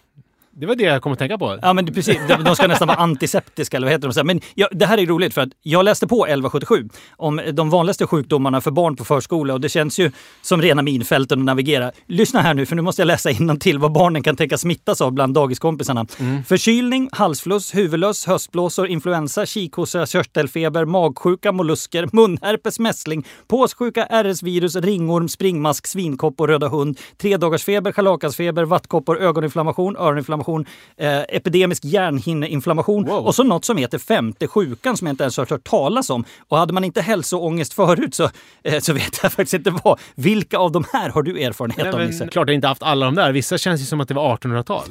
Det 0.60 0.66
var 0.66 0.76
det 0.76 0.84
jag 0.84 1.02
kom 1.02 1.12
att 1.12 1.20
tänka 1.20 1.38
på. 1.38 1.60
Ja 1.62 1.74
men 1.74 1.86
det, 1.86 1.92
precis, 1.92 2.18
de, 2.46 2.56
ska 2.56 2.68
nästan 2.68 2.88
vara 2.88 2.98
antiseptiska 2.98 3.78
eller 3.78 3.88
vad 3.88 3.92
heter 3.92 4.24
de? 4.24 4.28
Men 4.28 4.42
ja, 4.56 4.68
det 4.72 4.86
här 4.86 4.98
är 4.98 5.06
roligt 5.06 5.34
för 5.34 5.42
att 5.42 5.50
jag 5.62 5.86
läste 5.86 6.08
på 6.08 6.26
1177 6.26 6.90
om 7.18 7.42
de 7.54 7.70
vanligaste 7.70 8.08
sjukdomarna 8.08 8.62
för 8.62 8.72
barn 8.72 8.96
på 8.96 9.06
förskola 9.06 9.54
och 9.54 9.62
det 9.62 9.70
känns 9.70 10.00
ju 10.00 10.12
som 10.42 10.62
rena 10.62 10.82
minfälten 10.82 11.40
att 11.40 11.46
navigera. 11.46 11.92
Lyssna 12.08 12.42
här 12.42 12.54
nu 12.54 12.66
för 12.66 12.76
nu 12.76 12.82
måste 12.82 13.02
jag 13.02 13.08
läsa 13.08 13.30
till 13.60 13.80
vad 13.80 13.92
barnen 13.92 14.24
kan 14.24 14.36
tänka 14.36 14.58
smittas 14.58 15.02
av 15.02 15.12
bland 15.12 15.34
dagiskompisarna. 15.34 16.06
Förkylning, 16.48 17.10
halsfluss, 17.12 17.76
huvudlöss, 17.76 18.26
höstblåsor, 18.26 18.88
influensa, 18.88 19.46
kikhosta, 19.46 20.06
körtelfeber, 20.06 20.86
magsjuka, 20.86 21.52
mollusker, 21.52 22.10
munherpes, 22.12 22.80
mässling, 22.80 23.26
påssjuka, 23.48 24.06
RS-virus, 24.06 24.76
ringorm, 24.76 25.30
springmask, 25.30 25.88
svinkopp 25.88 26.42
och 26.42 26.48
röda 26.48 26.68
hund, 26.68 27.00
tredagarsfeber, 27.18 27.92
scharlakansfeber, 27.92 28.64
vattkoppor, 28.64 29.20
ögoninflammation, 29.20 29.98
öroninflammation, 29.98 30.49
eh, 30.98 31.20
epidemisk 31.30 31.86
hjärnhinneinflammation 31.86 33.06
Wow. 33.06 33.26
och 33.26 33.36
så 33.36 33.44
något 33.44 33.66
som 33.66 33.78
heter 33.78 33.98
femte 33.98 34.48
sjukan 34.48 34.98
som 34.98 35.08
jag 35.08 35.14
inte 35.14 35.24
ens 35.24 35.38
har 35.38 35.46
hört 35.46 35.64
talas 35.64 36.10
om. 36.10 36.26
Och 36.48 36.58
hade 36.58 36.74
man 36.74 36.84
inte 36.84 37.02
hälsoångest 37.02 37.74
förut 37.74 38.16
så, 38.16 38.30
eh, 38.64 38.80
så 38.80 38.94
vet 38.94 39.20
jag 39.24 39.32
faktiskt 39.32 39.54
inte 39.54 39.74
vad. 39.84 40.00
Vilka 40.16 40.58
av 40.58 40.72
de 40.72 40.84
här 40.94 41.10
har 41.10 41.24
du 41.24 41.42
erfarenhet 41.44 41.86
Nej, 41.86 41.94
av, 41.94 42.00
Nisse? 42.10 42.28
klart 42.28 42.48
jag 42.48 42.56
inte 42.56 42.68
haft 42.68 42.84
alla 42.84 43.06
de 43.06 43.16
där. 43.16 43.32
Vissa 43.32 43.58
känns 43.58 43.82
ju 43.82 43.86
som 43.86 44.02
att 44.02 44.08
det 44.08 44.14
var 44.14 44.38
1800-tal. 44.38 44.84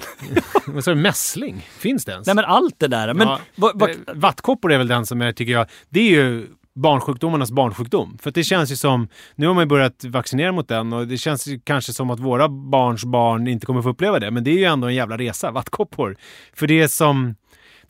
Vad 0.66 0.84
sa 0.84 0.90
du? 0.90 0.96
Mässling? 1.00 1.68
Finns 1.78 2.04
det 2.04 2.12
ens? 2.12 2.26
Nej 2.26 2.34
men 2.36 2.44
allt 2.44 2.74
det 2.78 2.88
där. 2.88 3.14
Men, 3.14 3.28
ja, 3.28 3.38
vad- 3.56 3.80
vad- 3.80 3.90
eh, 3.90 3.96
Vattkoppor 4.14 4.72
är 4.72 4.78
väl 4.78 4.88
den 4.88 5.06
som 5.06 5.20
jag 5.20 5.36
tycker 5.36 5.52
jag... 5.52 5.66
Det 5.88 6.00
är 6.00 6.10
ju 6.10 6.46
barnsjukdomarnas 6.80 7.50
barnsjukdom. 7.50 8.18
För 8.22 8.30
det 8.30 8.44
känns 8.44 8.72
ju 8.72 8.76
som... 8.76 9.08
Nu 9.34 9.46
har 9.46 9.54
man 9.54 9.62
ju 9.62 9.68
börjat 9.68 10.04
vaccinera 10.04 10.52
mot 10.52 10.68
den 10.68 10.92
och 10.92 11.06
det 11.06 11.18
känns 11.18 11.46
ju 11.46 11.60
kanske 11.64 11.92
som 11.92 12.10
att 12.10 12.20
våra 12.20 12.48
barns 12.48 13.04
barn 13.04 13.48
inte 13.48 13.66
kommer 13.66 13.82
få 13.82 13.88
uppleva 13.88 14.18
det. 14.18 14.30
Men 14.30 14.44
det 14.44 14.50
är 14.50 14.58
ju 14.58 14.64
ändå 14.64 14.86
en 14.86 14.94
jävla 14.94 15.18
resa, 15.18 15.50
vattkoppor. 15.52 16.16
För 16.54 16.66
det 16.66 16.80
är 16.80 16.88
som... 16.88 17.34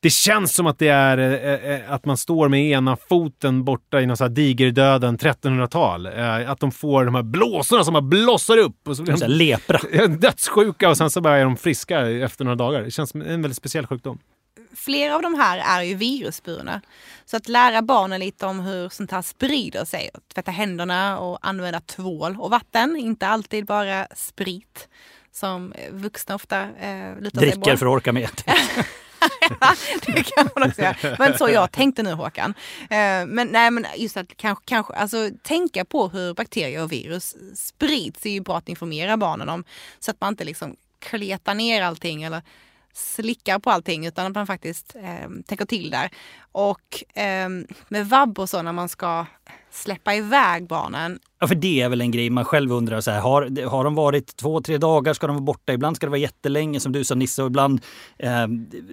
Det 0.00 0.10
känns 0.10 0.54
som 0.54 0.66
att 0.66 0.78
det 0.78 0.88
är 0.88 1.18
eh, 1.18 1.72
eh, 1.72 1.92
att 1.92 2.04
man 2.04 2.16
står 2.16 2.48
med 2.48 2.70
ena 2.70 2.96
foten 3.08 3.64
borta 3.64 4.00
i 4.00 4.06
någon 4.06 4.16
sån 4.16 4.24
här 4.24 4.34
digerdöden 4.34 5.18
1300-tal. 5.18 6.06
Eh, 6.06 6.50
att 6.50 6.60
de 6.60 6.70
får 6.70 7.04
de 7.04 7.14
här 7.14 7.22
blåsorna 7.22 7.84
som 7.84 7.94
bara 7.94 8.02
blossar 8.02 8.58
upp. 8.58 8.88
Och 8.88 8.96
så 8.96 9.02
blir 9.02 9.16
så 9.16 9.26
de 9.26 9.32
lepra. 9.32 10.06
dödssjuka 10.06 10.90
och 10.90 10.96
sen 10.96 11.10
så 11.10 11.20
bara 11.20 11.38
är 11.38 11.44
de 11.44 11.56
friska 11.56 12.10
efter 12.10 12.44
några 12.44 12.56
dagar. 12.56 12.82
Det 12.82 12.90
känns 12.90 13.10
som 13.10 13.22
en 13.22 13.42
väldigt 13.42 13.56
speciell 13.56 13.86
sjukdom. 13.86 14.18
Flera 14.76 15.14
av 15.14 15.22
de 15.22 15.34
här 15.34 15.78
är 15.78 15.82
ju 15.82 15.94
virusburna. 15.94 16.80
Så 17.24 17.36
att 17.36 17.48
lära 17.48 17.82
barnen 17.82 18.20
lite 18.20 18.46
om 18.46 18.60
hur 18.60 18.88
sånt 18.88 19.10
här 19.10 19.22
sprider 19.22 19.84
sig. 19.84 20.10
Tvätta 20.34 20.50
händerna 20.50 21.18
och 21.18 21.38
använda 21.42 21.80
tvål 21.80 22.36
och 22.40 22.50
vatten. 22.50 22.96
Inte 22.96 23.26
alltid 23.26 23.66
bara 23.66 24.06
sprit. 24.14 24.88
Som 25.32 25.74
vuxna 25.90 26.34
ofta 26.34 26.60
eh, 26.60 27.20
lutar 27.20 27.40
sig 27.40 27.50
Dricker 27.50 27.70
på. 27.72 27.76
för 27.76 27.86
att 27.86 27.92
orka 27.92 28.12
med. 28.12 28.30
det 30.06 30.22
kan 30.22 30.48
man 30.56 30.68
också 30.68 30.82
göra. 30.82 31.16
Men 31.18 31.38
så 31.38 31.48
jag 31.48 31.72
tänkte 31.72 32.02
nu 32.02 32.12
Håkan. 32.12 32.54
Eh, 32.80 33.26
Men 33.26 33.48
nej 33.50 33.70
men 33.70 33.86
just 33.96 34.16
att 34.16 34.36
kanske, 34.36 34.64
kanske 34.66 34.94
alltså, 34.94 35.30
tänka 35.42 35.84
på 35.84 36.08
hur 36.08 36.34
bakterier 36.34 36.82
och 36.82 36.92
virus 36.92 37.36
sprids 37.54 38.26
är 38.26 38.30
ju 38.30 38.40
bra 38.40 38.56
att 38.58 38.68
informera 38.68 39.16
barnen 39.16 39.48
om. 39.48 39.64
Så 39.98 40.10
att 40.10 40.20
man 40.20 40.32
inte 40.32 40.44
liksom 40.44 40.76
kletar 40.98 41.54
ner 41.54 41.82
allting 41.82 42.22
eller 42.22 42.42
slickar 42.98 43.58
på 43.58 43.70
allting 43.70 44.06
utan 44.06 44.26
att 44.26 44.34
man 44.34 44.46
faktiskt 44.46 44.96
eh, 44.96 45.28
tänker 45.46 45.64
till 45.64 45.90
där. 45.90 46.10
Och 46.58 47.18
eh, 47.18 47.48
med 47.88 48.08
vab 48.08 48.38
och 48.38 48.48
så 48.48 48.62
när 48.62 48.72
man 48.72 48.88
ska 48.88 49.26
släppa 49.70 50.14
iväg 50.14 50.66
barnen. 50.66 51.18
Ja, 51.40 51.48
för 51.48 51.54
det 51.54 51.80
är 51.80 51.88
väl 51.88 52.00
en 52.00 52.10
grej 52.10 52.30
man 52.30 52.44
själv 52.44 52.72
undrar. 52.72 53.00
Så 53.00 53.10
här, 53.10 53.20
har, 53.20 53.66
har 53.66 53.84
de 53.84 53.94
varit 53.94 54.36
två, 54.36 54.60
tre 54.60 54.78
dagar 54.78 55.14
ska 55.14 55.26
de 55.26 55.36
vara 55.36 55.44
borta. 55.44 55.72
Ibland 55.72 55.96
ska 55.96 56.06
det 56.06 56.10
vara 56.10 56.20
jättelänge 56.20 56.80
som 56.80 56.92
du 56.92 57.04
sa 57.04 57.14
Nisse 57.14 57.42
och 57.42 57.48
ibland 57.48 57.80
eh, 58.18 58.46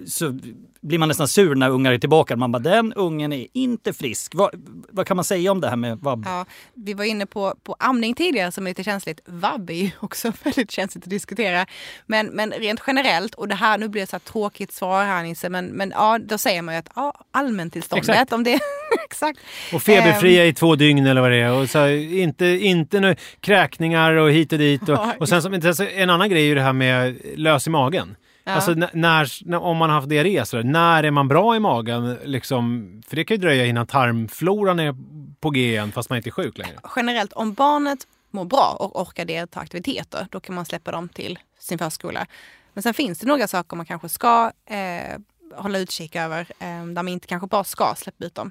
så 0.06 0.38
blir 0.80 0.98
man 0.98 1.08
nästan 1.08 1.28
sur 1.28 1.54
när 1.54 1.70
ungar 1.70 1.92
är 1.92 1.98
tillbaka. 1.98 2.36
Man 2.36 2.52
bara, 2.52 2.58
den 2.58 2.92
ungen 2.92 3.32
är 3.32 3.46
inte 3.52 3.92
frisk. 3.92 4.34
Vad, 4.34 4.50
vad 4.88 5.06
kan 5.06 5.16
man 5.16 5.24
säga 5.24 5.52
om 5.52 5.60
det 5.60 5.68
här 5.68 5.76
med 5.76 5.98
vab? 5.98 6.24
Ja, 6.26 6.44
vi 6.74 6.94
var 6.94 7.04
inne 7.04 7.26
på, 7.26 7.54
på 7.62 7.76
amning 7.78 8.14
tidigare 8.14 8.52
som 8.52 8.66
är 8.66 8.70
lite 8.70 8.84
känsligt. 8.84 9.20
Vab 9.26 9.70
är 9.70 9.74
ju 9.74 9.90
också 10.00 10.32
väldigt 10.44 10.70
känsligt 10.70 11.04
att 11.04 11.10
diskutera. 11.10 11.66
Men, 12.06 12.26
men 12.26 12.50
rent 12.50 12.80
generellt, 12.86 13.34
och 13.34 13.48
det 13.48 13.54
här, 13.54 13.78
nu 13.78 13.88
blir 13.88 14.02
det 14.02 14.06
så 14.06 14.16
här 14.16 14.20
tråkigt 14.20 14.72
svar 14.72 15.04
här 15.04 15.22
Nisse, 15.22 15.48
men, 15.48 15.66
men 15.66 15.90
ja, 15.90 16.18
då 16.18 16.38
säger 16.38 16.62
man 16.62 16.74
ju 16.74 16.78
att 16.78 16.90
ja, 16.94 17.14
allmäntillståndet, 17.56 18.08
Exakt. 18.08 18.32
om 18.32 18.44
det... 18.44 18.60
exakt. 19.04 19.38
Och 19.72 19.82
feberfria 19.82 20.42
Ehm, 20.42 20.48
i 20.48 20.54
två 20.54 20.76
dygn 20.76 21.06
eller 21.06 21.20
vad 21.20 21.30
det 21.30 21.40
är. 21.40 21.52
Och 21.52 21.70
så, 21.70 21.88
inte 21.88 22.46
inte 22.46 23.00
nu, 23.00 23.16
kräkningar 23.40 24.12
och 24.12 24.30
hit 24.30 24.52
och 24.52 24.58
dit. 24.58 24.88
Och, 24.88 24.98
och 25.20 25.28
sen 25.28 25.42
som, 25.42 25.54
en 25.94 26.10
annan 26.10 26.30
grej 26.30 26.42
är 26.42 26.46
ju 26.46 26.54
det 26.54 26.60
här 26.60 26.72
med 26.72 27.16
lös 27.36 27.66
i 27.66 27.70
magen. 27.70 28.16
Ja. 28.44 28.52
Alltså 28.52 28.70
när, 28.70 28.90
när, 28.92 29.58
om 29.58 29.76
man 29.76 29.90
har 29.90 29.96
haft 29.96 30.08
diarré, 30.08 30.46
så 30.46 30.62
när 30.62 31.04
är 31.04 31.10
man 31.10 31.28
bra 31.28 31.56
i 31.56 31.60
magen? 31.60 32.18
Liksom, 32.24 32.92
för 33.08 33.16
det 33.16 33.24
kan 33.24 33.34
ju 33.34 33.40
dröja 33.40 33.66
innan 33.66 33.86
tarmfloran 33.86 34.78
är 34.78 34.94
på 35.40 35.50
G 35.50 35.68
igen 35.68 35.92
fast 35.92 36.10
man 36.10 36.16
inte 36.16 36.28
är 36.28 36.32
sjuk 36.32 36.58
längre. 36.58 36.76
generellt, 36.96 37.32
om 37.32 37.54
barnet 37.54 37.98
mår 38.30 38.44
bra 38.44 38.76
och 38.80 39.00
orkar 39.00 39.24
delta 39.24 39.60
i 39.60 39.62
aktiviteter, 39.62 40.26
då 40.30 40.40
kan 40.40 40.54
man 40.54 40.64
släppa 40.64 40.90
dem 40.90 41.08
till 41.08 41.38
sin 41.58 41.78
förskola. 41.78 42.26
Men 42.72 42.82
sen 42.82 42.94
finns 42.94 43.18
det 43.18 43.26
några 43.26 43.48
saker 43.48 43.76
man 43.76 43.86
kanske 43.86 44.08
ska 44.08 44.52
eh, 44.66 45.18
hålla 45.54 45.78
utkik 45.78 46.16
över, 46.16 46.40
eh, 46.58 46.66
där 46.66 47.02
man 47.02 47.08
inte 47.08 47.26
kanske 47.26 47.46
bara 47.46 47.64
ska 47.64 47.94
släppa 47.94 48.24
ut 48.24 48.34
dem. 48.34 48.50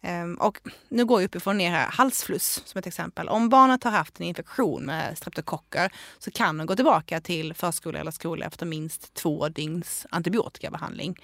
Eh, 0.00 0.46
och 0.46 0.58
nu 0.88 1.04
går 1.04 1.20
jag 1.20 1.28
uppifrån 1.28 1.58
ner 1.58 1.70
här, 1.70 1.86
halsfluss 1.90 2.62
som 2.64 2.78
ett 2.78 2.86
exempel. 2.86 3.28
Om 3.28 3.48
barnet 3.48 3.84
har 3.84 3.90
haft 3.90 4.20
en 4.20 4.26
infektion 4.26 4.82
med 4.82 5.18
streptokocker 5.18 5.92
så 6.18 6.30
kan 6.30 6.58
de 6.58 6.66
gå 6.66 6.76
tillbaka 6.76 7.20
till 7.20 7.54
förskola 7.54 7.98
eller 7.98 8.10
skola 8.10 8.46
efter 8.46 8.66
minst 8.66 9.14
två 9.14 9.48
dygns 9.48 10.06
antibiotikabehandling. 10.10 11.16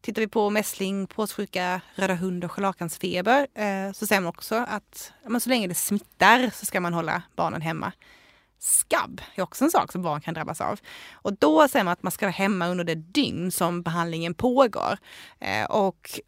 Tittar 0.00 0.22
vi 0.22 0.28
på 0.28 0.50
mässling, 0.50 1.06
påssjuka, 1.06 1.80
röda 1.94 2.14
hund 2.14 2.44
och 2.44 2.52
scharlakansfeber 2.52 3.46
eh, 3.54 3.92
så 3.92 4.06
säger 4.06 4.20
man 4.20 4.28
också 4.28 4.54
att 4.68 5.12
ja, 5.22 5.28
men 5.28 5.40
så 5.40 5.48
länge 5.48 5.66
det 5.66 5.74
smittar 5.74 6.50
så 6.54 6.66
ska 6.66 6.80
man 6.80 6.94
hålla 6.94 7.22
barnen 7.36 7.60
hemma. 7.60 7.92
Skabb 8.58 9.20
är 9.34 9.42
också 9.42 9.64
en 9.64 9.70
sak 9.70 9.92
som 9.92 10.02
barn 10.02 10.20
kan 10.20 10.34
drabbas 10.34 10.60
av. 10.60 10.80
Och 11.12 11.38
då 11.38 11.68
säger 11.68 11.84
man 11.84 11.92
att 11.92 12.02
man 12.02 12.12
ska 12.12 12.26
vara 12.26 12.32
hemma 12.32 12.68
under 12.68 12.84
det 12.84 12.94
dygn 12.94 13.50
som 13.50 13.82
behandlingen 13.82 14.34
pågår. 14.34 14.98
Eh, 15.40 15.64
och 15.64 16.20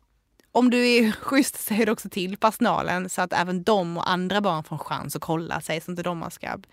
om 0.53 0.71
du 0.71 0.89
är 0.89 1.13
schysst 1.13 1.61
säger 1.61 1.87
du 1.87 1.93
också 1.93 2.09
till 2.09 2.37
personalen 2.37 3.09
så 3.09 3.23
att 3.23 3.33
även 3.33 3.63
de 3.63 3.97
och 3.97 4.11
andra 4.11 4.41
barn 4.41 4.65
får 4.65 4.77
en 4.77 4.81
chans 4.81 5.17
att 5.17 5.23
kolla 5.23 5.61
sig 5.61 5.81
så 5.81 5.91
inte 5.91 6.03
de 6.03 6.23
har 6.23 6.31
skabb. 6.31 6.67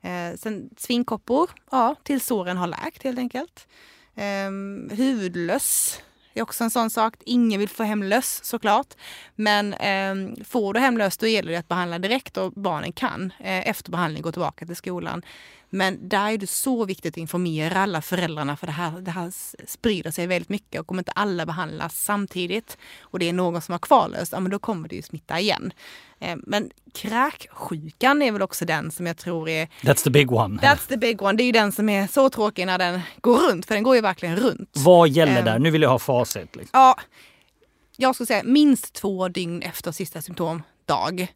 Eh, 0.00 0.36
sen 0.36 0.70
svinkoppor, 0.76 1.50
ja, 1.70 1.94
tills 2.02 2.26
såren 2.26 2.56
har 2.56 2.66
läkt 2.66 3.02
helt 3.02 3.18
enkelt. 3.18 3.68
Eh, 4.14 4.50
det 6.32 6.40
är 6.40 6.42
också 6.42 6.64
en 6.64 6.70
sån 6.70 6.90
sak. 6.90 7.14
Ingen 7.24 7.60
vill 7.60 7.68
få 7.68 7.82
hem 7.82 8.02
löss 8.02 8.40
såklart. 8.44 8.94
Men 9.34 9.74
eh, 9.74 10.44
får 10.44 10.74
du 10.74 10.80
hem 10.80 10.98
löss 10.98 11.16
då 11.16 11.26
gäller 11.26 11.52
det 11.52 11.58
att 11.58 11.68
behandla 11.68 11.98
direkt 11.98 12.36
och 12.36 12.52
barnen 12.52 12.92
kan 12.92 13.32
eh, 13.38 13.68
efter 13.68 13.90
behandling 13.90 14.22
gå 14.22 14.32
tillbaka 14.32 14.66
till 14.66 14.76
skolan. 14.76 15.22
Men 15.72 16.08
där 16.08 16.30
är 16.30 16.38
det 16.38 16.46
så 16.50 16.84
viktigt 16.84 17.14
att 17.14 17.16
informera 17.18 17.78
alla 17.80 18.02
föräldrarna 18.02 18.56
för 18.56 18.66
det 18.66 18.72
här, 18.72 19.00
det 19.00 19.10
här 19.10 19.32
sprider 19.66 20.10
sig 20.10 20.26
väldigt 20.26 20.48
mycket 20.48 20.80
och 20.80 20.90
om 20.92 20.98
inte 20.98 21.12
alla 21.12 21.46
behandlas 21.46 22.02
samtidigt 22.04 22.78
och 23.00 23.18
det 23.18 23.28
är 23.28 23.32
någon 23.32 23.62
som 23.62 23.72
har 23.72 23.78
kvarlöst, 23.78 24.32
ja 24.32 24.40
men 24.40 24.50
då 24.50 24.58
kommer 24.58 24.88
det 24.88 24.96
ju 24.96 25.02
smitta 25.02 25.40
igen. 25.40 25.72
Eh, 26.20 26.36
men 26.46 26.70
kräksjukan 26.94 28.22
är 28.22 28.32
väl 28.32 28.42
också 28.42 28.64
den 28.64 28.90
som 28.90 29.06
jag 29.06 29.16
tror 29.16 29.48
är 29.48 29.68
That's 29.82 30.04
the 30.04 30.10
big 30.10 30.32
one. 30.32 30.60
That's 30.60 30.88
the 30.88 30.96
big 30.96 31.22
one. 31.22 31.32
Det 31.36 31.42
är 31.42 31.46
ju 31.46 31.52
den 31.52 31.72
som 31.72 31.88
är 31.88 32.06
så 32.06 32.30
tråkig 32.30 32.66
när 32.66 32.78
den 32.78 33.00
går 33.20 33.36
runt, 33.50 33.66
för 33.66 33.74
den 33.74 33.82
går 33.84 33.94
ju 33.96 34.00
verkligen 34.02 34.36
runt. 34.36 34.70
Vad 34.76 35.08
gäller 35.08 35.38
Ehm. 35.38 35.44
där? 35.44 35.58
Nu 35.58 35.70
vill 35.70 35.82
jag 35.82 35.90
ha 35.90 35.98
facit. 35.98 36.56
Liksom. 36.56 36.70
Ja, 36.72 36.96
jag 37.96 38.14
skulle 38.14 38.26
säga 38.26 38.42
minst 38.44 38.92
två 38.94 39.28
dygn 39.28 39.62
efter 39.62 39.92
sista 39.92 40.22
symptomdag. 40.22 41.26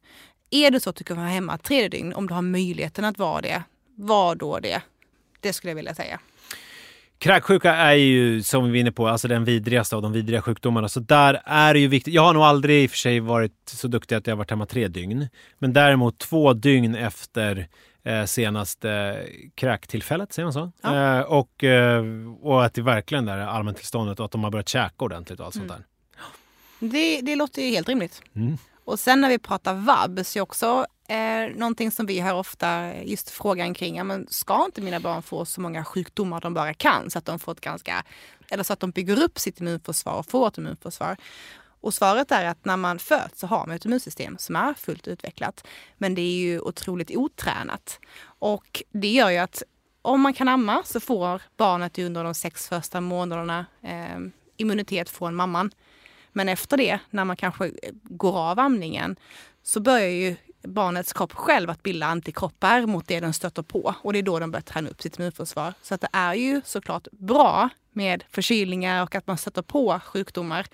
Är 0.50 0.70
det 0.70 0.80
så 0.80 0.90
att 0.90 0.96
du 0.96 1.04
kan 1.04 1.16
vara 1.16 1.28
hemma 1.28 1.58
tredje 1.58 1.88
dygn, 1.88 2.12
om 2.14 2.26
du 2.26 2.34
har 2.34 2.42
möjligheten 2.42 3.04
att 3.04 3.18
vara 3.18 3.40
det, 3.40 3.62
var 3.96 4.34
då 4.34 4.58
det. 4.58 4.82
Det 5.40 5.52
skulle 5.52 5.70
jag 5.70 5.76
vilja 5.76 5.94
säga. 5.94 6.20
Kräksjuka 7.18 7.74
är 7.74 7.94
ju, 7.94 8.42
som 8.42 8.64
vi 8.64 8.70
var 8.70 8.76
inne 8.76 8.92
på, 8.92 9.08
alltså 9.08 9.28
den 9.28 9.44
vidrigaste 9.44 9.96
av 9.96 10.02
de 10.02 10.12
vidriga 10.12 10.42
sjukdomarna. 10.42 10.88
Så 10.88 11.00
där 11.00 11.42
är 11.44 11.74
det 11.74 11.80
ju 11.80 11.86
viktigt. 11.88 12.14
Jag 12.14 12.22
har 12.22 12.34
nog 12.34 12.42
aldrig 12.42 12.84
i 12.84 12.86
och 12.86 12.90
för 12.90 12.98
sig 12.98 13.20
varit 13.20 13.52
så 13.66 13.88
duktig 13.88 14.14
att 14.14 14.26
jag 14.26 14.36
varit 14.36 14.50
hemma 14.50 14.66
tre 14.66 14.88
dygn. 14.88 15.28
Men 15.58 15.72
däremot 15.72 16.18
två 16.18 16.52
dygn 16.52 16.94
efter 16.94 17.68
eh, 18.02 18.24
senaste 18.24 19.20
kräktillfället, 19.54 20.32
säger 20.32 20.46
man 20.46 20.52
så? 20.52 20.72
Ja. 20.82 21.18
Eh, 21.18 21.20
och, 21.20 21.64
eh, 21.64 22.04
och 22.40 22.64
att 22.64 22.74
det 22.74 22.82
verkligen 22.82 23.28
är 23.28 23.38
allmäntillståndet 23.38 24.20
och 24.20 24.24
att 24.26 24.32
de 24.32 24.44
har 24.44 24.50
börjat 24.50 24.68
käka 24.68 25.04
ordentligt 25.04 25.40
och 25.40 25.46
allt 25.46 25.54
sånt 25.54 25.68
där. 25.68 25.84
Det, 26.78 27.20
det 27.20 27.36
låter 27.36 27.62
ju 27.62 27.70
helt 27.70 27.88
rimligt. 27.88 28.22
Mm. 28.36 28.58
Och 28.84 28.98
sen 28.98 29.20
när 29.20 29.28
vi 29.28 29.38
pratar 29.38 29.74
vab 29.74 30.26
så 30.26 30.38
är 30.38 30.42
också 30.42 30.86
Eh, 31.08 31.56
någonting 31.56 31.90
som 31.90 32.06
vi 32.06 32.20
hör 32.20 32.34
ofta, 32.34 32.94
just 33.02 33.30
frågan 33.30 33.74
kring, 33.74 33.96
ja, 33.96 34.04
men 34.04 34.26
ska 34.30 34.64
inte 34.64 34.80
mina 34.80 35.00
barn 35.00 35.22
få 35.22 35.44
så 35.44 35.60
många 35.60 35.84
sjukdomar 35.84 36.40
de 36.40 36.54
bara 36.54 36.74
kan 36.74 37.10
så 37.10 37.18
att 37.18 37.24
de 37.24 37.38
får 37.38 37.52
ett 37.52 37.60
ganska, 37.60 38.04
eller 38.50 38.64
så 38.64 38.72
att 38.72 38.80
de 38.80 38.90
bygger 38.90 39.22
upp 39.22 39.38
sitt 39.38 39.60
immunförsvar 39.60 40.12
och 40.12 40.26
får 40.26 40.48
ett 40.48 40.58
immunförsvar. 40.58 41.16
Och 41.80 41.94
svaret 41.94 42.32
är 42.32 42.44
att 42.44 42.64
när 42.64 42.76
man 42.76 42.98
föds 42.98 43.40
så 43.40 43.46
har 43.46 43.66
man 43.66 43.76
ett 43.76 43.84
immunsystem 43.84 44.38
som 44.38 44.56
är 44.56 44.74
fullt 44.74 45.08
utvecklat. 45.08 45.66
Men 45.98 46.14
det 46.14 46.22
är 46.22 46.36
ju 46.36 46.60
otroligt 46.60 47.16
otränat. 47.16 48.00
Och 48.38 48.82
det 48.90 49.08
gör 49.08 49.30
ju 49.30 49.38
att 49.38 49.62
om 50.02 50.20
man 50.20 50.34
kan 50.34 50.48
amma 50.48 50.82
så 50.84 51.00
får 51.00 51.42
barnet 51.56 51.98
under 51.98 52.24
de 52.24 52.34
sex 52.34 52.68
första 52.68 53.00
månaderna 53.00 53.66
eh, 53.82 54.18
immunitet 54.56 55.10
från 55.10 55.34
mamman. 55.34 55.70
Men 56.32 56.48
efter 56.48 56.76
det, 56.76 56.98
när 57.10 57.24
man 57.24 57.36
kanske 57.36 57.72
går 58.02 58.38
av 58.38 58.58
amningen, 58.58 59.16
så 59.62 59.80
börjar 59.80 60.08
ju 60.08 60.36
barnets 60.64 61.12
kropp 61.12 61.32
själv 61.32 61.70
att 61.70 61.82
bilda 61.82 62.06
antikroppar 62.06 62.86
mot 62.86 63.08
det 63.08 63.20
den 63.20 63.32
stöter 63.32 63.62
på. 63.62 63.94
Och 64.02 64.12
det 64.12 64.18
är 64.18 64.22
då 64.22 64.38
de 64.38 64.50
börjar 64.50 64.62
träna 64.62 64.88
upp 64.88 65.02
sitt 65.02 65.18
immunförsvar. 65.18 65.74
Så 65.82 65.94
att 65.94 66.00
det 66.00 66.08
är 66.12 66.34
ju 66.34 66.60
såklart 66.64 67.08
bra 67.12 67.68
med 67.92 68.24
förkylningar 68.30 69.02
och 69.02 69.14
att 69.14 69.26
man 69.26 69.38
stöter 69.38 69.62
på 69.62 70.00
sjukdomar. 70.04 70.66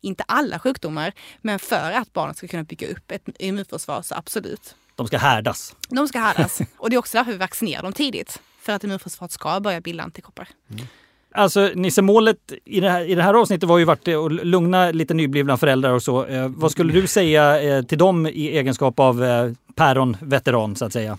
Inte 0.00 0.24
alla 0.28 0.58
sjukdomar, 0.58 1.12
men 1.40 1.58
för 1.58 1.92
att 1.92 2.12
barnet 2.12 2.36
ska 2.36 2.48
kunna 2.48 2.64
bygga 2.64 2.88
upp 2.88 3.10
ett 3.10 3.28
immunförsvar 3.38 4.02
så 4.02 4.14
absolut. 4.14 4.74
De 4.96 5.06
ska 5.06 5.18
härdas. 5.18 5.76
De 5.88 6.08
ska 6.08 6.18
härdas. 6.18 6.60
och 6.76 6.90
det 6.90 6.96
är 6.96 6.98
också 6.98 7.18
därför 7.18 7.32
vi 7.32 7.38
vaccinerar 7.38 7.82
dem 7.82 7.92
tidigt. 7.92 8.40
För 8.60 8.72
att 8.72 8.84
immunförsvaret 8.84 9.32
ska 9.32 9.60
börja 9.60 9.80
bilda 9.80 10.04
antikroppar. 10.04 10.48
Mm. 10.70 10.86
Alltså 11.32 11.70
Nisse, 11.74 12.02
målet 12.02 12.52
i 12.64 12.80
det, 12.80 12.90
här, 12.90 13.04
i 13.04 13.14
det 13.14 13.22
här 13.22 13.34
avsnittet 13.34 13.68
var 13.68 13.78
ju 13.78 13.84
varit 13.84 14.08
att 14.08 14.32
lugna 14.32 14.90
lite 14.90 15.14
nyblivna 15.14 15.56
föräldrar 15.56 15.92
och 15.92 16.02
så. 16.02 16.26
Eh, 16.26 16.48
vad 16.48 16.72
skulle 16.72 16.92
du 16.92 17.06
säga 17.06 17.62
eh, 17.62 17.82
till 17.82 17.98
dem 17.98 18.26
i 18.26 18.48
egenskap 18.58 19.00
av 19.00 19.24
eh, 19.24 19.52
päronveteran 19.74 20.76
så 20.76 20.84
att 20.84 20.92
säga? 20.92 21.18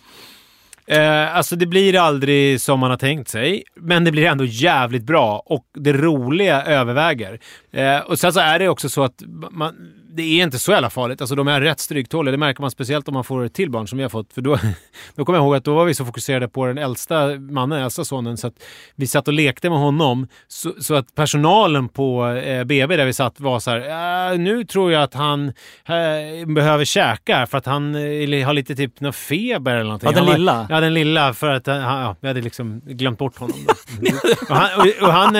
Eh, 0.88 1.36
alltså 1.36 1.56
det 1.56 1.66
blir 1.66 2.00
aldrig 2.00 2.62
som 2.62 2.80
man 2.80 2.90
har 2.90 2.98
tänkt 2.98 3.30
sig, 3.30 3.64
men 3.76 4.04
det 4.04 4.12
blir 4.12 4.26
ändå 4.26 4.46
jävligt 4.46 5.04
bra 5.04 5.44
och 5.46 5.66
det 5.74 5.94
roliga 5.94 6.64
överväger. 6.64 7.40
Eh, 7.72 8.00
och 8.00 8.20
sen 8.20 8.34
så 8.34 8.40
är 8.40 8.60
det 8.60 8.70
också 8.70 8.90
så 8.90 9.04
att 9.04 9.24
man, 9.52 9.76
det 10.14 10.24
är 10.24 10.44
inte 10.44 10.60
så 10.60 10.72
jävla 10.72 10.90
farligt. 10.90 11.22
Alltså 11.22 11.36
de 11.36 11.48
är 11.48 11.62
rätt 11.62 11.80
stryktåliga. 11.80 12.32
Det 12.32 12.38
märker 12.38 12.62
man 12.62 12.72
speciellt 12.72 13.08
om 13.08 13.14
man 13.14 13.24
får 13.24 13.46
ett 13.46 13.54
till 13.54 13.70
barn 13.72 13.88
som 13.88 13.98
vi 13.98 14.04
har 14.04 14.10
fått. 14.10 14.34
För 14.34 14.42
då, 14.42 14.58
då 15.16 15.26
kommer 15.26 15.40
jag 15.40 15.46
ihåg 15.46 15.56
att 15.56 15.64
då 15.64 15.76
var 15.76 15.86
vi 15.86 15.94
så 15.94 16.06
fokuserade 16.06 16.48
på 16.48 16.66
den 16.66 16.78
äldsta 16.78 17.28
mannen, 17.40 17.84
äldsta 17.84 18.06
sonen, 18.06 18.38
så 18.38 18.48
att 18.48 18.54
vi 18.96 19.08
satt 19.08 19.28
och 19.28 19.34
lekte 19.34 19.70
med 19.70 19.80
honom. 19.80 20.28
Så, 20.48 20.74
så 20.80 20.96
att 20.96 21.16
personalen 21.16 21.90
på 21.90 22.28
eh, 22.28 22.64
BB 22.64 22.96
där 22.96 23.06
vi 23.06 23.14
satt 23.14 23.40
var 23.40 23.60
så 23.60 23.72
här, 23.72 24.32
äh, 24.32 24.40
nu 24.40 24.64
tror 24.64 24.92
jag 24.92 25.04
att 25.04 25.14
han 25.14 25.48
äh, 25.48 26.48
behöver 26.48 26.86
käka 26.86 27.48
för 27.48 27.58
att 27.58 27.66
han 27.66 27.96
äh, 27.96 28.46
har 28.46 28.54
lite 28.54 28.76
typ 28.76 29.00
någon 29.00 29.14
feber 29.14 29.72
eller 29.72 29.84
någonting. 29.84 30.10
Ja, 30.14 30.22
den 30.22 30.34
lilla? 30.34 30.68
ja, 30.70 30.80
den 30.80 30.94
lilla 30.94 31.34
för 31.34 31.52
att 31.52 31.68
han, 31.68 31.78
ja, 31.78 32.16
vi 32.20 32.28
hade 32.28 32.42
liksom 32.42 32.82
glömt 32.86 33.20
bort 33.20 33.38
honom. 33.38 33.58
och 34.50 34.56
han, 34.56 34.70
och, 34.80 35.08
och 35.08 35.14
han, 35.14 35.36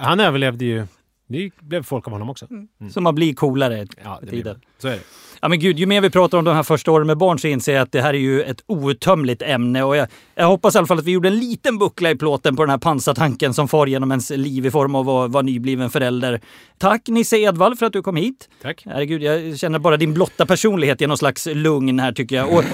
han 0.00 0.20
överlevde 0.20 0.64
ju 0.64 0.86
det 1.32 1.50
blev 1.60 1.82
folk 1.82 2.06
av 2.06 2.12
honom 2.12 2.30
också. 2.30 2.46
Mm. 2.50 2.68
Så 2.90 3.00
man 3.00 3.14
blir 3.14 3.34
coolare 3.34 3.86
ja, 4.04 4.18
det 4.22 4.30
tiden. 4.30 4.60
Så 4.78 4.88
är 4.88 4.92
det. 4.92 5.02
Ja 5.44 5.48
men 5.48 5.58
gud, 5.58 5.78
ju 5.78 5.86
mer 5.86 6.00
vi 6.00 6.10
pratar 6.10 6.38
om 6.38 6.44
de 6.44 6.54
här 6.54 6.62
första 6.62 6.90
åren 6.90 7.06
med 7.06 7.18
barn 7.18 7.38
så 7.38 7.46
inser 7.48 7.74
jag 7.74 7.82
att 7.82 7.92
det 7.92 8.02
här 8.02 8.14
är 8.14 8.18
ju 8.18 8.42
ett 8.42 8.62
outtömligt 8.66 9.42
ämne 9.42 9.82
och 9.82 9.96
jag, 9.96 10.08
jag 10.34 10.46
hoppas 10.46 10.74
i 10.74 10.78
alla 10.78 10.86
fall 10.86 10.98
att 10.98 11.04
vi 11.04 11.10
gjorde 11.10 11.28
en 11.28 11.38
liten 11.38 11.78
buckla 11.78 12.10
i 12.10 12.16
plåten 12.16 12.56
på 12.56 12.62
den 12.62 12.70
här 12.70 12.78
pansartanken 12.78 13.54
som 13.54 13.68
far 13.68 13.86
genom 13.86 14.10
ens 14.10 14.30
liv 14.30 14.66
i 14.66 14.70
form 14.70 14.94
av 14.94 15.08
att 15.08 15.30
vara 15.30 15.42
nybliven 15.42 15.90
förälder. 15.90 16.40
Tack 16.78 17.08
Nisse 17.08 17.36
Edvall 17.36 17.76
för 17.76 17.86
att 17.86 17.92
du 17.92 18.02
kom 18.02 18.16
hit. 18.16 18.48
Tack. 18.62 18.82
Herregud, 18.86 19.22
jag 19.22 19.58
känner 19.58 19.78
bara 19.78 19.96
din 19.96 20.14
blotta 20.14 20.46
personlighet 20.46 21.00
ger 21.00 21.08
någon 21.08 21.18
slags 21.18 21.46
lugn 21.46 22.00
här 22.00 22.12
tycker 22.12 22.36
jag. 22.36 22.52
Och 22.52 22.64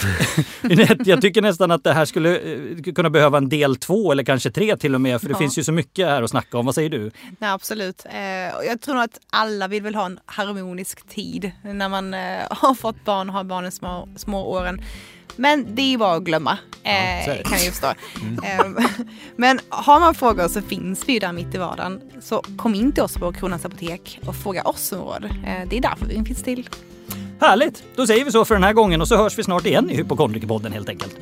jag 1.06 1.20
tycker 1.20 1.42
nästan 1.42 1.70
att 1.70 1.84
det 1.84 1.92
här 1.92 2.04
skulle 2.04 2.38
eh, 2.38 2.92
kunna 2.94 3.10
behöva 3.10 3.38
en 3.38 3.48
del 3.48 3.76
två 3.76 4.12
eller 4.12 4.24
kanske 4.24 4.50
tre 4.50 4.76
till 4.76 4.94
och 4.94 5.00
med 5.00 5.20
för 5.20 5.28
det 5.28 5.32
ja. 5.32 5.38
finns 5.38 5.58
ju 5.58 5.64
så 5.64 5.72
mycket 5.72 6.06
här 6.06 6.22
att 6.22 6.30
snacka 6.30 6.58
om. 6.58 6.66
Vad 6.66 6.74
säger 6.74 6.90
du? 6.90 7.10
Nej, 7.38 7.50
absolut. 7.50 8.06
Eh, 8.10 8.20
jag 8.66 8.80
tror 8.80 8.94
nog 8.94 9.04
att 9.04 9.20
alla 9.30 9.68
vill 9.68 9.82
väl 9.82 9.94
ha 9.94 10.06
en 10.06 10.20
harmonisk 10.26 11.08
tid 11.08 11.50
när 11.62 11.88
man 11.88 12.14
eh, 12.14 12.57
har 12.60 12.74
fått 12.74 13.04
barn 13.04 13.28
och 13.28 13.34
har 13.34 13.44
barn 13.44 13.66
i 13.66 13.70
små, 13.70 14.08
små 14.16 14.42
åren. 14.42 14.80
Men 15.36 15.74
det 15.74 15.94
är 15.94 15.98
bara 15.98 16.14
att 16.16 16.22
glömma, 16.22 16.58
eh, 16.82 17.42
kan 17.42 17.58
jag 17.58 17.72
förstå. 17.72 17.86
Mm. 18.22 18.76
Eh, 18.76 18.84
men 19.36 19.60
har 19.68 20.00
man 20.00 20.14
frågor 20.14 20.48
så 20.48 20.62
finns 20.62 21.08
vi 21.08 21.12
ju 21.12 21.18
där 21.18 21.32
mitt 21.32 21.54
i 21.54 21.58
vardagen. 21.58 22.00
Så 22.20 22.42
kom 22.56 22.74
in 22.74 22.92
till 22.92 23.02
oss 23.02 23.14
på 23.14 23.32
Kronans 23.32 23.64
Apotek 23.64 24.20
och 24.26 24.36
fråga 24.36 24.62
oss 24.62 24.92
om 24.92 24.98
råd. 24.98 25.24
Eh, 25.24 25.68
det 25.68 25.76
är 25.76 25.80
därför 25.80 26.06
vi 26.06 26.24
finns 26.24 26.42
till. 26.42 26.68
Härligt! 27.40 27.82
Då 27.96 28.06
säger 28.06 28.24
vi 28.24 28.32
så 28.32 28.44
för 28.44 28.54
den 28.54 28.64
här 28.64 28.72
gången 28.72 29.00
och 29.00 29.08
så 29.08 29.16
hörs 29.16 29.38
vi 29.38 29.44
snart 29.44 29.66
igen 29.66 29.90
i 29.90 29.96
Hypokondrikerpodden 29.96 30.72
helt 30.72 30.88
enkelt. 30.88 31.16